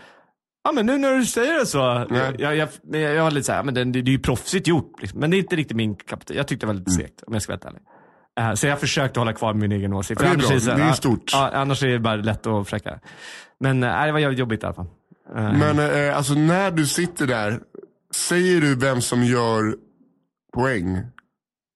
Ja 0.64 0.72
men 0.72 0.86
nu 0.86 0.97
när 0.97 1.18
du 1.18 1.26
säger 1.26 1.60
det 1.60 1.66
så. 1.66 2.05
Nej. 2.10 2.36
Jag, 2.39 2.55
jag, 2.55 2.70
men 2.84 3.01
jag, 3.01 3.16
jag 3.16 3.24
var 3.24 3.32
lite 3.32 3.45
såhär, 3.45 3.64
men 3.64 3.74
det, 3.74 3.84
det 3.84 3.99
är 3.99 4.03
ju 4.03 4.20
proffsigt 4.20 4.68
gjort. 4.68 5.01
Liksom. 5.01 5.20
Men 5.20 5.30
det 5.32 5.38
är 5.38 5.39
inte 5.39 5.55
riktigt 5.55 5.78
min 5.78 5.95
kapp. 5.95 6.24
Jag 6.28 6.47
tyckte 6.47 6.66
det 6.66 6.68
var 6.68 6.80
lite 6.80 6.91
segt 6.91 7.24
om 7.28 7.34
jag 7.34 7.41
ska 7.41 7.51
vara 7.51 7.60
helt 7.64 7.66
ärlig. 7.66 7.82
Eh, 8.38 8.53
så 8.53 8.67
jag 8.67 8.79
försökte 8.79 9.19
hålla 9.19 9.33
kvar 9.33 9.53
min 9.53 9.71
egen 9.71 9.93
åsikt. 9.93 10.21
Det 10.21 10.27
är 10.27 10.38
bra. 10.38 10.59
så- 10.59 10.71
Det 10.71 10.81
är 10.81 10.91
stort. 10.93 11.29
Ja, 11.33 11.51
annars 11.53 11.83
är 11.83 11.88
det 11.88 11.99
bara 11.99 12.15
lätt 12.15 12.47
att 12.47 12.69
fräcka. 12.69 12.99
Men 13.59 13.83
uh, 13.83 14.05
det 14.05 14.11
var 14.11 14.19
jobbigt 14.19 14.63
i 14.63 14.65
alla 14.65 14.75
fall. 14.75 14.88
Eh, 15.35 15.53
Men 15.53 15.79
alltså 16.15 16.33
när 16.33 16.71
du 16.71 16.85
sitter 16.88 17.27
där, 17.27 17.59
säger 18.15 18.61
du 18.61 18.75
vem 18.75 19.01
som 19.01 19.23
gör 19.23 19.75
poäng 20.53 20.97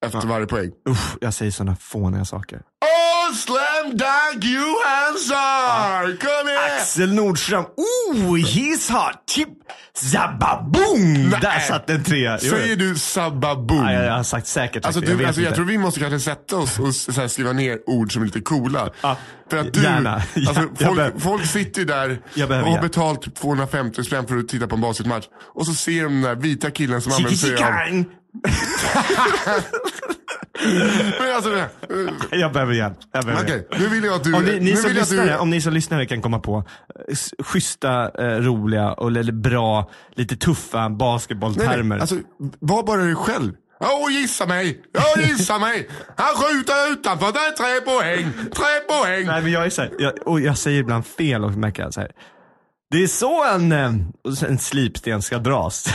efter 0.05 0.27
varje 0.27 0.45
poäng? 0.47 0.71
usch, 0.89 1.17
jag 1.21 1.33
säger 1.33 1.51
sådana 1.51 1.75
fåniga 1.75 2.25
saker. 2.25 2.57
Oh, 2.57 3.35
slam 3.81 3.97
dunk 3.97 4.43
Johansson! 4.43 6.17
Kom 6.17 6.47
igen! 6.47 6.79
Axel 6.79 7.13
Nordström, 7.13 7.65
oh 7.77 8.37
he's 8.37 8.91
hot, 8.91 9.23
chip, 9.29 9.49
zababoom! 9.93 11.29
Nej. 11.29 11.39
Där 11.41 11.59
satt 11.59 11.89
en 11.89 12.03
trea. 12.03 12.37
Säger 12.37 12.75
du 12.75 12.95
sabbaboom? 12.95 13.77
Ja, 13.77 13.93
jag, 13.93 14.05
jag 14.05 14.13
har 14.13 14.23
sagt 14.23 14.47
säkert 14.47 14.85
Alltså, 14.85 15.01
du, 15.01 15.15
vet 15.15 15.27
alltså, 15.27 15.41
jag 15.41 15.55
tror 15.55 15.65
vi 15.65 15.77
måste 15.77 15.99
kanske 15.99 16.19
sätta 16.19 16.57
oss 16.57 16.79
och 16.79 16.95
så 16.95 17.29
skriva 17.29 17.53
ner 17.53 17.89
ord 17.89 18.13
som 18.13 18.21
är 18.21 18.25
lite 18.25 18.41
coola. 18.41 18.89
Ja, 19.01 19.17
För 19.49 19.57
att 19.57 19.73
du, 19.73 19.81
gärna. 19.81 20.13
alltså, 20.13 20.61
Ja, 20.61 20.67
jag 20.79 20.95
folk, 20.95 21.21
folk 21.21 21.45
sitter 21.45 21.79
ju 21.79 21.85
där 21.85 22.21
Jag 22.33 22.51
och 22.51 22.55
har 22.55 22.81
betalt 22.81 23.21
typ 23.21 23.35
250 23.35 24.03
spänn 24.03 24.27
för 24.27 24.37
att 24.37 24.47
titta 24.47 24.67
på 24.67 24.75
en 24.75 24.81
basketmatch. 24.81 25.25
Och 25.53 25.65
så 25.65 25.73
ser 25.73 26.03
de 26.03 26.13
den 26.13 26.21
där 26.21 26.35
vita 26.35 26.71
killen 26.71 27.01
som 27.01 27.11
använder 27.11 27.37
sig 27.37 27.55
av... 27.55 28.03
Men 31.19 31.35
alltså, 31.35 31.55
eh, 31.57 31.65
Jag 32.31 32.53
behöver 32.53 32.73
hjälp. 32.73 32.97
Jag 33.11 33.25
behöver 33.25 33.43
Okej, 33.43 33.55
hjälp. 33.69 33.79
nu 33.81 33.87
vill 33.87 34.03
jag 34.03 34.13
att 34.15 34.23
du... 34.23 34.33
Om 34.33 34.43
ni, 34.43 34.59
ni, 34.59 34.75
som 34.77 34.91
jag 34.91 35.01
att 35.01 35.09
du- 35.09 35.15
lyssnare, 35.17 35.37
om 35.37 35.49
ni 35.49 35.61
som 35.61 35.73
lyssnare 35.73 36.05
kan 36.05 36.21
komma 36.21 36.39
på 36.39 36.63
schyssta, 37.43 38.11
eh, 38.25 38.37
roliga 38.39 38.93
och 38.93 39.07
eller 39.07 39.31
bra, 39.33 39.89
lite 40.15 40.35
tuffa 40.35 40.89
basketbolltermer. 40.89 41.99
alltså, 41.99 42.15
var 42.59 42.83
bara 42.83 43.01
dig 43.01 43.15
själv. 43.15 43.51
Åh, 43.83 44.11
gissa 44.11 44.45
mig! 44.45 44.81
Åh, 44.97 45.29
gissa 45.29 45.59
mig! 45.59 45.89
Han 46.17 46.35
skjuter 46.35 46.91
utanför, 46.91 47.31
det 47.31 47.39
är 47.39 47.51
tre 47.51 47.81
poäng! 47.93 48.33
Tre 48.33 48.79
poäng! 48.97 49.25
Nej 49.27 49.41
men 49.41 49.51
jag 49.51 49.65
är 49.65 49.69
så 49.69 49.81
här, 49.81 49.91
jag, 49.99 50.13
och 50.27 50.41
jag 50.41 50.57
säger 50.57 50.79
ibland 50.79 51.05
fel 51.05 51.43
och 51.43 51.51
märker 51.51 51.83
jag 51.83 51.93
så 51.93 52.01
här. 52.01 52.11
Det 52.91 53.03
är 53.03 53.07
så 53.07 53.43
en, 53.43 53.71
eh, 53.71 53.93
en 54.49 54.57
slipsten 54.57 55.21
ska 55.21 55.37
dras. 55.37 55.93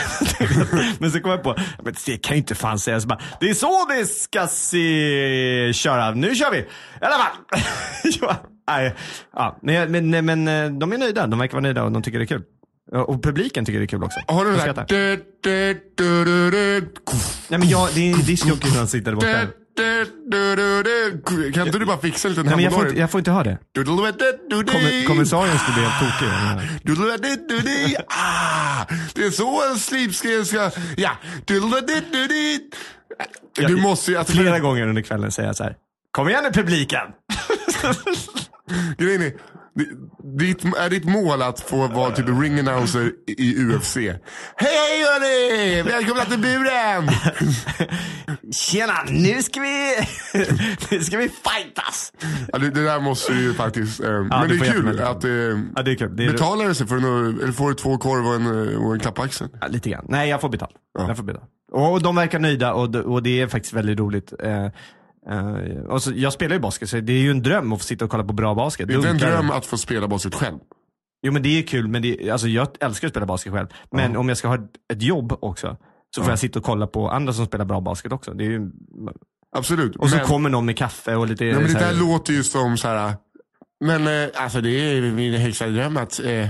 men 0.99 1.11
så 1.11 1.19
kom 1.19 1.31
jag 1.31 1.43
på, 1.43 1.55
men 1.83 1.93
det 2.05 2.17
kan 2.17 2.35
ju 2.35 2.37
inte 2.37 2.55
fan 2.55 2.79
säga 2.79 3.01
så 3.01 3.07
bara, 3.07 3.19
det 3.39 3.49
är 3.49 3.53
så 3.53 3.85
vi 3.89 4.05
ska 4.05 4.47
se, 4.47 5.73
köra, 5.73 6.11
nu 6.11 6.35
kör 6.35 6.51
vi! 6.51 6.57
I 6.57 6.65
alla 7.01 7.17
fall. 7.17 7.61
ja, 8.21 8.35
nej, 8.67 8.95
ja, 9.33 9.57
men, 9.61 10.09
men, 10.11 10.25
men 10.25 10.47
eh, 10.47 10.71
de 10.79 10.93
är 10.93 10.97
nöjda, 10.97 11.27
de 11.27 11.39
verkar 11.39 11.53
vara 11.53 11.61
nöjda 11.61 11.83
och 11.83 11.91
de 11.91 12.01
tycker 12.03 12.19
det 12.19 12.25
är 12.25 12.27
kul. 12.27 12.43
Och 12.91 13.23
publiken 13.23 13.65
tycker 13.65 13.79
det 13.79 13.85
är 13.85 13.87
kul 13.87 14.03
också. 14.03 14.19
Har 14.27 14.45
du 14.45 14.51
De 14.51 14.57
den 14.57 14.61
skrattar. 14.61 14.85
där... 14.85 15.17
Nej 17.49 17.59
men 17.59 17.69
jag, 17.69 17.89
det 17.93 18.09
är 18.09 18.13
en 18.13 18.21
discjockey 18.25 18.67
som 18.67 18.87
sitter 18.87 19.11
där 19.11 19.15
borta. 19.15 19.47
Kan 21.53 21.67
inte 21.67 21.79
du 21.79 21.85
bara 21.85 21.97
fixa 21.97 22.27
en 22.27 22.33
liten 22.33 22.45
Nej 22.45 22.63
jag 22.63 22.73
får, 22.73 22.87
inte, 22.87 22.99
jag 22.99 23.11
får 23.11 23.19
inte 23.19 23.31
ha 23.31 23.43
det. 23.43 23.57
Kommer- 24.71 25.07
Kommissarien 25.07 25.59
skulle 25.59 25.73
bli 25.75 25.83
helt 25.85 26.19
tokig. 26.19 26.31
Ah, 28.07 28.85
det 29.15 29.23
är 29.25 29.31
så 29.31 29.69
en 29.71 29.79
slipsten 29.79 30.45
ska... 30.45 30.71
Ja. 30.97 31.11
Du, 33.53 33.75
måste 33.75 34.11
ju... 34.11 34.17
Alltså, 34.17 34.33
Flera 34.33 34.59
gånger 34.59 34.87
under 34.87 35.01
kvällen 35.01 35.31
säga 35.31 35.53
så 35.53 35.63
här. 35.63 35.75
Kom 36.11 36.29
igen 36.29 36.43
nu 36.43 36.51
publiken! 36.51 37.01
Grejen 38.97 39.21
är, 39.21 39.33
ditt, 40.37 40.65
är 40.65 40.89
ditt 40.89 41.05
mål 41.05 41.41
att 41.41 41.59
få 41.59 41.87
vara 41.87 42.11
typ 42.11 42.25
ring 42.27 42.59
announcer 42.59 43.11
i 43.27 43.65
UFC? 43.65 43.95
Hej 44.55 45.03
hörni! 45.03 45.81
Välkomna 45.81 46.25
till 46.25 46.39
buren! 46.39 47.09
Tjena, 48.53 48.93
nu 49.09 49.41
ska 49.43 49.59
vi, 49.59 49.95
nu 50.91 50.99
ska 51.03 51.17
vi 51.17 51.29
fightas! 51.29 52.13
Ja, 52.53 52.57
det, 52.59 52.69
det 52.69 52.83
där 52.83 52.99
måste 52.99 53.33
du 53.33 53.41
ju 53.41 53.53
faktiskt... 53.53 54.03
Eh, 54.03 54.09
men 54.23 54.47
du 54.49 54.57
det 54.57 54.67
är 54.67 54.71
kul 54.71 54.99
att... 54.99 55.23
Eh, 55.23 55.31
Ja, 55.75 55.81
det 55.83 55.91
är 55.91 55.95
kul. 55.95 56.15
Det 56.15 56.25
är 56.25 56.31
betalar 56.31 56.67
det 56.67 56.75
sig 56.75 56.87
för 56.87 56.95
en, 56.97 57.03
eller 57.43 57.51
får 57.51 57.69
du 57.69 57.75
två 57.75 57.97
korv 57.97 58.27
och 58.27 58.35
en, 58.35 58.71
eh, 58.73 58.85
och 58.85 58.93
en 58.93 58.99
klapp 58.99 59.15
på 59.15 59.21
axeln? 59.23 59.49
Ja, 59.61 59.67
lite 59.67 59.89
grann. 59.89 60.05
Nej, 60.09 60.29
jag 60.29 60.41
får 60.41 60.49
betalt. 60.49 60.71
Ja. 60.99 61.07
Jag 61.07 61.17
får 61.17 61.23
betalt. 61.23 61.45
Och 61.71 62.01
de 62.01 62.15
verkar 62.15 62.39
nöjda 62.39 62.73
och, 62.73 62.91
det- 62.91 63.01
och 63.03 63.23
det 63.23 63.41
är 63.41 63.47
faktiskt 63.47 63.73
väldigt 63.73 63.99
roligt. 63.99 64.33
Eh, 64.43 64.67
eh, 65.29 65.85
och 65.87 66.03
så, 66.03 66.11
jag 66.15 66.33
spelar 66.33 66.55
ju 66.55 66.59
basket, 66.59 66.89
så 66.89 66.99
det 66.99 67.13
är 67.13 67.17
ju 67.17 67.31
en 67.31 67.41
dröm 67.41 67.73
att 67.73 67.79
få 67.79 67.85
sitta 67.85 68.05
och 68.05 68.11
kolla 68.11 68.23
på 68.23 68.33
bra 68.33 68.55
basket. 68.55 68.87
Det 68.87 68.93
är 68.93 68.97
inte 68.97 69.09
en 69.09 69.17
dröm 69.17 69.51
att 69.51 69.65
få 69.65 69.77
spela 69.77 70.07
basket 70.07 70.35
själv. 70.35 70.57
Jo 71.21 71.33
men 71.33 71.43
det 71.43 71.59
är 71.59 71.63
kul, 71.63 71.87
men 71.87 72.01
det, 72.01 72.29
alltså, 72.31 72.47
jag 72.47 72.67
älskar 72.79 73.07
att 73.07 73.13
spela 73.13 73.25
basket 73.25 73.53
själv. 73.53 73.67
Men 73.91 74.17
om 74.17 74.29
jag 74.29 74.37
ska 74.37 74.47
ha 74.47 74.55
ett, 74.93 75.01
jobb 75.01 75.37
också, 75.39 75.77
så 76.15 76.21
får 76.21 76.31
jag 76.31 76.39
sitta 76.39 76.59
och 76.59 76.65
kolla 76.65 76.87
på 76.87 77.09
andra 77.09 77.33
som 77.33 77.45
spelar 77.45 77.65
bra 77.65 77.81
basket 77.81 78.11
också. 78.11 78.33
Det 78.33 78.45
är 78.45 78.49
ju, 78.49 78.71
Absolut. 79.57 79.95
och 79.95 80.09
så 80.09 80.15
men, 80.15 80.25
kommer 80.25 80.49
någon 80.49 80.65
med 80.65 80.77
kaffe 80.77 81.15
och 81.15 81.27
lite... 81.27 81.43
nej, 81.43 81.53
men 81.53 81.63
det 81.63 81.69
så 81.69 81.77
här- 81.77 81.93
där 81.93 81.99
låter 81.99 82.33
ju 82.33 82.43
som 82.43 82.77
så 82.77 82.87
här. 82.87 83.13
Men 83.79 84.07
eh, 84.07 84.29
alltså 84.35 84.61
det 84.61 84.69
är 84.69 85.01
min 85.01 85.33
högsta 85.33 85.67
dröm 85.67 85.97
att... 85.97 86.19
Eh, 86.19 86.49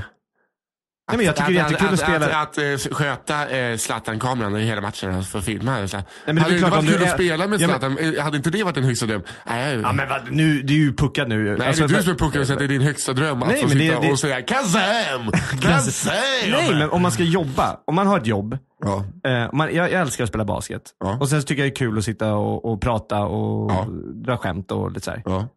Nej, 1.09 1.17
men 1.17 1.25
jag 1.25 1.35
tycker 1.35 1.51
det 1.51 1.59
är 1.59 1.63
jättekul 1.71 1.93
att 1.93 1.99
spela. 1.99 2.25
Att, 2.25 2.57
att, 2.57 2.57
eh, 2.57 2.95
sköta 2.95 3.49
eh, 3.49 3.77
Zlatan-kameran 3.77 4.55
hela 4.55 4.81
matchen 4.81 5.15
och 5.15 5.25
få 5.25 5.41
filma. 5.41 5.87
Så. 5.87 5.97
men 6.25 6.35
det 6.35 6.41
hade 6.41 6.53
det 6.53 6.57
inte 6.59 6.69
varit 6.71 6.89
kul 6.89 7.03
att 7.03 7.11
spela 7.13 7.47
med 7.47 7.61
Ja, 7.61 7.67
men- 7.67 7.79
Zlatan? 7.79 7.97
Eh, 8.17 8.23
Hade 8.23 8.37
inte 8.37 8.49
det 8.49 8.63
varit 8.63 8.77
en 8.77 8.83
högsta 8.83 9.05
dröm? 9.05 9.21
Nej, 9.45 9.75
Ja 9.79 9.91
men 9.93 10.09
vad, 10.09 10.31
nu, 10.31 10.61
det 10.61 10.73
är 10.73 10.77
ju 10.77 10.93
puckat 10.93 11.27
nu. 11.27 11.57
Nej, 11.57 11.67
Alltså, 11.67 11.81
det 11.81 11.85
är 11.85 11.87
du 11.87 11.95
för- 11.95 12.01
som 12.03 12.11
är 12.13 12.17
puckad 12.17 12.41
och 12.41 12.47
säger 12.47 12.55
att 12.55 12.59
det 12.59 12.65
är 12.65 12.79
din 12.79 12.81
högsta 12.81 13.13
dröm 13.13 13.41
att 13.43 13.47
Nej, 13.49 13.61
få 13.61 13.67
men 13.67 13.77
sitta 13.77 13.99
det- 13.99 14.11
och 14.11 14.19
säga 14.19 14.41
Kazam! 14.41 15.31
Kazam! 15.61 16.13
Nej 16.51 16.69
men 16.75 16.89
om 16.89 17.01
man 17.01 17.11
ska 17.11 17.23
jobba, 17.23 17.79
om 17.87 17.95
man 17.95 18.07
har 18.07 18.17
ett 18.19 18.27
jobb, 18.27 18.57
Ja. 18.85 19.05
eh, 19.31 19.49
man, 19.53 19.75
jag, 19.75 19.91
jag 19.91 20.01
älskar 20.01 20.23
att 20.23 20.29
spela 20.29 20.45
basket. 20.45 20.81
Ja. 20.99 21.17
Och 21.19 21.29
sen 21.29 21.41
så 21.41 21.47
tycker 21.47 21.61
jag 21.63 21.71
det 21.71 21.73
är 21.73 21.75
kul 21.75 21.97
att 21.97 22.03
sitta 22.03 22.33
och, 22.33 22.65
och 22.71 22.81
prata 22.81 23.19
och 23.19 23.71
Ja. 23.71 23.87
dra 24.25 24.37
skämt 24.37 24.71
och 24.71 24.91
lite 24.91 25.05
så 25.05 25.11
här. 25.11 25.21
Ja. 25.25 25.47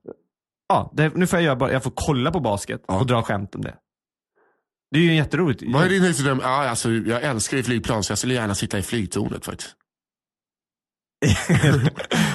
Ja, 0.69 0.91
det, 0.95 1.15
nu 1.17 1.27
får 1.27 1.37
jag 1.39 1.45
göra 1.45 1.57
bara, 1.57 1.73
jag 1.73 1.83
får 1.83 1.93
kolla 1.95 2.31
på 2.31 2.41
basket 2.41 2.81
Ja. 2.89 3.01
och 3.01 3.07
dra 3.07 3.23
skämt 3.23 3.55
om 3.55 3.61
det. 3.63 3.75
Det 4.91 4.99
är 4.99 5.03
ju 5.03 5.15
jätteroligt. 5.15 5.63
Vad 5.67 5.85
är 5.85 5.89
din 5.89 6.03
högsta 6.03 6.23
dröm? 6.23 6.41
Ja, 6.43 6.69
alltså, 6.69 6.91
jag 6.91 7.23
älskar 7.23 7.57
ju 7.57 7.63
flygplan 7.63 8.05
så 8.05 8.11
jag 8.11 8.19
skulle 8.19 8.35
gärna 8.35 8.55
sitta 8.55 8.79
i 8.79 8.83
flygtornet 8.83 9.45
faktiskt. 9.45 9.71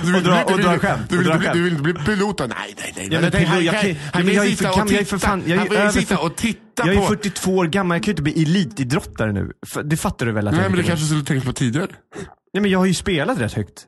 Du 0.05 0.15
Och 0.15 0.21
dra- 0.21 0.39
inte 0.41 0.53
och 0.53 0.59
bli- 0.59 0.63
dra 0.65 0.79
skämt, 0.79 1.09
Du 1.09 1.17
vill, 1.17 1.27
dra 1.27 1.39
skämt. 1.39 1.53
du 1.53 1.63
vill 1.63 1.71
inte 1.71 1.83
bli 1.83 1.93
pilot? 1.93 2.37
då? 2.37 2.45
Nej, 2.45 2.75
nej, 2.77 2.93
nej. 2.97 3.07
Ja, 3.11 3.21
men 3.21 3.31
pilot- 3.31 3.71
kan- 3.71 3.85
är 4.29 4.35
för 4.35 4.47
sitta 4.49 4.69
och 4.71 4.87
titta. 4.87 5.27
Han 5.27 5.69
vill 5.69 5.91
sitta 6.01 6.17
och 6.19 6.35
titta 6.35 6.87
Jag 6.87 6.95
är 6.95 6.99
på... 6.99 7.05
42 7.07 7.55
år 7.57 7.65
gammal, 7.65 7.95
jag 7.95 8.03
kan 8.03 8.07
ju 8.07 8.11
inte 8.11 8.21
bli 8.23 8.41
elitidrottare 8.43 9.31
nu. 9.31 9.51
Det 9.83 9.97
fattar 9.97 10.25
du 10.25 10.31
väl 10.31 10.47
att 10.47 10.53
Nej, 10.53 10.69
men 10.69 10.77
det 10.77 10.83
kanske 10.83 11.05
skulle 11.05 11.23
tänkt 11.23 11.45
på 11.45 11.53
tidigare. 11.53 11.87
Nej 12.53 12.61
men 12.61 12.71
jag 12.71 12.79
har 12.79 12.85
ju 12.85 12.93
spelat 12.93 13.39
rätt 13.39 13.53
högt. 13.53 13.85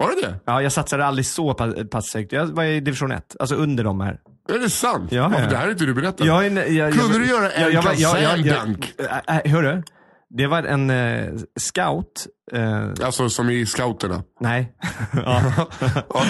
Var 0.00 0.08
det 0.22 0.26
det? 0.28 0.34
Ja, 0.44 0.62
jag 0.62 0.72
satsade 0.72 1.04
aldrig 1.06 1.26
så 1.26 1.54
pass, 1.54 1.74
pass 1.90 2.14
högt. 2.14 2.32
Jag 2.32 2.46
var 2.46 2.64
i 2.64 2.80
division 2.80 3.12
1, 3.12 3.36
alltså 3.40 3.54
under 3.54 3.84
de 3.84 4.00
här. 4.00 4.20
Är 4.48 4.58
det 4.58 4.70
sant? 4.70 5.12
Ja, 5.12 5.32
Ja, 5.38 5.46
det 5.50 5.56
här 5.56 5.64
har 5.64 5.70
inte 5.70 5.84
du 5.84 5.94
berättat. 5.94 6.26
Jag, 6.26 6.46
är 6.46 6.50
en- 6.50 6.76
jag, 6.76 6.92
Kunde 6.92 7.12
jag, 7.12 7.20
du 7.22 7.28
göra 7.28 7.50
en 7.50 7.62
jag, 7.62 7.72
jag, 7.72 7.94
jag, 7.94 8.22
jag, 8.22 8.38
jag, 8.38 8.66
dunk? 8.66 8.92
Äh, 9.28 9.36
äh, 9.36 9.52
Hörru, 9.52 9.82
det 10.30 10.46
var 10.46 10.62
en 10.62 10.90
eh, 10.90 11.26
scout. 11.60 12.26
eh, 12.52 12.88
Alltså 13.04 13.28
som 13.28 13.50
i 13.50 13.66
scouterna. 13.66 14.22
nej. 14.40 14.72
ja. 15.12 15.42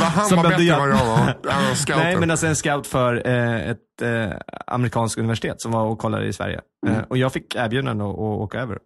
Han 0.01 0.27
Som 0.27 0.37
var 0.43 0.49
bättre 0.51 0.65
än 0.75 0.79
vad 0.79 0.89
jag 0.89 1.07
var. 1.07 1.17
Han 1.51 1.63
var. 1.65 1.97
Nej 1.97 2.17
men 2.17 2.31
alltså 2.31 2.47
en 2.47 2.57
scout 2.57 2.87
för 2.87 3.27
eh, 3.29 3.71
ett 3.71 4.03
eh, 4.03 4.37
amerikanskt 4.67 5.19
universitet 5.19 5.61
som 5.61 5.73
var 5.73 5.83
och 5.85 5.99
kollade 5.99 6.27
i 6.27 6.33
Sverige. 6.33 6.61
Mm. 6.87 6.99
Eh, 6.99 7.05
och 7.09 7.19
jag 7.19 7.33
fick 7.33 7.55
erbjudande 7.55 8.05
att 8.05 8.19
åka 8.19 8.59
över. 8.61 8.79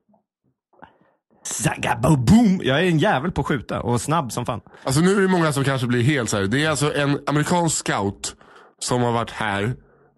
Zagaboom! 1.47 2.61
Jag 2.63 2.81
är 2.81 2.85
en 2.85 2.99
jävel 2.99 3.31
på 3.33 3.41
att 3.41 3.47
skjuta 3.47 3.81
och 3.81 4.01
snabb 4.01 4.33
som 4.33 4.47
fan. 4.47 4.61
Alltså 4.85 5.01
nu 5.01 5.17
är 5.17 5.21
det 5.21 5.29
många 5.29 5.53
som 5.53 5.65
kanske 5.65 5.87
blir 5.87 6.03
helt 6.03 6.31
så 6.31 6.37
här. 6.37 6.45
Det 6.45 6.65
är 6.65 6.71
alltså 6.71 6.95
en 6.95 7.19
amerikansk 7.27 7.77
scout 7.77 8.37
som 8.79 9.03
har 9.03 9.13
varit 9.13 9.31
här 9.31 9.75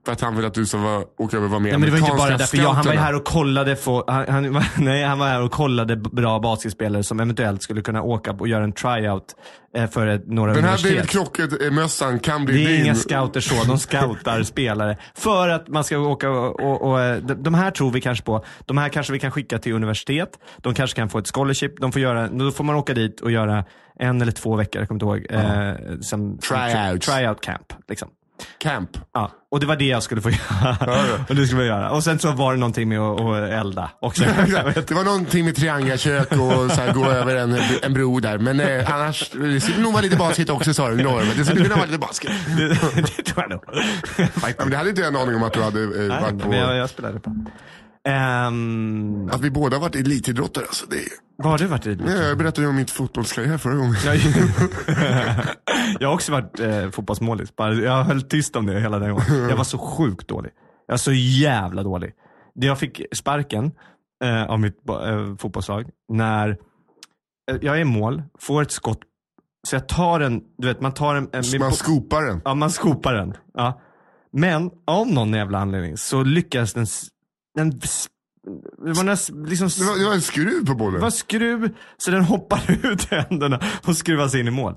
för 0.07 0.13
att 0.13 0.21
han 0.21 0.37
vill 0.37 0.45
att 0.45 0.55
du 0.55 0.67
ska 0.67 0.79
vara, 0.79 1.05
åka 1.19 1.37
över 1.37 1.45
och 1.45 1.51
vara 1.51 1.61
med 1.61 1.73
Ja, 1.73 1.79
men 1.79 1.87
det 1.87 1.91
var 1.91 1.99
inte 1.99 2.19
bara 2.19 2.37
därför. 2.37 2.57
Jag, 2.57 2.73
han 2.73 2.87
var 2.87 2.93
här 2.93 3.15
och 3.15 3.25
kollade, 3.25 3.77
få, 3.77 4.05
han, 4.07 4.29
han, 4.29 4.65
nej, 4.77 5.05
han 5.05 5.19
var 5.19 5.27
här 5.27 5.43
och 5.43 5.53
kollade 5.53 5.97
bra 5.97 6.39
basketspelare 6.39 7.03
som 7.03 7.21
eventuellt 7.21 7.63
skulle 7.63 7.83
kunna 7.83 8.03
åka 8.03 8.33
och 8.33 8.49
göra 8.49 8.65
en 8.65 8.73
tryout 8.73 9.35
eh, 9.77 9.91
för 9.91 10.23
några 10.27 10.55
Den 10.55 10.65
här. 10.65 10.83
David 10.83 11.09
Crockett-mössan 11.09 12.19
kan 12.19 12.45
bli 12.45 12.65
Det 12.65 12.71
är 12.71 12.77
din. 12.77 12.85
inga 12.85 12.95
scouter 12.95 13.41
så, 13.41 13.65
de 13.65 13.79
scoutar 13.79 14.43
spelare. 14.53 14.97
För 15.15 15.49
att 15.49 15.69
man 15.69 15.85
ska 15.85 15.99
åka 15.99 16.31
och, 16.31 16.61
och, 16.61 16.83
och 16.91 17.01
eh, 17.01 17.17
de, 17.23 17.55
här 17.55 17.71
tror 17.71 17.91
vi 17.91 18.01
kanske 18.01 18.25
på. 18.25 18.45
De 18.67 18.79
här 18.79 18.89
kanske 18.89 19.13
vi 19.13 19.19
kan 19.19 19.31
skicka 19.31 19.59
till 19.59 19.73
universitet. 19.73 20.31
De 20.59 20.75
kanske 20.75 20.97
kan 20.97 21.09
få 21.09 21.19
ett 21.19 21.29
scholarship. 21.35 21.81
De 21.81 21.93
får 21.93 22.03
göra, 22.03 22.29
då 22.29 22.51
får 22.51 22.65
man 22.65 22.77
åka 22.77 22.95
dit 22.95 23.21
och 23.21 23.31
göra 23.31 23.65
en 23.99 24.23
eller 24.23 24.33
två 24.33 24.57
veckor, 24.57 24.81
jag 24.83 24.89
kommer 24.89 25.05
inte 25.05 25.35
ihåg. 25.35 25.45
Eh, 25.45 26.01
som, 26.01 26.39
Tryouts. 26.39 27.07
tryout 27.07 27.41
camp. 27.41 27.73
Liksom. 27.89 28.09
Camp. 28.59 28.91
Ja, 29.15 29.31
och 29.51 29.61
det 29.61 29.67
var 29.67 29.77
det 29.77 29.85
jag 29.85 30.03
skulle 30.03 30.21
få 30.21 30.31
göra. 30.61 30.77
och 31.29 31.35
det 31.35 31.47
skulle 31.47 31.65
jag 31.65 31.79
göra. 31.79 31.91
Och 31.91 32.05
sen 32.05 32.19
så 32.19 32.33
var 32.33 32.53
det 32.53 32.59
någonting 32.59 32.89
med 32.89 33.01
att, 33.01 33.21
att 33.21 33.51
elda 33.51 33.91
också. 34.01 34.25
det 34.87 34.91
var 34.91 35.05
någonting 35.05 35.45
med 35.45 35.57
triangelkök 35.57 36.33
och 36.33 36.71
så 36.71 36.81
här, 36.81 36.93
gå 36.93 37.05
över 37.11 37.37
en, 37.37 37.59
en 37.83 37.93
bro 37.93 38.21
där. 38.21 38.39
Men 38.39 38.61
eh, 38.61 38.95
annars, 38.95 39.31
det 39.31 39.61
skulle 39.61 39.79
nog 39.83 39.93
vara 39.93 40.03
lite 40.03 40.17
basket 40.17 40.51
också 40.51 40.75
sa 40.75 40.89
du. 40.89 40.97
Det 41.37 41.45
skulle 41.45 41.63
kunna 41.63 41.77
vara 41.77 41.87
lite 41.87 41.99
basket. 41.99 42.33
det, 42.57 42.69
det 43.17 43.23
tror 43.23 43.43
jag 43.43 43.51
nog. 43.51 43.63
Ja, 44.19 44.27
men 44.59 44.71
det 44.71 44.77
hade 44.77 44.89
inte 44.91 45.03
jag 45.03 45.09
en 45.09 45.17
aning 45.17 45.35
om 45.37 45.43
att 45.43 45.53
du 45.53 45.63
hade 45.63 45.83
eh, 45.83 45.89
Nej, 45.89 46.09
varit 46.09 46.43
på. 46.43 46.49
men 46.49 46.59
jag, 46.59 46.77
jag 46.77 46.91
spelade 46.91 47.21
på. 47.21 47.37
Ehm, 48.07 49.29
Att 49.33 49.41
vi 49.41 49.51
båda 49.51 49.79
varit 49.79 49.97
elitidrottare. 49.97 50.65
Alltså, 50.65 50.87
det 50.87 50.97
vad 51.39 51.51
har 51.51 51.59
du 51.59 51.67
varit? 51.67 52.01
Nej, 52.01 52.29
jag 52.29 52.39
berättade 52.39 52.63
ju 52.63 52.69
om 52.69 52.77
mitt 52.77 52.91
fotbollskarriär 52.91 53.59
förra 53.59 53.75
gången. 53.75 53.95
Jag, 56.01 56.09
har 56.09 56.15
också 56.15 56.33
varit 56.33 56.61
eh, 56.61 56.91
fotbollsmålis. 56.91 57.53
Jag 57.59 58.05
höll 58.05 58.23
tyst 58.23 58.57
om 58.57 58.67
det 58.67 58.81
hela 58.81 58.99
den 58.99 59.11
gången. 59.11 59.49
Jag 59.49 59.57
var 59.57 59.65
så 59.65 59.79
sjukt 59.79 60.29
dålig. 60.29 60.51
Jag 60.87 60.93
var 60.93 60.99
så 60.99 61.13
jävla 61.13 61.83
dålig. 61.83 62.13
Jag 62.55 62.79
fick 62.79 63.03
sparken 63.13 63.73
eh, 64.25 64.45
av 64.45 64.61
mitt 64.61 64.89
eh, 64.89 65.37
fotbollslag 65.39 65.91
när 66.13 66.49
eh, 67.51 67.57
jag 67.61 67.77
är 67.77 67.81
i 67.81 67.85
mål, 67.85 68.23
får 68.39 68.63
ett 68.63 68.71
skott. 68.71 69.01
Så 69.69 69.77
jag 69.77 69.89
tar 69.89 70.21
en, 70.21 70.41
du 70.59 70.69
vet 70.69 70.81
man 70.81 70.93
tar 70.93 71.15
en... 71.15 71.29
en 71.33 71.45
Man 71.61 71.73
skopar 71.73 72.23
den. 72.23 72.41
Ja, 72.45 72.55
man 72.55 72.71
skopar 72.71 73.15
den. 73.15 73.35
Ja. 73.55 73.81
Men 74.33 74.71
av 74.87 75.07
någon 75.07 75.33
jävla 75.33 75.59
anledning 75.59 75.97
så 75.97 76.23
lyckades 76.23 76.75
den, 76.75 76.87
s- 77.85 78.09
det 78.85 78.93
var 78.93 79.05
liksom 79.49 79.69
Det 79.69 79.85
var, 79.91 79.99
det 79.99 80.05
var 80.05 80.15
en 80.15 80.21
skruv 80.21 80.67
på 80.67 80.75
bollen. 80.75 80.95
det 80.95 81.01
var 81.03 81.11
skruv, 81.11 81.75
så 81.97 82.11
den 82.11 82.25
hoppar 82.25 82.61
ut 82.87 83.13
i 83.13 83.15
händerna 83.15 83.61
och 83.87 83.97
skruvas 83.97 84.35
in 84.35 84.49
i 84.49 84.51
mål. 84.51 84.75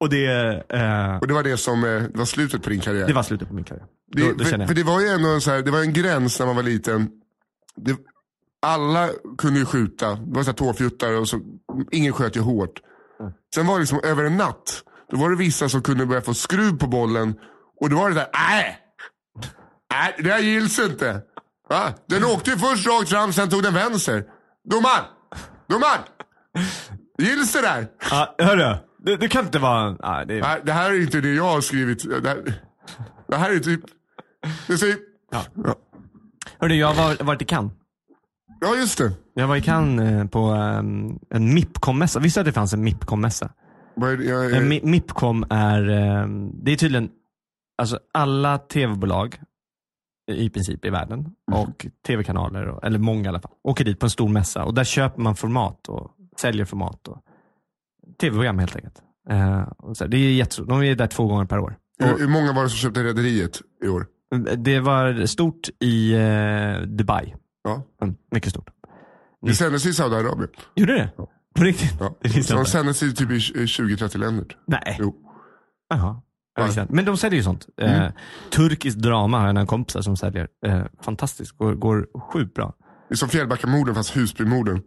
Och 0.00 0.08
det, 0.08 0.26
eh, 0.68 1.16
Och 1.16 1.26
det 1.26 1.34
var 1.34 1.42
det 1.42 1.56
som 1.56 1.84
eh, 1.84 1.90
det 2.02 2.18
var 2.18 2.24
slutet 2.24 2.62
på 2.62 2.70
din 2.70 2.80
karriär. 2.80 3.06
det 3.06 3.12
var 3.12 3.22
slutet 3.22 3.48
på 3.48 3.54
min 3.54 3.64
karriär. 3.64 3.84
Det, 4.12 4.22
Då, 4.22 4.32
då 4.32 4.44
för, 4.44 4.66
för 4.66 4.74
det 4.74 4.82
var 4.82 5.00
ju 5.00 5.06
ändå 5.08 5.28
en, 5.28 5.40
så 5.40 5.50
här, 5.50 5.62
det 5.62 5.70
var 5.70 5.80
en 5.80 5.92
gräns 5.92 6.38
när 6.38 6.46
man 6.46 6.56
var 6.56 6.62
liten. 6.62 7.08
Det, 7.76 7.96
alla 8.66 9.08
kunde 9.38 9.58
ju 9.60 9.66
skjuta. 9.66 10.14
Det 10.14 10.34
var 10.36 10.42
så 10.42 10.52
tåfjuttar 10.52 11.12
och 11.12 11.28
så, 11.28 11.40
ingen 11.90 12.12
sköt 12.12 12.36
ju 12.36 12.40
hårt. 12.40 12.80
Sen 13.54 13.66
var 13.66 13.74
det 13.74 13.80
liksom 13.80 14.00
över 14.04 14.24
en 14.24 14.36
natt. 14.36 14.82
Då 15.10 15.16
var 15.16 15.30
det 15.30 15.36
vissa 15.36 15.68
som 15.68 15.82
kunde 15.82 16.06
börja 16.06 16.20
få 16.22 16.34
skruv 16.34 16.78
på 16.78 16.86
bollen. 16.86 17.34
Och 17.80 17.90
då 17.90 17.96
var 17.96 18.08
det 18.08 18.14
där, 18.14 18.26
nej! 18.32 18.78
Nej, 19.92 20.14
det 20.18 20.30
här 20.30 20.40
gills 20.40 20.78
inte. 20.78 21.22
Va? 21.70 21.92
Den 22.06 22.24
åkte 22.24 22.50
ju 22.50 22.56
först 22.56 22.86
rakt 22.86 23.08
fram, 23.08 23.32
sen 23.32 23.48
tog 23.50 23.62
den 23.62 23.74
vänster. 23.74 24.24
Domaren! 24.70 25.04
Domaren! 25.68 26.00
Gills 27.18 27.52
det 27.52 27.60
där? 27.62 27.86
Ja, 28.10 28.34
hörru, 28.38 28.76
det, 29.04 29.16
det 29.16 29.28
kan 29.28 29.44
inte 29.44 29.58
vara... 29.58 29.90
Nej, 29.90 30.26
det, 30.26 30.40
Nej, 30.40 30.60
det 30.64 30.72
här 30.72 30.90
är 30.90 31.00
inte 31.02 31.20
det 31.20 31.34
jag 31.34 31.44
har 31.52 31.60
skrivit. 31.60 32.22
Det 32.22 32.28
här, 32.28 32.54
det 33.28 33.36
här 33.36 33.50
är 33.50 33.58
typ... 33.58 33.80
Det 34.66 34.78
säger, 34.78 34.96
Ja. 35.32 35.42
Ja. 35.64 35.74
hörru, 36.58 36.74
jag 36.74 36.86
har 36.94 36.94
var- 37.16 37.24
varit 37.24 37.42
i 37.42 37.44
Cannes. 37.44 37.72
ja, 38.60 38.74
just 38.76 38.98
det. 38.98 39.12
Jag 39.34 39.46
var 39.48 39.56
i 39.56 39.62
Cannes 39.62 40.10
eh, 40.12 40.26
på 40.26 40.50
um, 40.50 41.18
en 41.30 41.54
MIPCOM-mässa. 41.54 42.20
Visste 42.20 42.40
du 42.40 42.42
att 42.42 42.46
det 42.46 42.52
fanns 42.52 42.72
en 42.72 42.84
MIPCOM-mässa? 42.88 43.50
Är 43.96 44.84
MIPCOM 44.86 45.44
är, 45.50 45.90
eh, 45.90 46.26
det 46.64 46.72
är 46.72 46.76
tydligen, 46.76 47.08
alltså 47.78 47.98
alla 48.14 48.58
tv-bolag 48.58 49.40
i 50.30 50.50
princip 50.50 50.84
i 50.84 50.90
världen 50.90 51.26
och 51.52 51.86
tv-kanaler, 52.06 52.66
och- 52.68 52.84
eller 52.84 52.98
många 52.98 53.24
i 53.24 53.28
alla 53.28 53.40
fall, 53.40 53.52
åker 53.64 53.84
dit 53.84 53.98
på 53.98 54.06
en 54.06 54.10
stor 54.10 54.28
mässa 54.28 54.64
och 54.64 54.74
där 54.74 54.84
köper 54.84 55.22
man 55.22 55.36
format 55.36 55.88
och 55.88 56.10
säljer 56.36 56.64
format 56.64 57.08
och 57.08 57.18
tv-program 58.20 58.58
helt 58.58 58.76
enkelt. 58.76 59.02
Eh, 59.30 59.62
och 59.78 59.96
så, 59.96 60.06
det 60.06 60.16
är 60.16 60.32
jättestort, 60.32 60.68
de 60.68 60.82
är 60.82 60.94
där 60.94 61.06
två 61.06 61.26
gånger 61.26 61.44
per 61.44 61.58
år. 61.58 61.76
hur, 61.98 62.18
hur 62.18 62.28
många 62.28 62.52
var 62.52 62.62
det 62.62 62.68
som 62.68 62.76
köpte 62.78 63.02
Rederiet 63.04 63.60
i 63.84 63.88
år? 63.88 64.06
Det 64.58 64.80
var 64.80 65.26
stort 65.26 65.68
i 65.80 66.12
eh, 66.14 66.80
Dubai. 66.86 67.34
Ja. 67.64 67.82
Mm, 68.02 68.14
mycket 68.30 68.50
stort. 68.50 68.70
Det 69.42 69.54
sändes 69.54 69.86
i 69.86 69.92
Saudiarabien. 69.92 70.48
Gjorde 70.76 70.92
det? 70.94 71.10
På 71.54 71.64
riktigt? 71.64 71.96
Ja. 72.00 72.14
Det 72.20 72.48
de 72.50 72.64
sändes 72.64 73.02
i 73.02 73.14
typ 73.14 73.30
i 73.30 73.34
20-30 73.38 74.18
länder. 74.18 74.46
Nej. 74.66 74.96
Jo. 75.00 75.14
Jaha. 75.88 76.22
Inte. 76.60 76.86
Men 76.88 77.04
de 77.04 77.16
säljer 77.16 77.36
ju 77.36 77.42
sånt. 77.42 77.66
Mm. 77.80 78.02
Eh, 78.02 78.10
turkisk 78.50 78.98
drama 78.98 79.38
har 79.38 79.46
jag 79.46 79.56
en 79.56 79.66
kompisar 79.66 80.02
som 80.02 80.16
säljer. 80.16 80.48
Eh, 80.66 80.82
fantastiskt, 81.02 81.58
går, 81.58 81.74
går 81.74 82.06
sjukt 82.32 82.54
bra. 82.54 82.74
Det 83.08 83.14
är 83.14 83.16
som 83.16 83.28
Fjällbackamorden 83.28 83.94
fast 83.94 84.16
Husbymorden. 84.16 84.82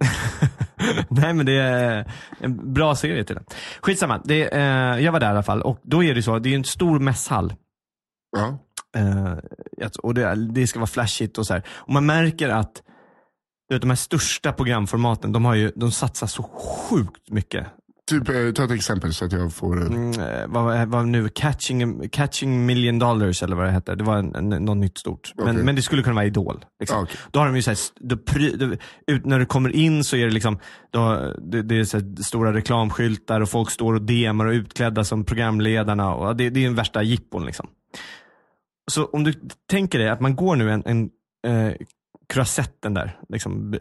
Nej 1.10 1.34
men 1.34 1.46
det 1.46 1.54
är 1.54 2.12
en 2.40 2.74
bra 2.74 2.96
serie 2.96 3.24
till 3.24 3.36
den. 3.36 3.46
Skitsamma, 3.82 4.22
det, 4.26 4.56
eh, 4.56 5.00
jag 5.00 5.12
var 5.12 5.20
där 5.20 5.28
i 5.28 5.30
alla 5.30 5.44
fall 5.44 5.62
och 5.62 5.80
då 5.84 6.04
är 6.04 6.16
det 6.16 6.24
så, 6.24 6.40
det 6.40 6.50
är 6.50 6.56
en 6.56 6.64
stor 6.64 7.00
mässhall. 7.00 7.54
Ja. 8.38 8.58
Eh, 8.96 9.38
och 10.04 10.14
det, 10.14 10.36
det 10.36 10.68
ska 10.68 10.80
vara 10.80 10.88
flashigt 10.88 11.38
och 11.38 11.48
så 11.48 11.54
här. 11.54 11.64
Och 11.70 11.94
man 11.94 12.06
märker 12.06 12.50
att 12.50 12.82
du 13.70 13.76
vet, 13.76 13.82
de 13.82 13.90
här 13.90 13.96
största 13.96 14.54
programformaten, 14.54 15.32
de, 15.32 15.46
har 15.46 15.56
ju, 15.56 15.72
de 15.76 15.92
satsar 15.92 16.28
så 16.28 16.44
sjukt 16.44 17.30
mycket. 17.30 17.68
Typ, 18.10 18.30
eh, 18.30 18.52
ta 18.52 18.64
ett 18.64 18.72
exempel 18.72 19.14
så 19.14 19.26
att 19.26 19.32
jag 19.32 19.54
får 19.54 19.82
en... 19.82 19.94
Mm, 19.94 20.20
eh, 20.20 20.48
vad 20.48 20.88
vad 20.88 21.08
nu, 21.08 21.30
catching, 21.30 22.10
catching 22.10 22.66
million 22.66 23.00
dollars 23.00 23.44
eller 23.44 23.56
vad 23.56 23.66
det 23.66 23.72
heter. 23.72 23.96
Det 23.96 24.04
var 24.04 24.18
en, 24.18 24.36
en, 24.36 24.66
något 24.66 24.78
nytt 24.78 24.98
stort. 24.98 25.32
Men, 25.36 25.50
Okej. 25.50 25.64
men 25.64 25.76
det 25.76 25.82
skulle 25.82 26.04
kunna 26.04 26.16
vara 26.16 26.26
Idol. 26.26 26.66
Liksom. 26.80 26.98
Ah, 26.98 27.02
okej. 27.02 27.18
Då 27.32 27.40
har 27.40 27.46
de 27.46 27.56
ju 27.56 27.62
så 27.62 27.72
här, 27.72 27.78
då 28.00 28.16
då, 28.58 28.76
ut, 29.08 29.26
när 29.26 29.40
du 29.40 29.46
kommer 29.46 29.76
in 29.76 30.04
så 30.04 30.16
är 30.16 30.26
det 30.26 30.34
liksom, 30.34 30.60
då, 30.92 31.34
det, 31.52 31.62
det 31.62 31.80
är 31.80 31.84
så 31.84 31.98
här 31.98 32.24
stora 32.24 32.54
reklamskyltar 32.54 33.42
och 33.42 33.50
folk 33.50 33.72
står 33.72 33.94
och 33.94 34.02
demar 34.02 34.46
och 34.46 34.52
utklädda 34.54 35.04
som 35.04 35.24
programledarna. 35.24 36.14
Och 36.14 36.36
det, 36.36 36.50
det 36.50 36.60
är 36.60 36.66
den 36.66 36.76
värsta 36.76 37.04
jippon 37.04 37.46
liksom. 37.46 37.68
Så 38.92 39.06
om 39.06 39.24
du 39.24 39.34
tänker 39.70 40.00
dig 40.00 40.10
att 40.10 40.22
man 40.22 40.36
går 40.36 40.56
nu 40.56 40.72
en, 40.72 40.84
en 40.86 41.10
eh, 41.48 41.74
croisetten 42.34 42.94
där, 42.94 43.20
liksom, 43.30 43.72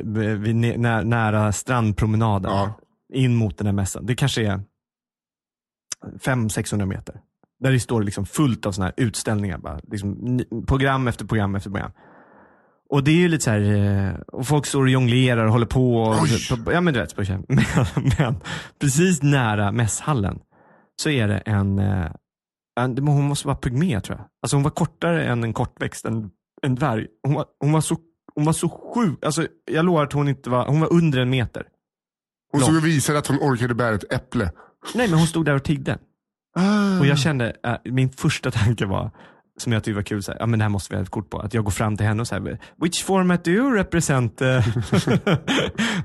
vid, 0.40 0.56
nä, 0.56 1.02
nära 1.02 1.52
strandpromenaden, 1.52 2.52
Ja. 2.52 2.78
In 3.12 3.34
mot 3.34 3.58
den 3.58 3.66
här 3.66 3.74
mässan. 3.74 4.06
Det 4.06 4.14
kanske 4.14 4.46
är 4.46 4.60
500-600 6.18 6.86
meter. 6.86 7.20
Där 7.60 7.72
det 7.72 7.80
står 7.80 8.02
liksom 8.02 8.26
fullt 8.26 8.66
av 8.66 8.72
såna 8.72 8.84
här 8.84 8.94
utställningar. 8.96 9.58
Bara, 9.58 9.80
liksom, 9.90 10.40
program 10.66 11.08
efter 11.08 11.24
program 11.24 11.54
efter 11.54 11.70
program. 11.70 11.90
Och 12.90 13.04
det 13.04 13.10
är 13.10 13.16
ju 13.16 13.28
lite 13.28 13.44
så 13.44 13.50
här, 13.50 13.60
eh, 13.60 14.14
och 14.14 14.46
folk 14.46 14.66
står 14.66 14.82
och 14.82 14.88
jonglerar 14.88 15.44
och 15.46 15.52
håller 15.52 15.66
på. 15.66 16.02
Och, 16.02 16.64
på 16.64 16.72
ja 16.72 16.80
men 16.80 16.94
du 16.94 17.00
vet, 17.00 17.16
på, 17.16 17.22
men, 17.48 17.66
men 18.18 18.34
precis 18.80 19.22
nära 19.22 19.72
mässhallen 19.72 20.38
så 21.02 21.10
är 21.10 21.28
det 21.28 21.38
en, 21.38 21.78
eh, 21.78 22.10
en 22.80 23.06
hon 23.06 23.24
måste 23.24 23.46
vara 23.46 23.56
pygmé 23.56 24.00
tror 24.00 24.18
jag. 24.18 24.26
Alltså 24.42 24.56
hon 24.56 24.62
var 24.62 24.70
kortare 24.70 25.24
än 25.24 25.44
en 25.44 25.52
kortväxt, 25.52 26.04
en, 26.04 26.30
en 26.62 26.74
dvärg. 26.74 27.06
Hon 27.22 27.34
var, 27.34 27.44
hon 27.60 27.72
var 27.72 27.80
så 27.80 27.96
hon 28.34 28.44
var 28.44 28.52
så 28.52 28.68
sjuk, 28.68 29.24
alltså 29.24 29.46
jag 29.70 29.84
lovar 29.84 30.02
att 30.02 30.12
hon 30.12 30.28
inte 30.28 30.50
var, 30.50 30.66
hon 30.66 30.80
var 30.80 30.92
under 30.92 31.18
en 31.18 31.30
meter. 31.30 31.66
Hon 32.52 32.60
stod 32.60 32.76
och 32.76 32.86
visade 32.86 33.18
att 33.18 33.26
hon 33.26 33.38
orkade 33.38 33.74
bära 33.74 33.94
ett 33.94 34.12
äpple. 34.12 34.50
Nej 34.94 35.08
men 35.08 35.18
hon 35.18 35.26
stod 35.28 35.44
där 35.44 35.54
och 35.54 35.64
tiggde. 35.64 35.98
Och 37.00 37.06
jag 37.06 37.18
kände, 37.18 37.56
äh, 37.64 37.74
min 37.84 38.10
första 38.10 38.50
tanke 38.50 38.86
var, 38.86 39.10
som 39.58 39.72
jag 39.72 39.84
tyckte 39.84 39.96
var 39.96 40.02
kul, 40.02 40.22
så 40.22 40.32
här, 40.32 40.38
ja 40.40 40.46
men 40.46 40.58
det 40.58 40.64
här 40.64 40.70
måste 40.70 40.92
vi 40.92 40.96
ha 40.96 41.02
ett 41.02 41.10
kort 41.10 41.30
på. 41.30 41.38
Att 41.38 41.54
jag 41.54 41.64
går 41.64 41.70
fram 41.70 41.96
till 41.96 42.06
henne 42.06 42.20
och 42.20 42.28
säger, 42.28 42.58
which 42.82 43.04
format 43.04 43.44
do 43.44 43.50
you 43.50 43.74
represent? 43.74 44.42
uh, 44.42 44.48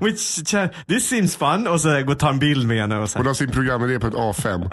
which 0.00 0.44
this 0.86 1.08
seems 1.08 1.36
fun. 1.36 1.66
Och 1.66 1.80
så 1.80 1.88
går 2.02 2.14
tar 2.14 2.30
en 2.30 2.38
bild 2.38 2.66
med 2.68 2.80
henne 2.80 2.98
och 2.98 3.10
så 3.10 3.18
Hon 3.18 3.26
här, 3.26 3.30
har 3.30 3.34
sin 3.34 3.50
programidé 3.50 3.98
på 3.98 4.06
ett 4.06 4.14
A5. 4.14 4.70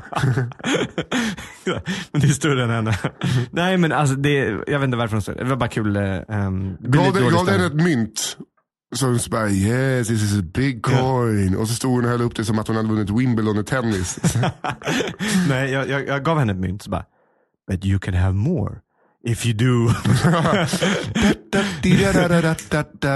men 2.11 2.21
det 2.21 2.27
är 2.27 2.31
större 2.31 2.63
än 2.63 2.69
henne. 2.69 2.99
Nej 3.51 3.77
men 3.77 3.91
alltså 3.91 4.15
det, 4.15 4.37
jag 4.67 4.79
vet 4.79 4.83
inte 4.83 4.97
varför 4.97 5.15
hon 5.15 5.21
stod 5.21 5.37
Det 5.37 5.43
var 5.43 5.55
bara 5.55 5.69
kul. 5.69 5.97
Um, 5.97 6.77
Gav 6.79 7.13
den- 7.13 7.29
gav 7.31 7.49
ett 7.49 7.73
mynt. 7.73 8.37
Så 8.95 9.17
så 9.19 9.29
bara 9.29 9.49
yes 9.49 10.07
this 10.07 10.21
is 10.23 10.39
a 10.39 10.43
big 10.53 10.83
coin. 10.83 11.55
Och 11.55 11.67
så 11.67 11.73
stod 11.73 11.91
hon 11.91 12.05
och 12.05 12.11
höll 12.11 12.21
upp 12.21 12.35
det 12.35 12.45
som 12.45 12.59
att 12.59 12.67
hon 12.67 12.75
hade 12.75 12.89
vunnit 12.89 13.09
Wimbledon 13.09 13.59
i 13.59 13.63
tennis. 13.63 14.19
Nej 15.49 15.71
jag, 15.71 15.89
jag, 15.89 16.07
jag 16.07 16.23
gav 16.23 16.39
henne 16.39 16.51
ett 16.53 16.59
mynt 16.59 16.81
så 16.81 16.89
bara, 16.89 17.05
but 17.71 17.85
you 17.85 17.99
can 17.99 18.13
have 18.13 18.33
more. 18.33 18.75
If 19.27 19.45
you 19.45 19.53
do. 19.53 19.93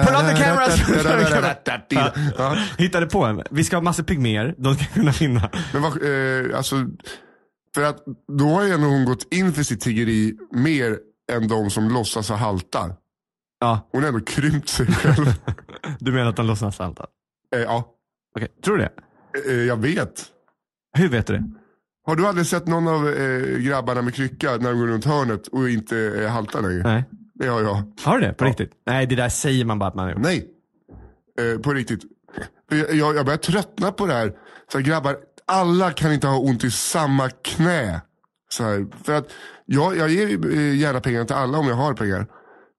Put 0.05 0.15
on 0.15 0.25
the 0.25 0.43
cameras! 0.43 0.79
Ja. 2.37 2.55
Hittade 2.77 3.05
på 3.05 3.25
en. 3.25 3.43
Vi 3.51 3.63
ska 3.63 3.75
ha 3.75 3.81
massor 3.81 4.03
pygméer, 4.03 4.55
de 4.57 4.75
ska 4.75 4.85
kunna 4.85 5.11
vinna. 5.11 5.49
Men 5.73 5.81
vad, 5.81 5.91
eh, 5.91 6.57
alltså, 6.57 6.75
för 7.75 7.83
att 7.83 7.97
då 8.37 8.49
har 8.49 8.63
ju 8.63 8.71
ändå 8.73 8.87
hon 8.87 9.05
gått 9.05 9.33
in 9.33 9.53
för 9.53 9.63
sitt 9.63 9.81
tiggeri 9.81 10.33
mer 10.53 10.97
än 11.31 11.47
de 11.47 11.69
som 11.69 11.89
låtsas 11.89 12.29
ha 12.29 12.35
halta. 12.35 12.95
Ja, 13.59 13.89
Hon 13.91 14.01
har 14.01 14.07
ändå 14.07 14.19
krympt 14.25 14.69
sig 14.69 14.85
själv. 14.85 15.25
du 15.99 16.11
menar 16.11 16.29
att 16.29 16.35
de 16.35 16.45
låtsas 16.45 16.75
salta? 16.75 17.05
eh, 17.55 17.61
ja, 17.61 17.95
Okej, 18.35 18.47
tror 18.63 18.77
du 18.77 18.83
det? 18.83 18.91
eh, 19.51 19.63
jag 19.67 19.77
vet. 19.77 20.25
Hur 20.97 21.09
vet 21.09 21.27
du 21.27 21.33
det? 21.33 21.43
Har 22.05 22.15
du 22.15 22.27
aldrig 22.27 22.47
sett 22.47 22.67
någon 22.67 22.87
av 22.87 23.09
eh, 23.09 23.57
grabbarna 23.57 24.01
med 24.01 24.15
krycka 24.15 24.51
när 24.57 24.69
de 24.71 24.79
går 24.79 24.87
runt 24.87 25.05
hörnet 25.05 25.47
och 25.47 25.69
inte 25.69 26.23
eh, 26.23 26.29
haltar 26.29 26.61
längre? 26.61 26.83
Nej. 26.83 27.03
Det 27.33 27.47
har 27.47 27.61
jag. 27.61 27.83
Har 28.03 28.19
du 28.19 28.27
det? 28.27 28.33
På 28.33 28.45
riktigt? 28.45 28.71
Nej, 28.85 29.05
det 29.07 29.15
där 29.15 29.29
säger 29.29 29.65
man 29.65 29.79
bara 29.79 29.89
att 29.89 29.95
man 29.95 30.05
har 30.05 30.11
gjort. 30.11 30.21
Nej. 30.21 30.47
Eh, 31.39 31.59
på 31.61 31.73
riktigt. 31.73 32.01
Jag, 32.69 32.93
jag 32.95 33.15
jag 33.15 33.25
börjar 33.25 33.37
tröttna 33.37 33.91
på 33.91 34.05
det 34.05 34.13
här. 34.13 34.33
Så 34.71 34.77
här, 34.77 34.85
grabbar, 34.85 35.17
alla 35.47 35.91
kan 35.91 36.13
inte 36.13 36.27
ha 36.27 36.39
ont 36.39 36.63
i 36.63 36.71
samma 36.71 37.29
knä. 37.29 38.01
Så 38.49 38.63
här, 38.63 38.85
för 39.03 39.13
att 39.15 39.31
jag, 39.65 39.97
jag 39.97 40.09
ger 40.09 40.51
eh, 40.57 40.75
gärna 40.77 40.99
pengar 40.99 41.25
till 41.25 41.35
alla 41.35 41.57
om 41.57 41.67
jag 41.67 41.75
har 41.75 41.93
pengar. 41.93 42.27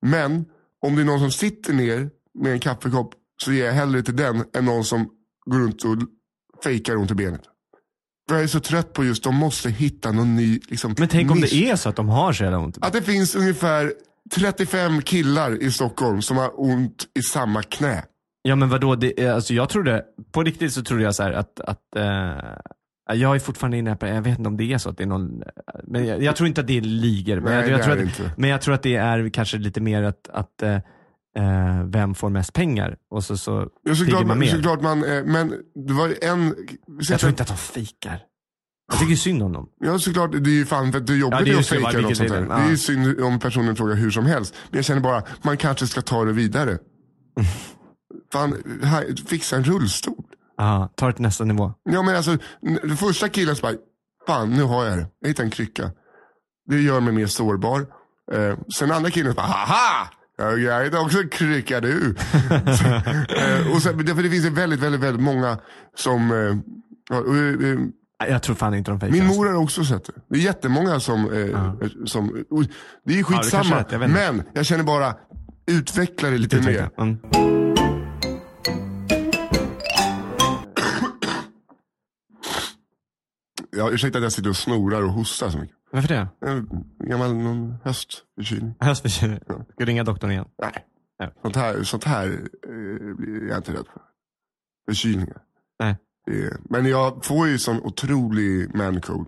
Men 0.03 0.45
om 0.87 0.97
det 0.97 1.03
är 1.03 1.07
någon 1.07 1.19
som 1.21 1.31
sitter 1.31 1.73
ner 1.73 2.11
med 2.39 2.53
en 2.53 2.61
kaffekopp 2.61 3.15
så 3.45 3.53
ger 3.53 3.67
jag 3.67 3.73
hellre 3.73 4.03
till 4.03 4.17
den 4.17 4.45
än 4.57 4.65
någon 4.65 4.85
som 4.85 5.09
går 5.47 5.59
runt 5.59 5.85
och 5.85 5.97
fejkar 6.65 6.97
ont 6.97 7.11
i 7.11 7.15
benet. 7.15 7.41
För 8.29 8.35
jag 8.37 8.45
är 8.45 8.49
så 8.49 8.61
trött 8.61 8.93
på 8.93 9.05
just, 9.05 9.25
de 9.25 9.35
måste 9.35 9.71
hitta 9.71 10.13
någon 10.13 10.37
ny 10.37 10.61
liksom, 10.69 10.95
Men 10.99 11.09
tänk 11.09 11.31
om 11.31 11.39
nisch. 11.41 11.51
det 11.51 11.71
är 11.71 11.77
så 11.77 11.89
att 11.89 11.97
de 11.97 12.09
har 12.09 12.33
så 12.33 12.43
jävla 12.45 12.59
ont. 12.59 12.79
Att 12.81 12.93
det 12.93 13.03
finns 13.03 13.35
ungefär 13.35 13.93
35 14.35 15.03
killar 15.03 15.63
i 15.63 15.73
Stockholm 15.73 16.23
som 16.23 16.37
har 16.37 16.61
ont 16.61 17.07
i 17.19 17.23
samma 17.23 17.63
knä. 17.63 18.05
Ja 18.43 18.57
men 18.57 18.69
vadå, 18.69 18.95
det, 18.95 19.21
är- 19.25 19.33
alltså 19.33 19.55
jag 19.55 19.69
trodde, 19.69 20.05
på 20.33 20.43
riktigt 20.43 20.73
så 20.73 20.83
trodde 20.83 21.03
jag 21.03 21.15
så 21.15 21.23
här 21.23 21.33
att, 21.33 21.61
att 21.61 21.97
eh, 21.97 22.03
jag 23.15 23.35
är 23.35 23.39
fortfarande 23.39 23.77
inne 23.77 23.97
på, 23.97 24.07
jag 24.07 24.23
vet 24.23 24.39
inte 24.39 24.49
om 24.49 24.57
det 24.57 24.73
är 24.73 24.79
så 24.79 24.91
att 24.91 24.97
det 24.97 25.05
är 25.05 25.07
någon, 25.09 25.43
men 25.85 26.07
jag, 26.07 26.23
jag 26.23 26.37
tror 26.37 26.47
inte 26.49 26.61
att 26.61 26.67
det 26.67 26.77
är 26.77 26.83
ligor. 26.83 27.35
Men, 27.41 27.45
Nej, 27.45 27.55
jag, 27.55 27.79
jag 27.79 27.85
tror 27.85 27.99
att, 28.03 28.39
men 28.39 28.51
jag 28.51 28.61
tror 28.61 28.75
att 28.75 28.83
det 28.83 28.97
är 28.97 29.29
kanske 29.29 29.59
lite 29.59 29.81
mer 29.81 30.03
att, 30.03 30.29
att 30.29 30.63
eh, 30.63 31.85
vem 31.85 32.15
får 32.15 32.31
mest 32.31 32.53
pengar? 32.53 32.97
Och 33.11 33.25
så, 33.25 33.37
så 33.37 33.69
Ja, 33.83 33.95
såklart, 33.95 34.27
man 34.27 34.39
mer. 34.39 34.47
såklart 34.47 34.83
man, 34.83 35.05
eh, 35.05 35.25
men 35.25 35.55
det 35.87 35.93
var 35.93 36.15
en... 36.23 36.55
Jag 37.09 37.21
tror 37.21 37.31
inte 37.31 37.43
att 37.43 37.49
de 37.49 37.57
fejkar. 37.57 38.23
Jag 38.93 39.01
tycker 39.01 39.15
synd 39.15 39.43
om 39.43 39.53
dem. 39.53 39.69
Ja 39.81 39.99
såklart, 39.99 40.33
det 40.33 40.51
är 40.51 40.55
ju 40.55 40.67
fan 40.67 40.93
för 40.93 41.01
att 41.01 41.11
är 41.11 41.15
jobbigt 41.15 41.39
Ja, 41.39 41.45
det 41.45 41.51
är 41.51 41.55
ju 41.55 41.61
att 41.61 41.67
fejka 41.67 42.01
något 42.01 42.17
sånt 42.17 42.31
det? 42.31 42.55
Är 42.55 42.71
ju 42.71 42.77
synd 42.77 43.21
om 43.21 43.39
personen 43.41 43.77
frågar 43.77 43.95
hur 43.95 44.11
som 44.11 44.27
helst. 44.27 44.55
Men 44.71 44.79
jag 44.79 44.85
känner 44.85 45.01
bara, 45.01 45.23
man 45.43 45.57
kanske 45.57 45.87
ska 45.87 46.01
ta 46.03 46.25
det 46.25 46.33
vidare. 46.33 46.79
fan, 48.33 48.81
här, 48.83 49.29
fixa 49.29 49.57
en 49.57 49.65
rullstol. 49.65 50.25
Ja, 50.61 50.89
ta 50.97 51.07
det 51.07 51.13
till 51.13 51.23
nästa 51.23 51.45
nivå. 51.45 51.73
Ja 51.91 52.03
men 52.03 52.17
alltså, 52.17 52.37
den 52.83 52.97
första 52.97 53.29
killen 53.29 53.57
så 53.57 53.63
bara, 53.63 53.75
fan 54.27 54.51
nu 54.51 54.63
har 54.63 54.85
jag 54.85 54.99
det. 54.99 55.07
Jag 55.21 55.29
hittade 55.29 55.47
en 55.47 55.51
krycka. 55.51 55.91
Det 56.69 56.81
gör 56.81 57.01
mig 57.01 57.13
mer 57.15 57.27
sårbar. 57.27 57.81
Eh, 58.33 58.59
sen 58.75 58.93
andra 58.93 59.11
killen 59.11 59.33
så 59.33 59.37
bara, 59.37 59.47
haha! 59.47 60.09
Ja, 60.39 60.51
Jag 60.51 60.85
hittade 60.85 61.03
också 61.03 61.19
en 61.19 61.29
krycka 61.29 61.81
du. 61.81 62.15
så, 62.79 62.87
eh, 62.87 63.75
och 63.75 63.83
sen, 63.83 64.07
för 64.07 64.23
det 64.23 64.31
finns 64.31 64.45
väldigt, 64.45 64.81
väldigt, 64.81 65.01
väldigt 65.01 65.23
många 65.23 65.59
som, 65.97 66.31
eh, 66.31 66.57
ja, 67.11 67.17
eh, 67.17 67.79
Nej, 68.21 68.31
Jag 68.31 68.43
tror 68.43 68.57
fan 68.57 68.75
inte 68.75 68.91
de 68.91 69.01
fejkar. 69.01 69.13
min 69.13 69.23
alltså. 69.23 69.41
mor 69.41 69.47
har 69.47 69.55
också 69.55 69.85
sett 69.85 70.05
det. 70.05 70.13
Det 70.29 70.39
är 70.39 70.43
jättemånga 70.43 71.01
som, 71.01 71.33
eh, 71.33 71.89
som 72.05 72.45
och 72.51 72.65
det 73.05 73.19
är 73.19 73.23
skitsamma. 73.23 73.65
har 73.65 73.79
rätt, 73.79 73.93
jag 73.93 74.11
men 74.11 74.43
jag 74.53 74.67
känner 74.67 74.85
bara, 74.85 75.15
utveckla 75.67 76.31
det 76.31 76.39
lite 76.39 76.61
mer. 76.61 76.91
Mm. 76.99 77.60
Ja, 83.81 83.91
ursäkta 83.91 84.19
att 84.19 84.23
jag 84.23 84.33
sitter 84.33 84.51
och 84.51 84.57
snorar 84.57 85.03
och 85.03 85.11
hostar 85.13 85.51
så 85.51 85.59
mycket. 85.59 85.77
Varför 85.93 86.09
det? 86.09 86.29
En 86.47 86.85
gammal 86.99 87.35
någon 87.35 87.77
höstförkylning. 87.85 88.75
Höstförkylning. 88.81 89.41
Ska 89.41 89.65
du 89.77 89.85
ringa 89.85 90.05
doktorn 90.05 90.31
igen? 90.31 90.45
Nej. 90.63 90.87
Ja. 91.19 91.31
Sånt 91.43 91.57
här, 91.57 91.83
sånt 91.83 92.05
här 92.05 92.27
eh, 92.69 93.15
blir 93.17 93.49
jag 93.49 93.57
inte 93.59 93.73
rädd 93.73 93.87
för. 93.93 94.03
Förkylningar. 94.89 95.43
Nej. 95.79 95.97
Är- 96.27 96.57
Men 96.71 96.87
jag 96.87 97.25
får 97.25 97.49
ju 97.49 97.59
sån 97.59 97.81
otrolig 97.81 98.75
mancold. 98.75 99.27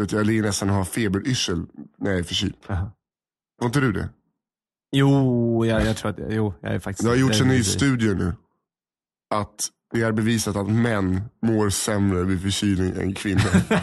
Vet 0.00 0.08
du, 0.08 0.16
jag 0.16 0.26
ligger 0.26 0.42
nästan 0.42 0.70
och 0.70 0.76
har 0.76 0.84
feberyrsel 0.84 1.66
när 1.98 2.10
jag 2.10 2.18
är 2.20 2.24
förkyld. 2.24 2.56
Jaha. 2.66 2.90
Får 3.58 3.66
inte 3.66 3.80
du 3.80 3.92
det? 3.92 4.08
Jo, 4.96 5.64
jag, 5.66 5.86
jag 5.86 5.96
tror 5.96 6.10
att, 6.10 6.18
jo, 6.28 6.54
jag 6.60 6.74
är 6.74 6.78
faktiskt... 6.78 7.04
Det 7.04 7.10
har 7.10 7.16
gjorts 7.16 7.40
en 7.40 7.46
är 7.50 7.54
ny 7.54 7.62
studie 7.62 8.14
nu. 8.14 8.32
Att 9.34 9.54
det 9.94 10.02
är 10.02 10.12
bevisat 10.12 10.56
att 10.56 10.68
män 10.68 11.22
mår 11.42 11.70
sämre 11.70 12.22
vid 12.22 12.42
förkylning 12.42 13.02
än 13.02 13.14
kvinnor. 13.14 13.50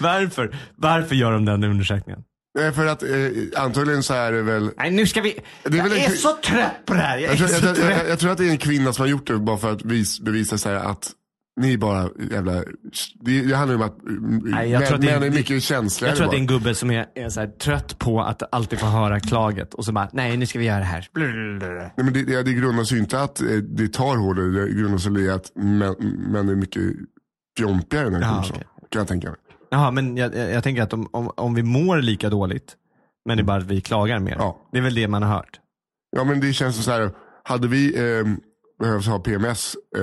Varför? 0.00 0.56
Varför 0.76 1.14
gör 1.14 1.32
de 1.32 1.44
den 1.44 1.64
undersökningen? 1.64 2.24
För 2.74 2.86
att 2.86 3.02
eh, 3.02 3.08
antagligen 3.56 4.02
så 4.02 4.14
är 4.14 4.32
det 4.32 4.42
väl 4.42 4.70
Nej, 4.76 4.90
nu 4.90 5.06
ska 5.06 5.20
vi... 5.20 5.38
Det 5.62 5.78
är 5.78 5.82
väl 5.82 5.92
jag 5.92 6.04
en 6.04 6.12
är 6.12 6.16
så 6.16 6.36
trött 6.44 6.84
på 6.84 6.94
det 6.94 7.00
här. 7.00 7.18
Jag 7.18 7.30
Jag 7.30 7.38
tror, 7.38 7.74
så 7.74 7.80
jag, 7.80 8.08
jag, 8.08 8.18
tror 8.18 8.30
att 8.30 8.38
det 8.38 8.46
är 8.46 8.50
en 8.50 8.58
kvinna 8.58 8.92
som 8.92 9.02
har 9.02 9.08
gjort 9.08 9.26
det 9.26 9.38
bara 9.38 9.58
för 9.58 9.72
att 9.72 9.84
vis, 9.84 10.20
bevisa 10.20 10.58
sig 10.58 10.76
att 10.76 11.12
ni 11.58 11.78
bara 11.78 12.08
jävla... 12.30 12.52
Det, 13.20 13.42
det 13.42 13.56
handlar 13.56 13.76
ju 13.76 13.82
om 13.82 13.86
att 13.88 13.96
Nej, 14.44 14.70
jag 14.70 14.78
män, 14.78 14.86
tror 14.88 14.94
att 14.96 15.00
det 15.02 15.10
är- 15.10 15.20
män 15.20 15.32
är 15.32 15.36
mycket 15.36 15.62
känsligare 15.62 16.10
Jag 16.10 16.16
tror 16.16 16.26
att 16.26 16.30
det 16.32 16.36
är 16.36 16.40
en 16.40 16.46
gubbe 16.46 16.74
som 16.74 16.90
är, 16.90 17.06
är 17.14 17.28
så 17.28 17.40
här, 17.40 17.46
trött 17.48 17.98
på 17.98 18.20
att 18.20 18.42
alltid 18.54 18.78
få 18.78 18.86
höra 18.86 19.20
klaget 19.20 19.74
och 19.74 19.84
så 19.84 19.92
bara, 19.92 20.08
nej 20.12 20.36
nu 20.36 20.46
ska 20.46 20.58
vi 20.58 20.64
göra 20.64 20.78
det 20.78 20.84
här. 20.84 21.08
Nej, 21.14 21.90
men 21.96 22.12
det, 22.12 22.22
det, 22.22 22.42
det 22.42 22.52
grundas 22.52 22.92
ju 22.92 22.98
inte 22.98 23.20
att 23.22 23.40
eh, 23.40 23.46
det 23.56 23.88
tar 23.92 24.16
hårdare, 24.16 24.46
det 24.46 24.72
grundas 24.72 25.06
väl 25.06 25.18
i 25.18 25.30
att 25.30 25.52
män, 25.54 25.94
män 26.32 26.48
är 26.48 26.54
mycket 26.54 26.82
fjompigare 27.58 28.10
när 28.10 28.18
det 28.20 28.24
Ja, 28.26 28.30
kommer 28.32 28.42
så. 28.44 28.54
okej. 28.54 28.66
Kan 28.90 29.00
jag 29.00 29.08
tänka 29.08 29.28
mig. 29.28 29.36
Jaha, 29.70 29.90
men 29.90 30.16
jag, 30.16 30.34
jag, 30.36 30.50
jag 30.50 30.62
tänker 30.64 30.82
att 30.82 30.92
om, 30.92 31.08
om, 31.12 31.30
om 31.36 31.54
vi 31.54 31.62
mår 31.62 31.96
lika 32.02 32.30
dåligt, 32.30 32.76
men 33.26 33.36
det 33.36 33.42
är 33.42 33.44
bara 33.44 33.56
att 33.58 33.66
vi 33.66 33.80
klagar 33.80 34.18
mer. 34.18 34.36
Ja. 34.38 34.68
Det 34.72 34.78
är 34.78 34.82
väl 34.82 34.94
det 34.94 35.08
man 35.08 35.22
har 35.22 35.34
hört. 35.36 35.60
Ja 36.16 36.24
men 36.24 36.40
det 36.40 36.52
känns 36.52 36.74
som 36.74 36.84
så 36.84 36.90
här, 36.90 37.10
hade 37.44 37.68
vi 37.68 37.96
eh, 38.18 38.26
behövt 38.80 39.06
ha 39.06 39.18
PMS 39.18 39.74
eh, 39.96 40.02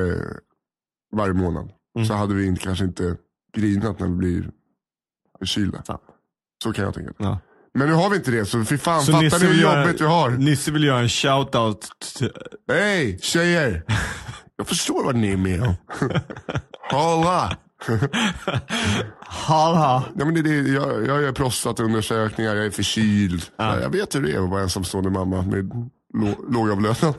varje 1.15 1.33
månad 1.33 1.71
Mm. 1.95 2.07
så 2.07 2.13
hade 2.13 2.33
vi 2.33 2.45
inte, 2.45 2.61
kanske 2.61 2.85
inte 2.85 3.15
grinat 3.57 3.99
när 3.99 4.07
vi 4.07 4.13
blir 4.15 4.49
förkylda. 5.39 5.83
Sant. 5.83 6.01
Så 6.63 6.73
kan 6.73 6.85
jag 6.85 6.93
tänka. 6.93 7.11
Ja. 7.17 7.39
Men 7.73 7.87
nu 7.87 7.93
har 7.93 8.09
vi 8.09 8.15
inte 8.15 8.31
det, 8.31 8.45
så 8.45 8.65
fy 8.65 8.77
fan, 8.77 9.01
Så 9.01 9.11
fattar 9.11 9.23
Nisse 9.23 9.39
ni 9.39 9.45
hur 9.53 9.61
göra- 9.61 9.81
jobbigt 9.85 10.01
vi 10.01 10.05
har? 10.05 10.29
Nisse 10.29 10.71
vill 10.71 10.83
göra 10.83 10.99
en 10.99 11.09
shoutout. 11.09 11.87
Hej 12.67 13.19
tjejer! 13.21 13.83
Jag 14.57 14.67
förstår 14.67 15.03
vad 15.03 15.15
ni 15.15 15.31
är 15.31 15.37
med 15.37 15.61
om. 15.63 15.73
Halla! 16.91 17.57
Hallå. 19.19 20.03
Ja, 20.15 20.25
men 20.25 20.33
det, 20.33 20.39
är 20.39 20.43
det, 20.63 20.69
jag, 20.69 21.07
jag 21.07 21.21
gör 21.21 21.31
prostatundersökningar, 21.31 22.55
jag 22.55 22.65
är 22.65 22.71
förkyld. 22.71 23.43
Jag 23.57 23.89
vet 23.89 24.15
hur 24.15 24.21
det 24.21 24.31
är 24.31 24.43
att 24.43 24.49
vara 24.49 24.61
ensamstående 24.61 25.09
mamma 25.09 25.41
med 25.41 25.89
lå, 26.13 26.35
lågavlönad. 26.49 27.13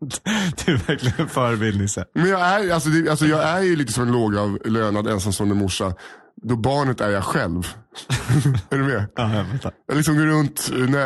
Du 0.64 0.72
är 0.72 0.86
verkligen 0.86 1.20
en 1.20 1.28
förebild 1.28 1.80
Nisse. 1.80 2.04
Men 2.14 2.28
jag 2.28 2.40
är, 2.40 2.74
alltså, 2.74 2.88
det, 2.88 3.10
alltså, 3.10 3.26
jag 3.26 3.42
är 3.42 3.62
ju 3.62 3.76
lite 3.76 3.92
som 3.92 4.02
en 4.02 4.12
lågavlönad 4.12 5.06
ensamstående 5.06 5.54
morsa. 5.54 5.94
Då 6.42 6.56
barnet 6.56 7.00
är 7.00 7.10
jag 7.10 7.24
själv. 7.24 7.74
är 8.70 8.78
du 8.78 8.84
med? 8.84 9.06
Ja, 9.16 9.34
jag. 9.34 9.46
Jag 9.86 9.96
liksom 9.96 10.16
går 10.16 10.26
runt 10.26 10.70
när 10.72 10.98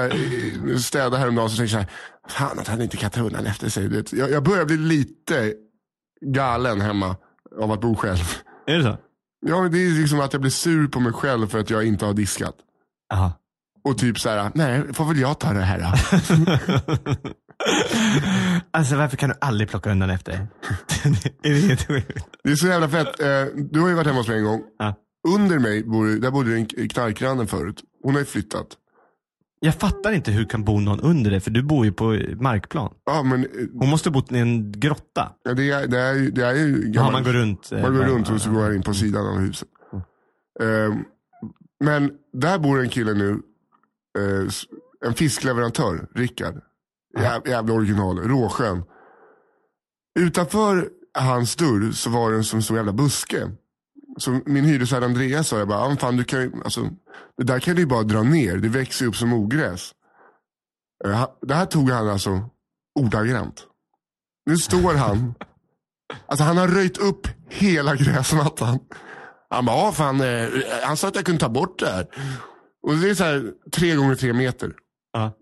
jag 0.68 0.80
städar 0.80 1.18
häromdagen 1.18 1.50
så 1.50 1.56
tänker 1.56 1.76
jag 1.76 1.86
så 1.86 1.90
här, 1.90 2.48
fan 2.48 2.58
att 2.58 2.68
han 2.68 2.82
inte 2.82 2.96
kan 2.96 3.10
ta 3.10 3.20
undan 3.20 3.46
efter 3.46 3.68
sig. 3.68 4.04
Jag, 4.10 4.30
jag 4.30 4.42
börjar 4.42 4.64
bli 4.64 4.76
lite 4.76 5.54
galen 6.34 6.80
hemma 6.80 7.16
av 7.60 7.72
att 7.72 7.80
bo 7.80 7.96
själv. 7.96 8.24
Är 8.66 8.78
det 8.78 8.82
så? 8.82 8.96
Ja, 9.46 9.62
men 9.62 9.72
det 9.72 9.78
är 9.78 10.00
liksom 10.00 10.20
att 10.20 10.32
jag 10.32 10.42
blir 10.42 10.50
sur 10.50 10.88
på 10.88 11.00
mig 11.00 11.12
själv 11.12 11.48
för 11.48 11.58
att 11.58 11.70
jag 11.70 11.84
inte 11.84 12.06
har 12.06 12.14
diskat. 12.14 12.56
Jaha. 13.08 13.32
Och 13.84 13.98
typ 13.98 14.20
så 14.20 14.28
här, 14.28 14.50
nej, 14.54 14.94
får 14.94 15.04
väl 15.04 15.18
jag 15.18 15.38
ta 15.38 15.52
det 15.52 15.60
här 15.60 15.78
då? 15.78 15.92
alltså 18.70 18.96
varför 18.96 19.16
kan 19.16 19.28
du 19.30 19.34
aldrig 19.40 19.68
plocka 19.70 19.90
undan 19.90 20.10
efter 20.10 20.32
dig? 20.32 20.46
det 21.42 21.48
är 21.48 21.54
helt 21.68 21.86
sjukt. 21.86 22.26
Det 22.44 22.50
är 22.50 22.56
så 22.56 22.66
jävla 22.66 22.88
fett. 22.88 23.20
Eh, 23.20 23.44
Du 23.70 23.80
har 23.80 23.88
ju 23.88 23.94
varit 23.94 24.06
hemma 24.06 24.18
hos 24.18 24.28
mig 24.28 24.38
en 24.38 24.44
gång. 24.44 24.62
Ja. 24.78 24.94
Under 25.36 25.58
mig, 25.58 25.84
bor, 25.84 26.06
där 26.20 26.30
bodde 26.30 26.54
en 26.56 26.66
knarkrannen 26.66 27.46
förut. 27.46 27.82
Hon 28.02 28.12
har 28.14 28.20
ju 28.20 28.26
flyttat. 28.26 28.66
Jag 29.60 29.74
fattar 29.74 30.12
inte 30.12 30.30
hur 30.30 30.40
det 30.40 30.46
kan 30.50 30.64
bo 30.64 30.80
någon 30.80 31.00
under 31.00 31.30
dig, 31.30 31.40
för 31.40 31.50
du 31.50 31.62
bor 31.62 31.84
ju 31.84 31.92
på 31.92 32.18
markplan. 32.40 32.94
Ja, 33.04 33.22
men 33.22 33.40
eh, 33.44 33.48
Hon 33.74 33.88
måste 33.88 34.08
ha 34.08 34.12
bott 34.14 34.32
i 34.32 34.38
en 34.38 34.72
grotta. 34.72 35.32
ja, 35.44 35.54
det, 35.54 35.70
är, 35.70 35.86
det, 35.86 35.98
är, 36.00 36.14
ju- 36.14 36.30
det 36.30 36.46
är 36.46 36.54
ju 36.54 36.82
Ja, 36.86 36.88
gammalt. 36.92 37.12
man 37.12 37.24
går 37.24 37.32
runt. 37.32 37.72
eh, 37.72 37.82
Man 37.82 37.94
går 37.96 38.04
runt 38.04 38.28
och 38.30 38.40
så 38.40 38.50
går 38.50 38.62
han 38.62 38.74
in 38.74 38.82
på 38.82 38.94
sidan 38.94 39.26
av 39.26 39.38
huset. 39.38 39.68
Ehm, 40.60 41.04
men 41.84 42.10
där 42.32 42.58
bor 42.58 42.80
en 42.80 42.88
kille 42.88 43.14
nu, 43.14 43.40
eh, 44.18 44.46
s- 44.48 44.62
en 45.06 45.14
fiskleverantör, 45.14 46.06
Rickard. 46.14 46.54
Jä, 47.18 47.40
jävla 47.46 47.74
original, 47.74 48.18
råskön. 48.18 48.84
Utanför 50.18 50.88
hans 51.18 51.56
dörr 51.56 51.92
så 51.92 52.10
var 52.10 52.30
det 52.30 52.36
en 52.36 52.44
som 52.44 52.62
stor 52.62 52.76
jävla 52.76 52.92
buske. 52.92 53.50
Så 54.18 54.40
min 54.46 54.64
hyresvärd 54.64 55.02
Andreas 55.02 55.48
sa, 55.48 55.58
jag 55.58 55.68
bara, 55.68 55.78
"Ah, 55.78 55.96
fan, 55.96 56.16
du 56.16 56.24
kan, 56.24 56.62
alltså, 56.64 56.80
det 57.36 57.44
där 57.44 57.60
kan 57.60 57.74
du 57.74 57.80
ju 57.82 57.86
bara 57.86 58.02
dra 58.02 58.22
ner, 58.22 58.56
det 58.56 58.68
växer 58.68 59.06
upp 59.06 59.16
som 59.16 59.32
ogräs. 59.32 59.92
Eh, 61.04 61.26
Det 61.42 61.54
här 61.54 61.66
tog 61.66 61.90
han 61.90 62.08
alltså 62.08 62.50
ordagrant. 63.00 63.66
Nu 64.46 64.56
står 64.56 64.94
han 64.94 65.34
Alltså 66.26 66.44
han 66.44 66.56
har 66.56 66.68
röjt 66.68 66.98
upp 66.98 67.28
hela 67.48 67.96
gräsmattan. 67.96 68.78
Han 69.50 69.64
bara, 69.64 69.76
"Ja, 69.76 69.92
fan, 69.92 70.20
eh, 70.20 70.48
han 70.82 70.96
sa 70.96 71.08
att 71.08 71.16
jag 71.16 71.24
kunde 71.26 71.40
ta 71.40 71.48
bort 71.48 71.78
det 71.78 71.90
här. 71.90 72.06
Och 72.82 72.96
det 72.96 73.10
är 73.10 73.14
så 73.14 73.24
här 73.24 73.52
tre 73.72 73.94
gånger 73.94 74.14
tre 74.14 74.32
meter. 74.32 74.72
Ja. 75.12 75.32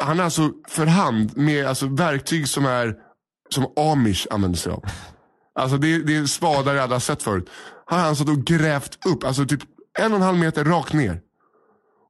Han 0.00 0.18
har 0.18 0.24
alltså 0.24 0.50
för 0.68 0.86
hand 0.86 1.36
med 1.36 1.66
alltså, 1.66 1.86
verktyg 1.86 2.48
som 2.48 2.66
är 2.66 2.94
som 3.50 3.66
amish 3.76 4.26
använder 4.30 4.58
sig 4.58 4.72
av. 4.72 4.84
Alltså 5.54 5.76
det, 5.76 5.98
det 6.02 6.16
är 6.16 6.26
spadar 6.26 6.74
jag 6.74 6.82
aldrig 6.82 6.94
har 6.94 7.00
sett 7.00 7.22
förut. 7.22 7.50
Han 7.86 8.00
har 8.00 8.06
alltså 8.06 8.24
då 8.24 8.34
grävt 8.34 9.06
upp, 9.06 9.24
alltså 9.24 9.46
typ 9.46 9.60
en 9.98 10.12
och 10.12 10.18
en 10.18 10.24
halv 10.24 10.38
meter 10.38 10.64
rakt 10.64 10.92
ner. 10.92 11.20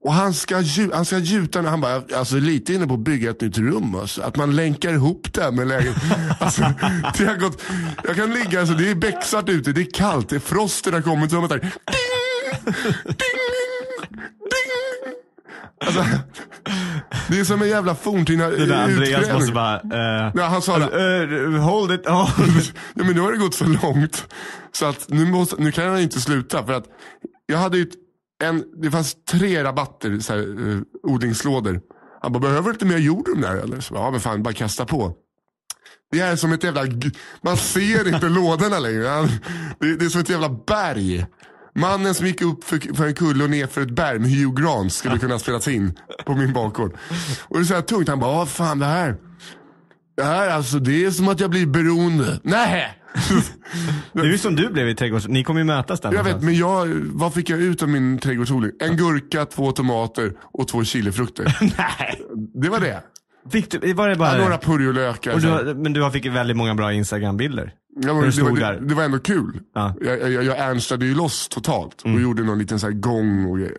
Och 0.02 0.12
han 0.12 0.34
ska, 0.34 0.62
han 0.92 1.04
ska 1.04 1.18
gjuta, 1.18 1.62
han 1.62 1.80
bara, 1.80 2.02
alltså 2.16 2.36
lite 2.36 2.74
inne 2.74 2.86
på 2.86 2.94
att 2.94 3.00
bygga 3.00 3.30
ett 3.30 3.40
nytt 3.40 3.58
rum. 3.58 3.94
Alltså. 3.94 4.22
Att 4.22 4.36
man 4.36 4.56
länkar 4.56 4.92
ihop 4.92 5.32
det 5.32 5.52
med 5.52 5.68
läget. 5.68 5.96
Alltså, 6.40 6.62
det 7.18 7.24
har 7.24 7.36
gått, 7.36 7.62
jag 8.04 8.16
kan 8.16 8.34
ligga, 8.34 8.60
alltså, 8.60 8.74
det 8.74 8.90
är 8.90 8.94
becksvart 8.94 9.48
ute, 9.48 9.72
det 9.72 9.80
är 9.80 9.90
kallt, 9.94 10.28
det 10.28 10.36
är 10.36 10.40
frosten 10.40 10.94
har 10.94 11.00
kommit. 11.00 11.30
Så 11.30 11.40
man 11.40 11.48
där, 11.48 11.58
ding, 11.58 11.70
ding, 13.04 13.16
ding. 14.38 15.14
Alltså, 15.86 16.04
det 17.30 17.40
är 17.40 17.44
som 17.44 17.62
en 17.62 17.68
jävla 17.68 17.94
forntida 17.94 18.50
Det 18.50 18.66
där 18.66 18.82
Andreas 18.84 19.08
utgrävning. 19.08 19.34
måste 19.34 19.52
bara... 19.52 19.74
eh, 20.26 20.32
Ja, 20.34 20.44
han 20.44 20.62
sa 20.62 20.78
det. 20.78 20.84
eh, 21.22 21.50
hold 21.62 21.92
it, 21.92 22.06
hold 22.08 22.56
it. 22.58 22.72
Ja, 22.94 23.02
men 23.04 23.06
nu 23.14 23.20
har 23.20 23.32
det 23.32 23.38
gått 23.38 23.54
så 23.54 23.64
långt. 23.64 24.34
Så 24.72 24.86
att 24.86 25.08
nu, 25.08 25.24
måste, 25.26 25.56
nu 25.62 25.72
kan 25.72 25.84
jag 25.84 26.02
inte 26.02 26.20
sluta. 26.20 26.66
För 26.66 26.72
att 26.72 26.84
jag 27.46 27.58
hade 27.58 27.78
ju 27.78 27.86
en, 28.42 28.64
det 28.82 28.90
fanns 28.90 29.16
tre 29.30 29.64
rabatter, 29.64 30.18
så 30.18 30.32
här, 30.32 30.40
uh, 30.40 30.80
odlingslådor. 31.02 31.80
Han 32.22 32.32
bara, 32.32 32.40
behöver 32.40 32.62
du 32.62 32.72
lite 32.72 32.84
mer 32.86 32.98
jord 32.98 33.28
där 33.42 33.56
eller? 33.56 33.80
Så, 33.80 33.94
ja 33.94 34.10
men 34.10 34.20
fan, 34.20 34.42
bara 34.42 34.54
kasta 34.54 34.84
på. 34.86 35.14
Det 36.12 36.20
är 36.20 36.36
som 36.36 36.52
ett 36.52 36.64
jävla, 36.64 36.82
man 37.42 37.56
ser 37.56 38.14
inte 38.14 38.28
lådorna 38.28 38.78
längre. 38.78 39.28
Det 39.80 40.04
är 40.04 40.08
som 40.08 40.20
ett 40.20 40.28
jävla 40.28 40.48
berg. 40.66 41.26
Mannen 41.80 42.14
som 42.14 42.26
gick 42.26 42.42
upp 42.42 42.64
för, 42.64 42.94
för 42.94 43.06
en 43.06 43.14
kulle 43.14 43.44
och 43.44 43.50
ner 43.50 43.66
för 43.66 43.80
ett 43.80 43.90
berg 43.90 44.18
med 44.18 44.30
Hugh 44.30 44.62
Grant 44.62 44.92
skulle 44.92 45.18
kunna 45.18 45.38
spelas 45.38 45.68
in 45.68 45.98
på 46.26 46.34
min 46.34 46.52
bakgård. 46.52 46.96
Och 47.48 47.56
det 47.56 47.62
är 47.62 47.64
så 47.64 47.74
här 47.74 47.82
tungt. 47.82 48.08
Han 48.08 48.20
bara, 48.20 48.32
vad 48.36 48.48
fan 48.48 48.78
det 48.78 48.86
här. 48.86 49.16
Det 50.16 50.24
här 50.24 50.48
alltså, 50.50 50.78
det 50.78 51.04
är 51.04 51.10
som 51.10 51.28
att 51.28 51.40
jag 51.40 51.50
blir 51.50 51.66
beroende. 51.66 52.40
Nej! 52.42 52.96
Det 54.12 54.20
är 54.20 54.24
ju 54.24 54.38
som 54.38 54.56
du 54.56 54.68
blev 54.68 54.88
i 54.88 54.94
trädgårds... 54.94 55.28
Ni 55.28 55.44
kommer 55.44 55.60
ju 55.60 55.64
mötas 55.64 56.00
där 56.00 56.12
Jag 56.12 56.24
vet, 56.24 56.42
men 56.42 56.56
jag, 56.56 56.86
vad 57.04 57.34
fick 57.34 57.50
jag 57.50 57.60
ut 57.60 57.82
av 57.82 57.88
min 57.88 58.18
trädgårdsodling? 58.18 58.72
En 58.80 58.96
gurka, 58.96 59.44
två 59.44 59.72
tomater 59.72 60.32
och 60.40 60.68
två 60.68 60.84
chilifrukter. 60.84 61.58
Nej. 61.78 62.20
Det 62.54 62.68
var 62.68 62.80
det. 62.80 63.02
Fick 63.48 63.70
du, 63.70 63.92
var 63.92 64.08
det 64.08 64.16
bara... 64.16 64.36
Ja, 64.36 64.42
några 64.42 64.58
purjolökar. 64.58 65.34
och 65.34 65.40
du, 65.40 65.74
men 65.74 65.92
du 65.92 66.02
har 66.02 66.10
fick 66.10 66.26
väldigt 66.26 66.56
många 66.56 66.74
bra 66.74 66.92
Instagram-bilder. 66.92 67.72
Ja, 68.02 68.14
men 68.14 68.30
det, 68.30 68.42
var, 68.42 68.50
det, 68.72 68.80
det 68.88 68.94
var 68.94 69.02
ändå 69.02 69.18
kul. 69.18 69.60
Ja. 69.74 69.94
Jag, 70.00 70.32
jag, 70.32 70.44
jag 70.44 70.58
ernstade 70.58 71.06
ju 71.06 71.14
loss 71.14 71.48
totalt 71.48 72.00
och 72.02 72.06
Mm. 72.08 72.22
gjorde 72.22 72.42
någon 72.44 72.58
liten 72.58 72.80
så 72.80 72.86
här 72.86 72.92
gång 72.94 73.44
och 73.50 73.58
grejer. 73.58 73.76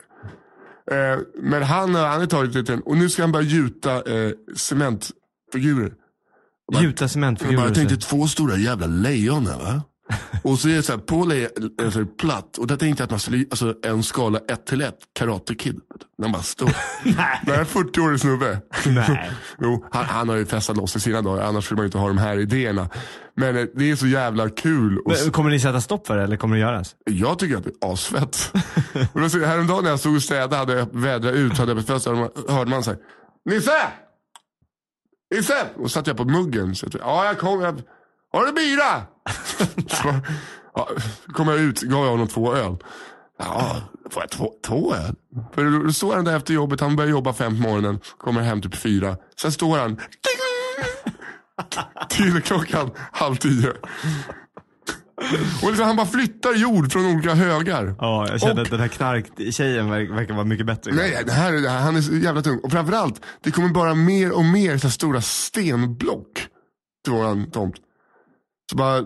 Eh, 0.91 1.19
men 1.41 1.63
han, 1.63 1.95
han 1.95 2.19
har 2.19 2.25
tagit 2.25 2.55
lite, 2.55 2.79
och 2.85 2.97
nu 2.97 3.09
ska 3.09 3.23
han 3.23 3.31
börja 3.31 3.45
gjuta 3.47 3.95
eh, 3.95 4.31
cementfigurer. 4.55 5.93
Gjuta 6.81 7.03
Jag, 7.03 7.11
cementfigurer. 7.11 7.57
bara, 7.57 7.63
jag 7.63 7.69
och 7.69 7.75
tänkte 7.75 7.97
två 7.97 8.27
stora 8.27 8.57
jävla 8.57 8.87
lejon 8.87 9.47
här 9.47 9.57
va. 9.59 9.81
Och 10.43 10.59
så 10.59 10.69
är 10.69 10.73
det 10.75 10.83
så 10.83 10.91
här, 10.91 10.99
på 10.99 11.25
lejon, 11.25 11.49
alltså, 11.83 11.99
är 11.99 12.05
platt. 12.05 12.57
Och 12.57 12.67
där 12.67 12.77
tänkte 12.77 13.01
jag 13.01 13.05
att 13.05 13.11
man 13.11 13.19
skulle, 13.19 13.45
alltså 13.51 13.75
en 13.83 14.03
skala 14.03 14.39
1 14.47 14.65
till 14.65 14.81
1, 14.81 14.95
Karate 15.19 15.55
Kid. 15.55 15.79
Den 16.17 16.31
bara 16.31 16.41
står. 16.41 16.65
Det 17.03 17.11
här 17.11 17.53
är 17.53 17.59
en 17.59 17.65
40-årig 17.65 18.19
snubbe. 18.19 18.61
Nej. 18.85 19.31
jo, 19.59 19.85
han, 19.91 20.05
han 20.05 20.29
har 20.29 20.35
ju 20.35 20.45
festat 20.45 20.77
loss 20.77 20.95
i 20.95 20.99
sina 20.99 21.21
dagar, 21.21 21.43
annars 21.43 21.65
skulle 21.65 21.75
man 21.75 21.83
ju 21.83 21.87
inte 21.87 21.97
ha 21.97 22.07
de 22.07 22.17
här 22.17 22.37
idéerna. 22.39 22.89
Men 23.35 23.57
eh, 23.57 23.65
det 23.75 23.91
är 23.91 23.95
så 23.95 24.07
jävla 24.07 24.49
kul. 24.49 24.97
Och 24.99 25.11
Men, 25.23 25.31
kommer 25.31 25.49
ni 25.49 25.59
sätta 25.59 25.81
stopp 25.81 26.07
för 26.07 26.17
det 26.17 26.23
eller 26.23 26.37
kommer 26.37 26.55
det 26.55 26.61
göras? 26.61 26.95
jag 27.05 27.39
tycker 27.39 27.57
att 27.57 27.63
det 27.63 27.69
är 27.85 27.93
asfett. 27.93 28.51
och 29.13 29.21
då, 29.21 29.29
så- 29.29 29.45
häromdagen 29.45 29.83
när 29.83 29.89
jag 29.89 29.99
stod 29.99 30.15
och 30.15 30.23
städade, 30.23 30.55
hade 30.55 30.73
jag 30.73 30.87
vädrat 30.91 31.33
ut, 31.35 31.57
hade 31.57 31.71
jag 31.73 31.85
fest, 31.85 32.07
hörde 32.49 32.69
man 32.69 32.83
så 32.83 32.89
här, 32.89 32.99
Nisse! 33.45 33.71
Nisse! 35.35 35.67
Och 35.77 35.91
satt 35.91 36.07
jag 36.07 36.17
på 36.17 36.25
muggen. 36.25 36.75
Så 36.75 36.85
att, 36.87 36.93
ja, 36.93 37.25
jag 37.25 37.37
kom. 37.39 37.81
Har 38.31 38.45
du 38.45 38.51
bira? 38.51 39.01
ja, 40.75 40.89
kom 41.33 41.47
jag 41.47 41.59
ut, 41.59 41.81
gav 41.81 42.03
jag 42.05 42.11
honom 42.11 42.27
två 42.27 42.53
öl. 42.55 42.77
Ja, 43.39 43.81
får 44.11 44.23
jag 44.23 44.29
två, 44.29 44.53
två 44.67 44.95
öl? 44.95 45.15
För 45.53 45.85
då- 45.85 45.93
står 45.93 46.15
han 46.15 46.25
där 46.25 46.37
efter 46.37 46.53
jobbet, 46.53 46.79
han 46.81 46.95
börjar 46.95 47.09
jobba 47.11 47.33
fem 47.33 47.55
på 47.55 47.69
morgonen, 47.69 47.99
kommer 48.17 48.41
hem 48.41 48.61
typ 48.61 48.75
fyra. 48.75 49.17
Sen 49.41 49.51
står 49.51 49.77
han 49.77 49.99
till 52.09 52.41
klockan 52.41 52.91
halv 53.11 53.35
tio. 53.35 53.69
Och 55.63 55.67
liksom, 55.67 55.85
han 55.85 55.95
bara 55.95 56.07
flyttar 56.07 56.53
jord 56.53 56.91
från 56.91 57.05
olika 57.05 57.33
högar. 57.33 57.95
Ja, 57.99 58.27
jag 58.29 58.41
kände 58.41 58.61
Och- 58.61 58.65
att 58.67 58.71
den 58.71 58.79
här 58.79 58.87
knarktjejen 58.87 59.89
verkar, 59.89 60.13
verkar 60.15 60.33
vara 60.33 60.45
mycket 60.45 60.65
bättre. 60.65 60.91
Nej, 60.91 61.23
det 61.25 61.31
här, 61.31 61.51
det 61.51 61.69
här, 61.69 61.79
han 61.79 61.95
är 61.95 62.01
så 62.01 62.13
jävla 62.13 62.41
tung. 62.41 62.59
Och 62.63 62.71
framförallt, 62.71 63.21
det 63.43 63.51
kommer 63.51 63.69
bara 63.69 63.95
mer 63.95 64.31
och 64.31 64.45
mer 64.45 64.77
så 64.77 64.89
stora 64.89 65.21
stenblock 65.21 66.47
till 67.03 67.13
våran 67.13 67.51
tomt. 67.51 67.75
Så 68.71 68.77
bara, 68.77 69.05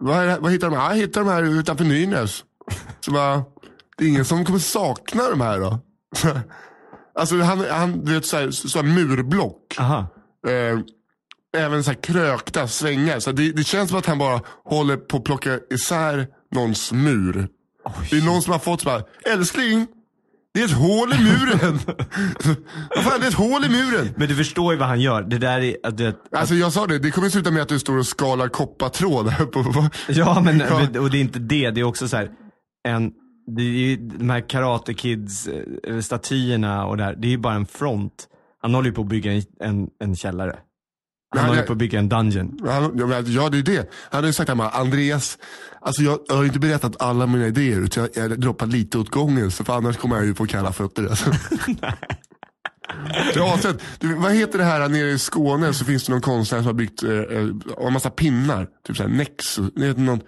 vad, 0.00 0.40
vad 0.40 0.52
hittar 0.52 0.70
de 0.70 0.76
här? 0.76 0.84
Ja, 0.84 0.90
Jag 0.90 0.96
hittar 0.96 1.20
de 1.20 1.30
här 1.30 1.42
utanför 1.42 1.84
Nynäs. 1.84 2.44
Så 3.00 3.12
bara, 3.12 3.44
det 3.96 4.04
är 4.04 4.08
ingen 4.08 4.24
som 4.24 4.44
kommer 4.44 4.58
sakna 4.58 5.30
de 5.30 5.40
här 5.40 5.60
då? 5.60 5.78
Alltså 7.14 7.36
han, 7.36 7.64
han 7.70 8.04
du 8.04 8.14
vet 8.14 8.26
såhär, 8.26 8.50
så 8.50 8.78
här 8.78 8.86
murblock. 8.86 9.76
Aha. 9.78 10.06
Eh, 10.46 10.78
även 11.62 11.84
så 11.84 11.90
här 11.90 12.02
krökta 12.02 12.68
svängar. 12.68 13.20
Så 13.20 13.32
det, 13.32 13.52
det 13.52 13.64
känns 13.64 13.90
som 13.90 13.98
att 13.98 14.06
han 14.06 14.18
bara 14.18 14.40
håller 14.64 14.96
på 14.96 15.16
att 15.16 15.24
plocka 15.24 15.58
isär 15.70 16.26
någons 16.54 16.92
mur. 16.92 17.48
det 18.10 18.16
är 18.16 18.26
någon 18.26 18.42
som 18.42 18.52
har 18.52 18.58
fått 18.60 18.80
så 18.80 18.84
bara, 18.84 19.02
älskling, 19.32 19.86
det 20.58 20.64
är 20.64 20.66
ett 20.66 20.72
hål 20.72 21.12
i 21.12 21.18
muren. 21.22 21.78
Vad 22.96 23.04
fan, 23.04 23.20
det 23.20 23.26
är 23.26 23.28
ett 23.28 23.34
hål 23.34 23.64
i 23.64 23.68
muren. 23.68 24.14
Men 24.16 24.28
du 24.28 24.34
förstår 24.34 24.72
ju 24.72 24.78
vad 24.78 24.88
han 24.88 25.00
gör. 25.00 25.22
Det 25.22 25.38
där 25.38 25.60
är, 25.60 25.76
att 25.82 25.96
du 25.96 26.04
vet, 26.04 26.16
Alltså 26.32 26.54
jag 26.54 26.72
sa 26.72 26.86
det, 26.86 26.98
det 26.98 27.10
kommer 27.10 27.28
sluta 27.28 27.50
med 27.50 27.62
att 27.62 27.68
du 27.68 27.78
står 27.78 27.98
och 27.98 28.06
skalar 28.06 28.48
koppartråd 28.48 29.28
här. 29.28 29.46
Ja, 30.08 30.40
men 30.44 30.58
Ja. 30.58 31.00
och 31.00 31.10
det 31.10 31.18
är 31.18 31.20
inte 31.20 31.38
det. 31.38 31.70
Det 31.70 31.80
är 31.80 31.84
också 31.84 32.08
så 32.08 32.16
här, 32.16 32.30
en, 32.88 33.12
det 33.56 33.62
är 33.62 33.66
ju 33.66 33.96
de 33.96 34.30
här 34.30 34.48
Karate 34.48 34.94
Kids 34.94 35.48
eh, 35.48 36.00
statyerna 36.00 36.86
och 36.86 36.96
det 36.96 37.04
här, 37.04 37.14
det 37.16 37.26
är 37.28 37.30
ju 37.30 37.38
bara 37.38 37.54
en 37.54 37.66
front. 37.66 38.26
Han 38.62 38.74
håller 38.74 38.88
ju 38.88 38.94
på 38.94 39.02
att 39.02 39.08
bygga 39.08 39.32
en, 39.32 39.42
en, 39.60 39.88
en 40.04 40.16
källare. 40.16 40.56
Han 41.30 41.40
Nej, 41.42 41.48
håller 41.48 41.60
det- 41.60 41.66
på 41.66 41.72
att 41.72 41.78
bygga 41.78 41.98
en 41.98 42.08
dungeon. 42.08 42.58
Han, 42.66 42.98
ja, 42.98 43.22
ja, 43.26 43.48
det 43.48 43.58
är 43.58 43.62
det. 43.62 43.76
Han 43.78 44.18
hade 44.18 44.26
ju 44.26 44.32
sagt 44.32 44.50
att 44.50 44.74
Andreas, 44.74 45.38
alltså 45.80 46.02
jag, 46.02 46.18
jag 46.28 46.34
har 46.34 46.44
inte 46.44 46.58
berättat 46.58 47.02
alla 47.02 47.26
mina 47.26 47.46
idéer 47.46 47.80
utan 47.80 48.08
jag, 48.14 48.30
jag 48.30 48.40
droppar 48.40 48.66
lite 48.66 48.98
åt 48.98 49.10
gången 49.10 49.50
för 49.50 49.72
annars 49.76 49.96
kommer 49.96 50.16
jag 50.16 50.24
ju 50.26 50.34
få 50.34 50.46
kalla 50.46 50.72
fötter. 50.72 51.06
Alltså. 51.06 51.30
Har 53.40 53.58
sett, 53.58 53.80
du, 53.98 54.14
vad 54.14 54.32
heter 54.32 54.58
det 54.58 54.64
här 54.64 54.88
nere 54.88 55.08
i 55.10 55.18
Skåne 55.18 55.72
så 55.72 55.84
finns 55.84 56.04
det 56.06 56.12
någon 56.12 56.20
konstnär 56.20 56.58
som 56.58 56.66
har 56.66 56.72
byggt 56.74 57.02
eh, 57.02 57.10
eh, 57.10 57.48
en 57.86 57.92
massa 57.92 58.10
pinnar. 58.10 58.66
Typ 58.86 58.96
såhär 58.96 59.10
Nexus, 59.10 59.70
det 59.76 59.86
heter 59.86 60.00
någon, 60.00 60.20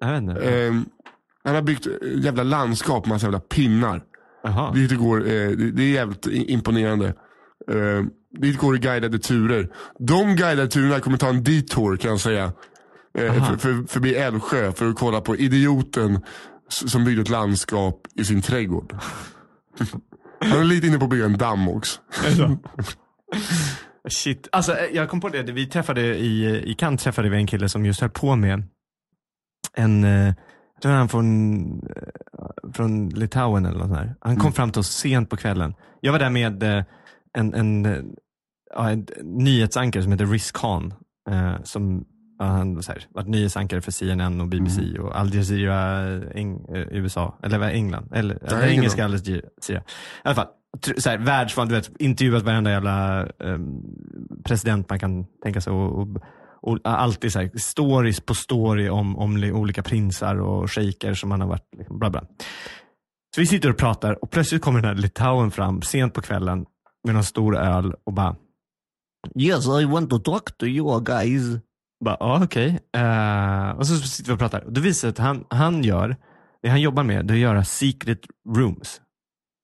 Jag 0.00 0.12
vet 0.12 0.22
inte. 0.22 0.64
eh, 0.66 0.72
han 1.44 1.54
har 1.54 1.62
byggt 1.62 1.86
eh, 1.86 1.92
jävla 2.14 2.42
landskap 2.42 3.06
med 3.06 3.14
massa 3.14 3.26
jävla 3.26 3.40
pinnar. 3.40 4.02
Jaha. 4.42 4.72
Dit 4.74 4.96
går, 4.98 5.18
eh, 5.20 5.48
det, 5.50 5.70
det 5.70 5.82
är 5.82 5.90
jävligt 5.92 6.26
imponerande. 6.26 7.06
Eh, 7.70 8.04
dit 8.30 8.58
går 8.58 8.72
det 8.72 8.78
guidade 8.78 9.18
turer. 9.18 9.68
De 9.98 10.36
guidade 10.36 10.68
turerna 10.68 11.00
kommer 11.00 11.18
ta 11.18 11.28
en 11.28 11.44
detour 11.44 11.96
kan 11.96 12.10
jag 12.10 12.20
säga. 12.20 12.52
Eh, 13.18 13.46
för, 13.46 13.56
för, 13.56 13.86
förbi 13.88 14.14
Älvsjö 14.14 14.72
för 14.72 14.88
att 14.88 14.96
kolla 14.96 15.20
på 15.20 15.36
idioten 15.36 16.20
som 16.68 17.04
byggde 17.04 17.22
ett 17.22 17.28
landskap 17.28 18.06
i 18.14 18.24
sin 18.24 18.42
trädgård. 18.42 18.96
Han 20.40 20.60
är 20.60 20.64
lite 20.64 20.86
inne 20.86 20.98
på 20.98 21.04
att 21.04 21.10
bygga 21.10 21.24
en 21.24 21.38
damm 21.38 21.68
också. 21.68 22.00
Shit. 24.08 24.48
Alltså 24.52 24.72
eh, 24.72 24.96
jag 24.96 25.08
kom 25.08 25.20
på 25.20 25.28
det, 25.28 25.42
vi 25.42 25.66
träffade 25.66 26.00
i, 26.00 26.62
i 26.70 26.74
Cannes 26.74 27.02
träffade 27.02 27.28
vi 27.28 27.36
en 27.36 27.46
kille 27.46 27.68
som 27.68 27.86
just 27.86 28.00
höll 28.00 28.10
på 28.10 28.36
med 28.36 28.62
en, 29.74 30.04
eh, 30.04 30.34
jag 30.74 30.82
tror 30.82 30.92
han 30.92 31.08
från, 31.08 31.80
från 32.72 33.08
Litauen 33.08 33.66
eller 33.66 33.78
något 33.78 33.88
sånt 33.88 34.00
där. 34.00 34.14
Han 34.20 34.36
kom 34.36 34.52
fram 34.52 34.70
till 34.70 34.80
oss 34.80 34.90
sent 34.90 35.30
på 35.30 35.36
kvällen. 35.36 35.74
Jag 36.00 36.12
var 36.12 36.18
där 36.18 36.30
med 36.30 36.84
en, 37.38 37.54
en, 37.54 37.86
eh, 37.86 38.02
ja, 38.74 38.90
en 38.90 39.06
nyhetsankare 39.22 40.02
som 40.02 40.12
heter 40.12 40.26
Riz 40.26 40.52
Khan. 40.52 40.94
Eh, 41.30 41.62
som 41.64 42.04
ja, 42.38 42.44
han 42.44 42.74
var 42.74 42.82
så 42.82 42.92
här, 42.92 43.06
varit 43.14 43.28
nyhetsankare 43.28 43.80
för 43.80 43.92
CNN 43.92 44.40
och 44.40 44.48
BBC 44.48 44.98
och 44.98 45.16
Al 45.16 45.34
Jazeera 45.34 46.00
Eng, 46.34 46.64
eh, 46.68 46.86
USA, 46.90 47.38
eller 47.42 47.60
England, 47.60 48.08
eller, 48.14 48.38
eller 48.44 48.66
engelska 48.66 49.04
Al 49.04 49.12
Jazeera. 49.12 49.80
I 49.80 49.82
alla 50.22 50.34
fall, 50.34 50.46
tr- 50.86 51.00
så 51.00 51.10
här, 51.10 51.18
världsvan, 51.18 51.68
du 51.68 51.74
vet, 51.74 51.90
intervjuat 51.98 52.42
varenda 52.42 52.70
jävla 52.70 53.26
ehm, 53.26 53.82
president 54.44 54.90
man 54.90 54.98
kan 54.98 55.26
tänka 55.42 55.60
sig 55.60 55.72
och, 55.72 55.98
och, 56.02 56.08
och 56.60 56.78
alltid 56.84 57.32
så 57.32 57.40
här, 57.40 57.50
stories 57.54 58.20
på 58.20 58.34
story 58.34 58.88
om, 58.88 59.18
om 59.18 59.36
li- 59.36 59.52
olika 59.52 59.82
prinsar 59.82 60.40
och 60.40 60.72
shejker 60.72 61.14
som 61.14 61.28
man 61.28 61.40
har 61.40 61.48
varit, 61.48 61.68
liksom, 61.78 61.98
bla 61.98 62.10
bla. 62.10 62.20
Så 63.34 63.40
vi 63.40 63.46
sitter 63.46 63.70
och 63.70 63.76
pratar 63.76 64.24
och 64.24 64.30
plötsligt 64.30 64.62
kommer 64.62 64.80
den 64.80 64.88
här 64.88 65.02
Litauen 65.02 65.50
fram 65.50 65.82
sent 65.82 66.14
på 66.14 66.20
kvällen 66.20 66.66
med 67.04 67.14
någon 67.14 67.24
stor 67.24 67.56
öl 67.56 67.94
och 68.04 68.12
bara 68.12 68.36
Yes, 69.36 69.66
I 69.66 69.84
want 69.84 70.10
to 70.10 70.18
talk 70.18 70.58
to 70.58 70.66
you 70.66 71.00
guys. 71.00 71.42
Bara, 72.04 72.16
ja 72.20 72.44
okej. 72.44 72.78
Eh, 72.92 73.70
och 73.70 73.86
så 73.86 73.96
sitter 73.96 74.30
vi 74.30 74.34
och 74.34 74.38
pratar. 74.38 74.64
Det 74.68 74.80
visar 74.80 75.00
sig 75.00 75.10
att 75.10 75.18
han, 75.18 75.44
han 75.50 75.84
gör, 75.84 76.16
det 76.62 76.68
han 76.68 76.80
jobbar 76.80 77.02
med, 77.02 77.26
det 77.26 77.32
är 77.32 77.34
att 77.34 77.40
göra 77.40 77.64
secret 77.64 78.20
rooms. 78.56 79.00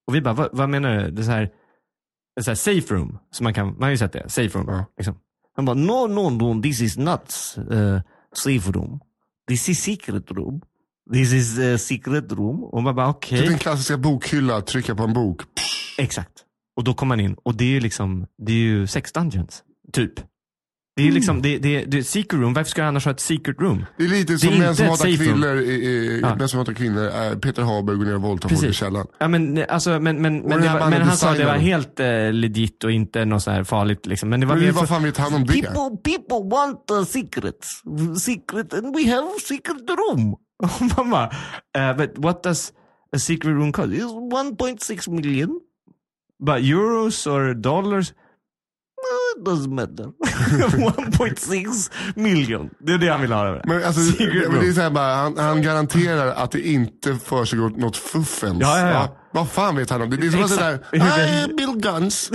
Och 0.06 0.14
vi 0.14 0.20
bara, 0.20 0.34
vad, 0.34 0.48
vad 0.52 0.68
menar 0.68 0.96
du? 0.96 1.10
Det 1.10 1.22
är 1.22 1.24
så 1.24 1.30
här, 1.30 1.50
det 2.34 2.40
är 2.40 2.42
så 2.42 2.50
här 2.50 2.56
safe 2.56 2.94
room, 2.94 3.18
som 3.30 3.44
man 3.44 3.54
kan, 3.54 3.66
man 3.66 3.82
har 3.82 3.90
ju 3.90 3.98
sett 3.98 4.12
det, 4.12 4.28
safe 4.28 4.58
room. 4.58 4.68
Ja. 4.68 4.84
Liksom. 4.96 5.18
Han 5.56 5.64
bara, 5.64 5.74
no, 5.74 6.06
no, 6.06 6.30
no, 6.30 6.62
this 6.62 6.80
is 6.80 6.96
not 6.96 7.56
uh, 7.70 8.00
safe 8.32 8.72
room. 8.72 9.00
This 9.48 9.68
is 9.68 9.82
secret 9.82 10.30
room. 10.30 10.60
This 11.12 11.32
is 11.32 11.58
uh, 11.58 11.76
secret 11.76 12.32
room. 12.32 12.64
Och 12.64 12.82
man 12.82 12.94
bara, 12.94 13.08
okej. 13.08 13.38
Typ 13.38 13.48
den 13.48 13.58
klassiska 13.58 13.96
bokhylla, 13.96 14.60
trycka 14.60 14.94
på 14.94 15.02
en 15.02 15.12
bok. 15.12 15.42
Exakt. 15.98 16.44
Och 16.76 16.84
då 16.84 16.94
kommer 16.94 17.16
man 17.16 17.20
in 17.24 17.36
och 17.42 17.54
det 17.56 17.64
är 17.64 17.68
ju 17.68 17.80
liksom, 17.80 18.26
det 18.46 18.52
är 18.52 18.56
ju 18.56 18.86
sex 18.86 19.12
dungeons. 19.12 19.62
Typ. 19.92 20.12
Det 20.96 21.02
är 21.02 21.04
ju 21.04 21.08
Mm. 21.10 21.14
liksom, 21.16 21.42
det, 21.42 21.58
det, 21.58 21.84
det, 21.84 22.04
secret 22.04 22.40
room, 22.40 22.54
varför 22.54 22.70
ska 22.70 22.80
jag 22.82 22.88
annars 22.88 23.04
ha 23.04 23.12
ett 23.12 23.20
secret 23.20 23.60
room? 23.60 23.84
Det 23.98 24.04
är 24.04 24.08
lite 24.08 24.32
är 24.32 24.36
som 24.36 24.58
män 24.58 24.76
som 24.76 24.86
hatar 24.86 25.16
kvinnor, 25.16 25.56
i, 25.56 25.70
i, 25.72 26.20
Ja. 26.22 26.36
män 26.36 26.48
som 26.48 26.58
hatar 26.58 26.72
kvinnor, 26.74 27.34
Peter 27.40 27.62
Haber 27.62 27.94
går 27.94 28.04
ner 28.04 28.14
och 28.14 28.22
våldtar 28.22 28.48
folk 28.48 28.62
i 28.64 28.72
källaren. 28.72 29.06
Ja, 29.18 29.28
men, 29.28 29.64
alltså, 29.68 29.90
men, 30.00 30.22
men, 30.22 30.38
men, 30.40 30.60
det 30.60 30.68
var, 30.68 30.90
men 30.90 31.02
han 31.02 31.16
sa 31.16 31.30
att 31.30 31.36
det 31.36 31.44
var 31.44 31.54
helt 31.54 32.00
eh, 32.00 32.32
legit 32.32 32.84
och 32.84 32.92
inte 32.92 33.24
något 33.24 33.42
så 33.42 33.50
här 33.50 33.64
farligt. 33.64 34.06
Liksom. 34.06 34.28
Men 34.28 34.40
det 34.40 34.46
var 34.46 34.54
Men 34.54 34.64
mer 34.64 34.72
vad 34.72 34.88
för- 34.88 34.94
fan 34.94 35.02
vet 35.02 35.16
han 35.18 35.34
om 35.34 35.46
det? 35.46 35.52
People, 35.52 35.96
people 36.04 36.50
want 36.56 36.90
uh, 36.92 37.04
secrets. 37.04 37.82
Secret, 38.20 38.74
and 38.74 38.96
we 38.96 39.10
have 39.10 39.28
secret 39.48 39.90
room. 39.90 40.36
Bara, 41.10 41.30
uh, 41.90 41.96
but 41.96 42.10
what 42.16 42.42
does 42.42 42.72
a 43.16 43.18
secret 43.18 43.54
room 43.56 43.72
cost? 43.72 43.88
It's 43.88 44.12
1.6 44.58 45.10
million. 45.10 45.60
But 46.44 46.56
euros 46.64 47.26
or 47.26 47.54
dollars? 47.54 48.12
No, 49.04 49.40
it 49.40 49.44
doesn't 49.48 49.74
matter. 49.74 50.04
1.6 50.24 51.90
million. 52.16 52.70
Det 52.80 52.92
är 52.92 52.98
det 52.98 53.08
han 53.08 53.20
vill 53.20 53.32
ha. 53.32 53.60
Men, 53.64 53.84
alltså, 53.84 54.00
men 54.22 54.60
det 54.60 54.68
är 54.68 54.72
så 54.72 54.80
här 54.80 54.90
bara, 54.90 55.14
han, 55.14 55.38
han 55.38 55.62
garanterar 55.62 56.26
att 56.34 56.50
det 56.50 56.68
inte 56.68 57.14
försiggår 57.16 57.70
något 57.70 57.96
fuffens. 57.96 58.58
Ja, 58.60 58.78
ja, 58.80 58.90
ja. 58.90 59.16
vad 59.32 59.48
fan 59.48 59.76
vet 59.76 59.90
han 59.90 60.02
om 60.02 60.10
det? 60.10 60.16
Det 60.16 60.26
är 60.26 60.30
som 60.30 60.42
att 60.44 60.58
där, 60.58 61.50
I 61.50 61.54
Bill 61.54 61.72
Guns. 61.76 62.30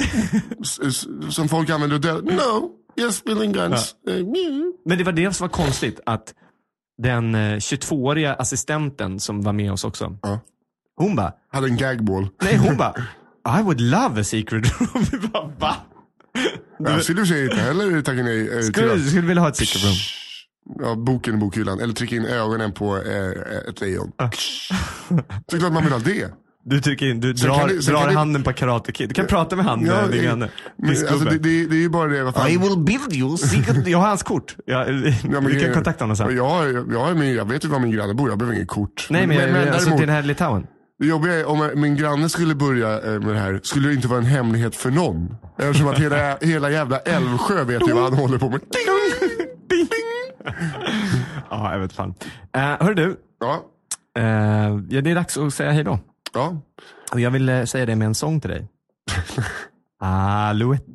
Som 1.30 1.50
folk 1.50 1.70
använder 1.70 1.96
och 1.96 2.02
dödar. 2.02 2.32
No, 2.34 2.70
yes 3.02 3.24
Bill 3.24 3.52
Guns. 3.52 3.96
Eh, 4.08 4.16
mm. 4.16 4.74
Men 4.86 4.98
det 4.98 5.04
var 5.04 5.12
det 5.12 5.34
som 5.34 5.48
var 5.48 5.54
konstigt, 5.54 6.00
att 6.06 6.34
den 7.02 7.36
eh, 7.36 7.40
22-åriga 7.56 8.34
assistenten 8.34 9.20
som 9.20 9.42
var 9.42 9.54
med 9.54 9.72
oss 9.72 9.84
också, 9.84 10.18
Ja. 10.22 10.40
hon 10.98 11.16
bara, 11.16 11.34
Hade 11.52 11.68
en 11.68 11.78
gagball. 11.78 12.28
nej 12.44 12.58
hon 12.58 12.78
bara, 12.78 12.94
I 13.60 13.62
would 13.64 13.82
love 13.82 14.22
a 14.22 14.24
secret 14.24 14.66
room. 14.82 15.06
Vi 15.12 15.28
bara, 15.28 15.52
va? 15.60 15.76
Jag 16.80 17.04
skulle 17.04 17.22
i 17.22 17.44
inte 17.44 17.56
heller 17.56 18.02
tacka 18.02 18.24
nej 18.24 18.48
eh, 18.48 18.54
till 18.56 18.64
Skulle, 18.64 18.94
att- 18.94 19.08
skulle 19.08 19.28
vilja 19.28 19.42
ha 19.42 19.50
ett 19.50 19.56
secret 19.58 19.84
room. 19.84 19.96
ja, 20.80 20.96
boken 20.96 21.36
i 21.36 21.38
bokhyllan. 21.38 21.80
Eller 21.80 21.94
trycka 21.94 22.16
in 22.16 22.26
ögonen 22.26 22.72
på 22.72 22.98
eh, 22.98 23.70
ett 23.70 23.82
lejon. 23.82 24.12
Såklart 25.52 25.74
man 25.74 25.84
vill 25.84 25.92
ha 25.94 26.00
det. 26.00 26.34
Du 26.66 26.82
trycker 26.82 27.06
in, 27.06 27.20
du 27.20 27.34
drar, 27.34 27.68
du- 27.68 27.82
sen 27.82 27.94
drar 27.94 28.08
du- 28.08 28.16
handen 28.16 28.44
på 28.44 28.54
Karate 28.54 28.92
Kid. 28.92 29.10
Du 29.10 29.14
kan 29.14 29.28
prata 29.28 29.56
med 29.56 29.66
han, 29.66 29.86
ja, 29.86 30.08
din 30.08 30.20
eh, 30.20 30.26
granne. 30.26 30.50
men, 30.78 30.90
alltså, 30.90 31.18
det, 31.26 31.38
det, 31.38 31.66
det 31.66 31.76
är 31.76 31.80
ju 31.82 31.90
bara 31.90 32.08
det, 32.10 32.24
vad 32.24 32.34
fan. 32.34 32.50
I 32.50 32.58
will 32.58 32.78
build 32.78 33.14
you 33.14 33.38
secret... 33.38 33.88
Jag 33.88 33.98
har 33.98 34.08
hans 34.08 34.24
kort. 34.24 34.56
Jag, 34.66 34.90
Ja, 34.90 35.14
men 35.24 35.46
vi 35.48 35.62
kan 35.64 35.74
kontakta 35.74 36.04
honom 36.04 36.18
sen. 36.18 36.36
Jag, 36.36 36.88
jag, 36.94 37.18
min, 37.18 37.34
jag 37.34 37.50
vet 37.50 37.66
ju 37.66 37.70
var 37.70 37.80
min 37.80 37.92
granne 37.92 38.14
bor, 38.14 38.30
jag 38.30 38.38
behöver 38.38 38.56
inget 38.56 38.68
kort. 38.68 39.08
Nej 39.10 39.28
men, 39.28 39.38
men, 39.38 39.56
alltså 39.70 39.80
däremot, 39.80 39.98
till 40.00 40.08
den 40.08 40.16
här 40.16 40.24
Litauen. 40.24 40.68
Det 41.00 41.06
jobbiga 41.06 41.34
är 41.34 41.46
om 41.46 41.72
min 41.76 41.96
granne 41.96 42.30
skulle 42.30 42.56
börja 42.56 43.02
eh, 43.02 43.20
med 43.20 43.36
det 43.36 43.40
här, 43.40 43.60
skulle 43.64 43.88
det 43.88 43.94
inte 43.94 44.08
vara 44.08 44.20
en 44.20 44.26
hemlighet 44.26 44.76
för 44.76 44.92
någon. 44.92 45.36
Eftersom 45.58 45.88
att 45.88 46.00
hela, 46.00 46.38
hela 46.42 46.72
jävla 46.72 47.00
Älvsjö 47.00 47.64
vet 47.64 47.88
ju 47.88 47.94
vad 47.94 48.04
han 48.04 48.14
håller 48.14 48.38
på 48.38 48.50
med. 48.50 48.62
Ja, 51.50 51.74
jag 51.74 51.80
vet 51.80 51.94
fan. 51.94 52.10
Uh, 52.58 52.62
hör 52.86 52.94
du, 52.94 53.18
Ja, 53.40 53.66
eh, 54.18 54.24
ja, 54.90 55.02
det 55.02 55.12
är 55.12 55.16
dags 55.16 55.38
att 55.38 55.54
säga 55.54 55.72
hej 55.72 55.84
då. 55.84 56.00
ja. 56.34 56.62
Och 57.12 57.20
jag 57.20 57.32
vill 57.32 57.50
eh, 57.50 57.64
säga 57.64 57.86
det 57.86 57.96
med 57.96 58.06
en 58.06 58.16
sång 58.16 58.42
till 58.42 58.50
dig. 58.50 58.68
Alouette. 60.02 60.86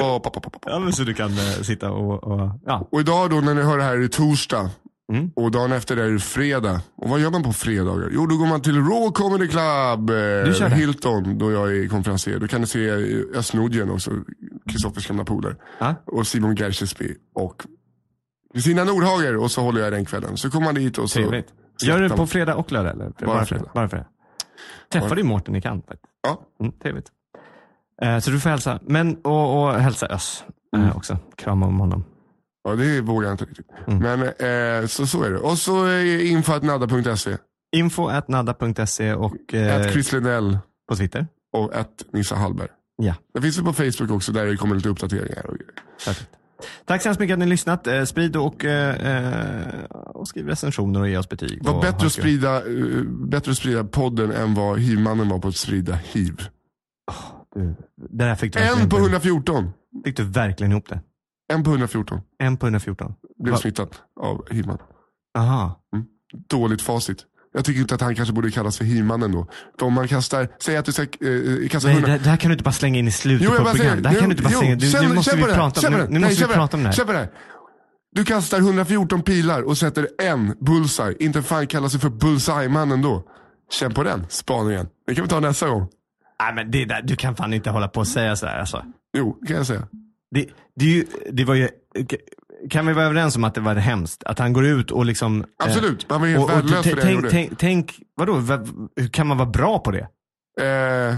Åh, 0.00 0.18
pappa, 0.18 0.40
pappa, 0.40 0.50
pappa. 0.50 0.70
ja, 0.70 0.78
men 0.78 0.92
så 0.92 1.02
du 1.02 1.14
kan 1.14 1.30
eh, 1.30 1.62
sitta 1.62 1.90
och, 1.90 2.24
och 2.24 2.50
ja. 2.66 2.88
Och 2.92 3.00
idag 3.00 3.30
då 3.30 3.36
när 3.40 3.54
ni 3.54 3.62
hör 3.62 3.78
det 3.78 3.84
här 3.84 3.92
är 3.94 3.98
det 3.98 4.08
torsdag. 4.08 4.70
Mm. 5.12 5.30
Och 5.36 5.50
dagen 5.50 5.72
efter 5.72 5.96
är 5.96 6.10
det 6.10 6.18
fredag. 6.18 6.80
Och 6.96 7.08
vad 7.10 7.20
gör 7.20 7.30
man 7.30 7.42
på 7.42 7.52
fredagar? 7.52 8.08
Jo, 8.12 8.26
då 8.26 8.36
går 8.36 8.46
man 8.46 8.60
till 8.62 8.76
Raw 8.76 9.12
Comedy 9.14 9.48
Club. 9.48 10.06
Du 10.06 10.54
Eh? 10.64 10.68
Hilton, 10.68 11.38
då 11.38 11.52
jag 11.52 11.76
är 11.76 11.88
konferencier. 11.88 12.38
Då 12.38 12.46
kan 12.48 12.60
ni 12.60 12.66
se 12.66 12.90
Özz 13.34 13.54
också, 13.90 14.10
Kristoffers 14.70 15.06
gamla 15.08 15.24
polare. 15.24 15.56
Ja. 15.78 15.94
Och 16.06 16.26
Simon 16.26 16.54
Gershesby 16.56 17.14
och 17.34 17.66
Kristina 18.54 18.84
Nordhager. 18.84 19.36
Och 19.36 19.50
så 19.50 19.60
håller 19.62 19.80
jag 19.80 19.92
den 19.92 20.04
kvällen. 20.04 20.36
Så 20.36 20.50
kommer 20.50 20.64
man 20.64 20.74
dit 20.74 20.98
och 20.98 21.10
så... 21.10 21.18
Trevligt. 21.18 21.46
Gör 21.82 22.00
du 22.00 22.08
det 22.08 22.16
på 22.16 22.26
fredag 22.26 22.54
och 22.54 22.72
lördag? 22.72 22.92
Eller? 22.92 23.12
Bara 23.26 23.44
fredag. 23.46 23.70
Bara 23.74 23.88
fredag. 23.88 24.06
Träffade 24.92 25.20
ju 25.20 25.26
Mårten 25.26 25.56
i 25.56 25.60
faktiskt. 25.86 26.12
Ja, 26.22 26.40
Mm, 26.60 26.72
trevligt. 26.82 27.06
Eh, 28.02 28.18
så 28.18 28.30
du 28.30 28.40
får 28.40 28.50
hälsa. 28.50 28.80
Men, 28.82 29.16
och, 29.16 29.62
och 29.64 29.74
hälsa 29.74 30.06
Mm. 30.76 30.88
eh, 30.88 30.96
också. 30.96 31.18
Krama 31.36 31.66
om 31.66 31.80
honom. 31.80 32.04
Ja 32.64 32.74
det 32.74 33.00
vågar 33.00 33.28
jag 33.28 33.34
inte 33.34 33.44
riktigt. 33.44 33.66
Mm. 33.86 33.98
Men 33.98 34.22
eh, 34.82 34.86
så, 34.86 35.06
så 35.06 35.22
är 35.22 35.30
det. 35.30 35.38
Och 35.38 35.58
så 35.58 35.86
eh, 35.88 36.30
info.nadda.se. 36.32 37.36
Info 37.76 38.06
at 38.08 38.28
nadda.se 38.28 39.14
och 39.14 39.54
eh, 39.54 39.90
Chris 39.92 40.12
Lidell 40.12 40.58
på 40.88 40.96
Twitter. 40.96 41.26
och 41.52 41.74
ett 41.74 42.04
Nissa 42.12 42.34
Hallberg. 42.36 42.68
Ja, 42.96 43.14
Det 43.34 43.40
finns 43.42 43.58
ju 43.58 43.62
på 43.62 43.72
Facebook 43.72 44.10
också 44.10 44.32
där 44.32 44.46
det 44.46 44.56
kommer 44.56 44.74
lite 44.74 44.88
uppdateringar 44.88 45.46
och 45.46 45.56
grejer. 45.56 45.72
perfekt. 46.04 46.30
Tack 46.84 47.02
så 47.02 47.08
hemskt 47.08 47.20
mycket 47.20 47.32
att 47.32 47.38
ni 47.38 47.44
har 47.44 47.50
lyssnat. 47.50 47.86
Eh, 47.86 48.04
sprid 48.04 48.36
och, 48.36 48.64
eh, 48.64 49.06
eh, 49.66 49.84
och 49.90 50.28
skriv 50.28 50.46
recensioner 50.46 51.00
och 51.00 51.08
ge 51.08 51.16
oss 51.16 51.28
betyg. 51.28 51.64
Var 51.64 51.82
bättre 51.82 52.06
att, 52.06 52.12
sprida, 52.12 52.56
eh, 52.56 53.02
bättre 53.06 53.50
att 53.50 53.56
sprida 53.58 53.84
podden 53.84 54.32
än 54.32 54.54
vad 54.54 54.78
hivmannen 54.78 55.28
var 55.28 55.38
på 55.38 55.48
att 55.48 55.56
sprida 55.56 55.94
hiv. 55.94 56.36
Du, 57.54 57.60
Det 58.10 58.24
där 58.24 58.34
fick 58.34 58.52
du, 58.52 58.60
En 58.60 58.88
på 58.88 58.96
ihop. 58.96 59.08
114. 59.08 59.70
fick 60.04 60.16
du 60.16 60.24
verkligen 60.24 60.72
ihop 60.72 60.88
det. 60.88 61.00
En 61.52 61.64
på 61.64 61.70
114 61.70 62.20
En 62.38 62.56
på 62.56 62.66
114. 62.66 63.14
blev 63.42 63.52
Va- 63.52 63.58
smittad 63.60 63.88
av 64.20 64.46
hivman. 64.50 64.78
Aha. 65.38 65.80
Dåligt 66.48 66.82
facit. 66.82 67.18
Jag 67.54 67.64
tycker 67.64 67.80
inte 67.80 67.94
att 67.94 68.00
han 68.00 68.14
kanske 68.14 68.34
borde 68.34 68.50
kallas 68.50 68.78
för 68.78 68.84
hivmannen 68.84 69.32
då. 69.32 69.46
För 69.78 69.86
om 69.86 69.92
man 69.92 70.08
kastar, 70.08 70.48
säg 70.64 70.76
att 70.76 70.84
du 70.84 70.92
ska 70.92 71.02
eh, 71.02 71.68
kasta 71.68 71.88
Nej, 71.88 71.96
100... 71.96 72.12
det, 72.12 72.18
det 72.18 72.30
här 72.30 72.36
kan 72.36 72.48
du 72.48 72.52
inte 72.52 72.64
bara 72.64 72.72
slänga 72.72 72.98
in 72.98 73.08
i 73.08 73.12
slutet 73.12 73.48
på 73.48 73.62
bara 73.64 73.72
programmet. 73.74 74.02
Det 74.02 74.08
här 74.08 74.20
kan 74.20 74.28
du 74.28 74.32
inte 74.32 74.42
bara 74.42 74.52
slänga. 74.54 74.76
Du, 74.76 74.90
känn- 74.90 75.08
nu 75.08 75.14
måste 75.14 75.36
vi 75.36 75.42
på 75.42 75.48
prata 75.48 75.88
om 75.88 75.92
på. 75.94 75.98
Nu 75.98 76.06
Nej, 76.08 76.20
måste 76.20 76.42
vi 76.44 76.48
på 76.48 76.52
prata 76.54 76.76
om 76.76 76.82
det 76.82 76.88
här. 76.88 76.96
Känn 76.96 77.06
på 77.06 77.12
det 77.12 77.18
här. 77.18 77.28
Du 78.14 78.24
kastar 78.24 78.58
114 78.58 79.22
pilar 79.22 79.62
och 79.62 79.78
sätter 79.78 80.08
en 80.22 80.54
bullseye. 80.60 81.16
Inte 81.20 81.42
fan 81.42 81.66
kallar 81.66 81.88
sig 81.88 82.00
för 82.00 82.10
bullseye-mannen 82.10 83.02
då. 83.02 83.24
Känn 83.70 83.94
på 83.94 84.02
den 84.02 84.26
spaningen. 84.28 84.86
Det 85.06 85.14
kan 85.14 85.24
vi 85.24 85.30
ta 85.30 85.40
nästa 85.40 85.68
gång. 85.68 85.88
Nej, 86.42 86.54
men 86.54 86.70
det 86.70 86.84
där, 86.84 87.02
du 87.02 87.16
kan 87.16 87.36
fan 87.36 87.52
inte 87.54 87.70
hålla 87.70 87.88
på 87.88 88.00
och 88.00 88.08
säga 88.08 88.36
sådär. 88.36 88.58
Alltså. 88.58 88.84
Jo, 89.16 89.38
det 89.40 89.46
kan 89.46 89.56
jag 89.56 89.66
säga. 89.66 89.82
Det, 90.34 90.48
det, 90.76 90.84
ju, 90.84 91.04
det 91.32 91.44
var 91.44 91.54
ju, 91.54 91.68
kan 92.70 92.86
vi 92.86 92.92
vara 92.92 93.04
överens 93.04 93.36
om 93.36 93.44
att 93.44 93.54
det 93.54 93.60
var 93.60 93.74
hemskt? 93.74 94.24
Att 94.24 94.38
han 94.38 94.52
går 94.52 94.66
ut 94.66 94.90
och 94.90 95.04
liksom... 95.06 95.40
eh, 95.40 95.46
Absolut, 95.66 96.10
man 96.10 96.20
var 96.20 96.28
helt 96.28 96.50
värdelös 96.50 96.86
för 96.86 96.96
det 96.96 97.02
tänk, 97.02 97.30
tänk, 97.30 97.58
tänk, 97.58 97.98
vadå, 98.16 98.42
kan 99.12 99.26
man 99.26 99.36
vara 99.36 99.48
bra 99.48 99.78
på 99.78 99.90
det? 99.90 100.08
Eh, 100.60 101.16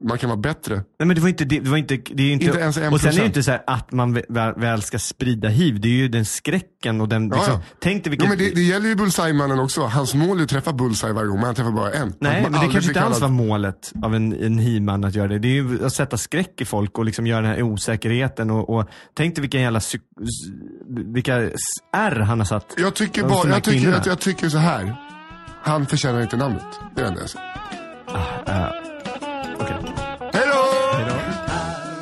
man 0.00 0.18
kan 0.18 0.30
vara 0.30 0.40
bättre. 0.40 0.74
Nej 0.74 1.06
men 1.06 1.08
det 1.14 1.20
var 1.20 1.28
inte, 1.28 1.44
det, 1.44 1.60
var 1.60 1.76
inte, 1.76 1.96
det 1.96 2.22
är 2.22 2.32
inte, 2.32 2.44
Inte 2.44 2.58
ens 2.58 2.76
en 2.76 2.92
och 2.92 3.00
sen 3.00 3.12
är 3.12 3.16
det 3.20 3.26
inte 3.26 3.42
så 3.42 3.58
att 3.66 3.92
man 3.92 4.14
väl, 4.28 4.54
väl 4.56 4.82
ska 4.82 4.98
sprida 4.98 5.48
hiv, 5.48 5.80
det 5.80 5.88
är 5.88 5.92
ju 5.92 6.08
den 6.08 6.24
skräcken 6.24 7.00
och 7.00 7.08
den, 7.08 7.28
liksom, 7.28 7.52
ja. 7.52 7.60
tänk 7.80 8.04
dig 8.04 8.10
vilket... 8.10 8.24
Jo, 8.24 8.28
men 8.28 8.38
det, 8.38 8.54
det 8.54 8.62
gäller 8.62 8.88
ju 8.88 8.94
bullseye-mannen 8.94 9.58
också. 9.58 9.82
Hans 9.82 10.14
mål 10.14 10.38
är 10.38 10.42
att 10.42 10.48
träffa 10.48 10.72
bullseye 10.72 11.12
varje 11.12 11.28
gång, 11.28 11.36
men 11.36 11.46
han 11.46 11.54
träffar 11.54 11.70
bara 11.70 11.92
en. 11.92 12.14
Nej, 12.20 12.42
men 12.42 12.52
det 12.52 12.58
kanske 12.58 12.90
inte 12.90 13.00
alls 13.00 13.20
var 13.20 13.28
målet 13.28 13.92
av 14.02 14.14
en, 14.14 14.32
en 14.44 14.58
hivman 14.58 15.04
att 15.04 15.14
göra 15.14 15.28
det. 15.28 15.38
Det 15.38 15.48
är 15.48 15.52
ju 15.62 15.86
att 15.86 15.92
sätta 15.92 16.16
skräck 16.16 16.60
i 16.60 16.64
folk 16.64 16.98
och 16.98 17.04
liksom 17.04 17.26
göra 17.26 17.40
den 17.42 17.50
här 17.50 17.62
osäkerheten 17.62 18.50
och, 18.50 18.70
och 18.76 18.88
tänk 19.14 19.34
dig 19.34 19.40
vilka 19.42 19.58
jävla 19.58 19.80
vilka 21.14 21.42
s- 21.42 21.52
R 21.96 22.20
han 22.20 22.38
har 22.40 22.46
satt. 22.46 22.74
Jag 22.78 22.94
tycker, 22.94 23.22
bara, 23.22 23.48
jag, 23.48 23.62
tycker, 23.64 23.92
att 23.92 24.06
jag 24.06 24.18
tycker 24.20 24.48
så 24.48 24.58
här. 24.58 24.96
Han 25.62 25.86
förtjänar 25.86 26.22
inte 26.22 26.36
namnet. 26.36 26.64
Det 26.94 27.00
är 27.00 27.04
det 27.04 27.08
enda 27.10 27.20
jag 27.20 27.30
säger. 27.30 28.95
Då! 29.58 30.62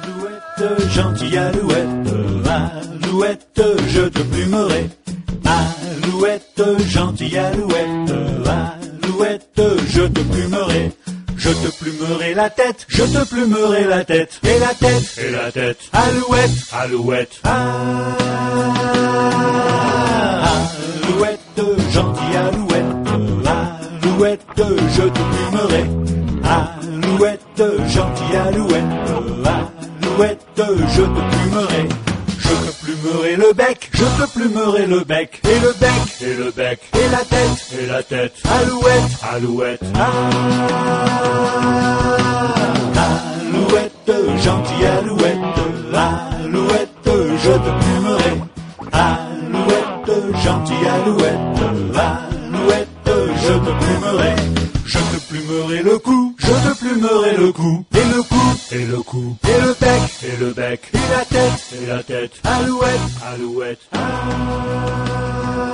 Alouette, 0.06 0.90
gentille 0.90 1.38
alouette, 1.38 2.08
alouette, 3.02 3.62
je 3.88 4.08
te 4.08 4.22
plumerai. 4.22 4.90
Alouette, 5.44 6.62
gentille 6.88 7.38
alouette, 7.38 8.12
alouette, 9.02 9.62
je 9.88 10.02
te 10.02 10.20
plumerai. 10.20 10.92
Je 11.36 11.50
te 11.50 11.68
plumerai 11.78 12.34
la 12.34 12.48
tête, 12.48 12.86
je 12.88 13.02
te 13.02 13.24
plumerai 13.28 13.84
la 13.84 14.04
tête, 14.04 14.40
et 14.44 14.58
la 14.58 14.74
tête, 14.74 15.18
et 15.18 15.30
la 15.30 15.52
tête. 15.52 15.78
Alouette, 15.92 16.50
alouette. 16.72 17.40
Ah, 17.44 17.50
alouette, 21.08 21.60
gentille 21.92 22.36
alouette, 22.36 22.84
alouette, 24.02 24.62
je 24.96 25.02
te 25.02 25.20
plumerai. 25.32 25.84
Alouette, 26.44 27.62
gentille 27.88 28.36
alouette, 28.36 28.84
alouette, 30.02 30.46
je 30.56 31.02
te 31.02 31.20
plumerai. 31.30 31.88
Je 32.38 32.48
te 32.48 32.84
plumerai 32.84 33.36
le 33.36 33.52
bec, 33.54 33.90
je 33.92 34.04
te 34.04 34.30
plumerai 34.32 34.86
le 34.86 35.00
bec, 35.00 35.40
et 35.44 35.60
le 35.60 35.72
bec, 35.80 35.92
et 36.20 36.34
le 36.34 36.50
bec, 36.50 36.80
et 36.92 37.08
la 37.10 37.24
tête, 37.24 37.74
et 37.80 37.86
la 37.86 38.02
tête. 38.02 38.34
Alouette, 38.44 39.02
alouette, 39.22 39.82
alouette, 43.54 44.12
gentille 44.42 44.86
alouette, 44.86 45.38
alouette, 45.94 47.08
je 47.42 47.52
te 47.52 47.70
plumerai. 47.80 48.32
Alouette, 48.92 50.10
gentille 50.44 50.86
alouette, 50.86 51.38
alouette, 51.94 53.10
je 53.38 53.52
te 53.52 53.84
plumerai. 53.84 54.34
Je 54.86 54.98
te 54.98 55.18
plumerai 55.28 55.82
le 55.82 55.98
cou, 55.98 56.23
plumerai 57.04 57.36
le 57.36 57.52
cou, 57.52 57.84
et 57.92 58.04
le 58.04 58.22
cou, 58.22 58.36
et 58.72 58.84
le 58.86 59.02
cou, 59.02 59.36
et 59.46 59.60
le 59.60 59.74
bec, 59.80 60.00
et 60.22 60.36
le 60.40 60.52
bec, 60.52 60.80
et 60.92 60.98
la 61.10 61.24
tête, 61.24 61.74
et 61.82 61.86
la 61.86 62.02
tête. 62.02 62.32
Alouette, 62.44 63.00
alouette, 63.22 63.78
alouette, 63.92 65.73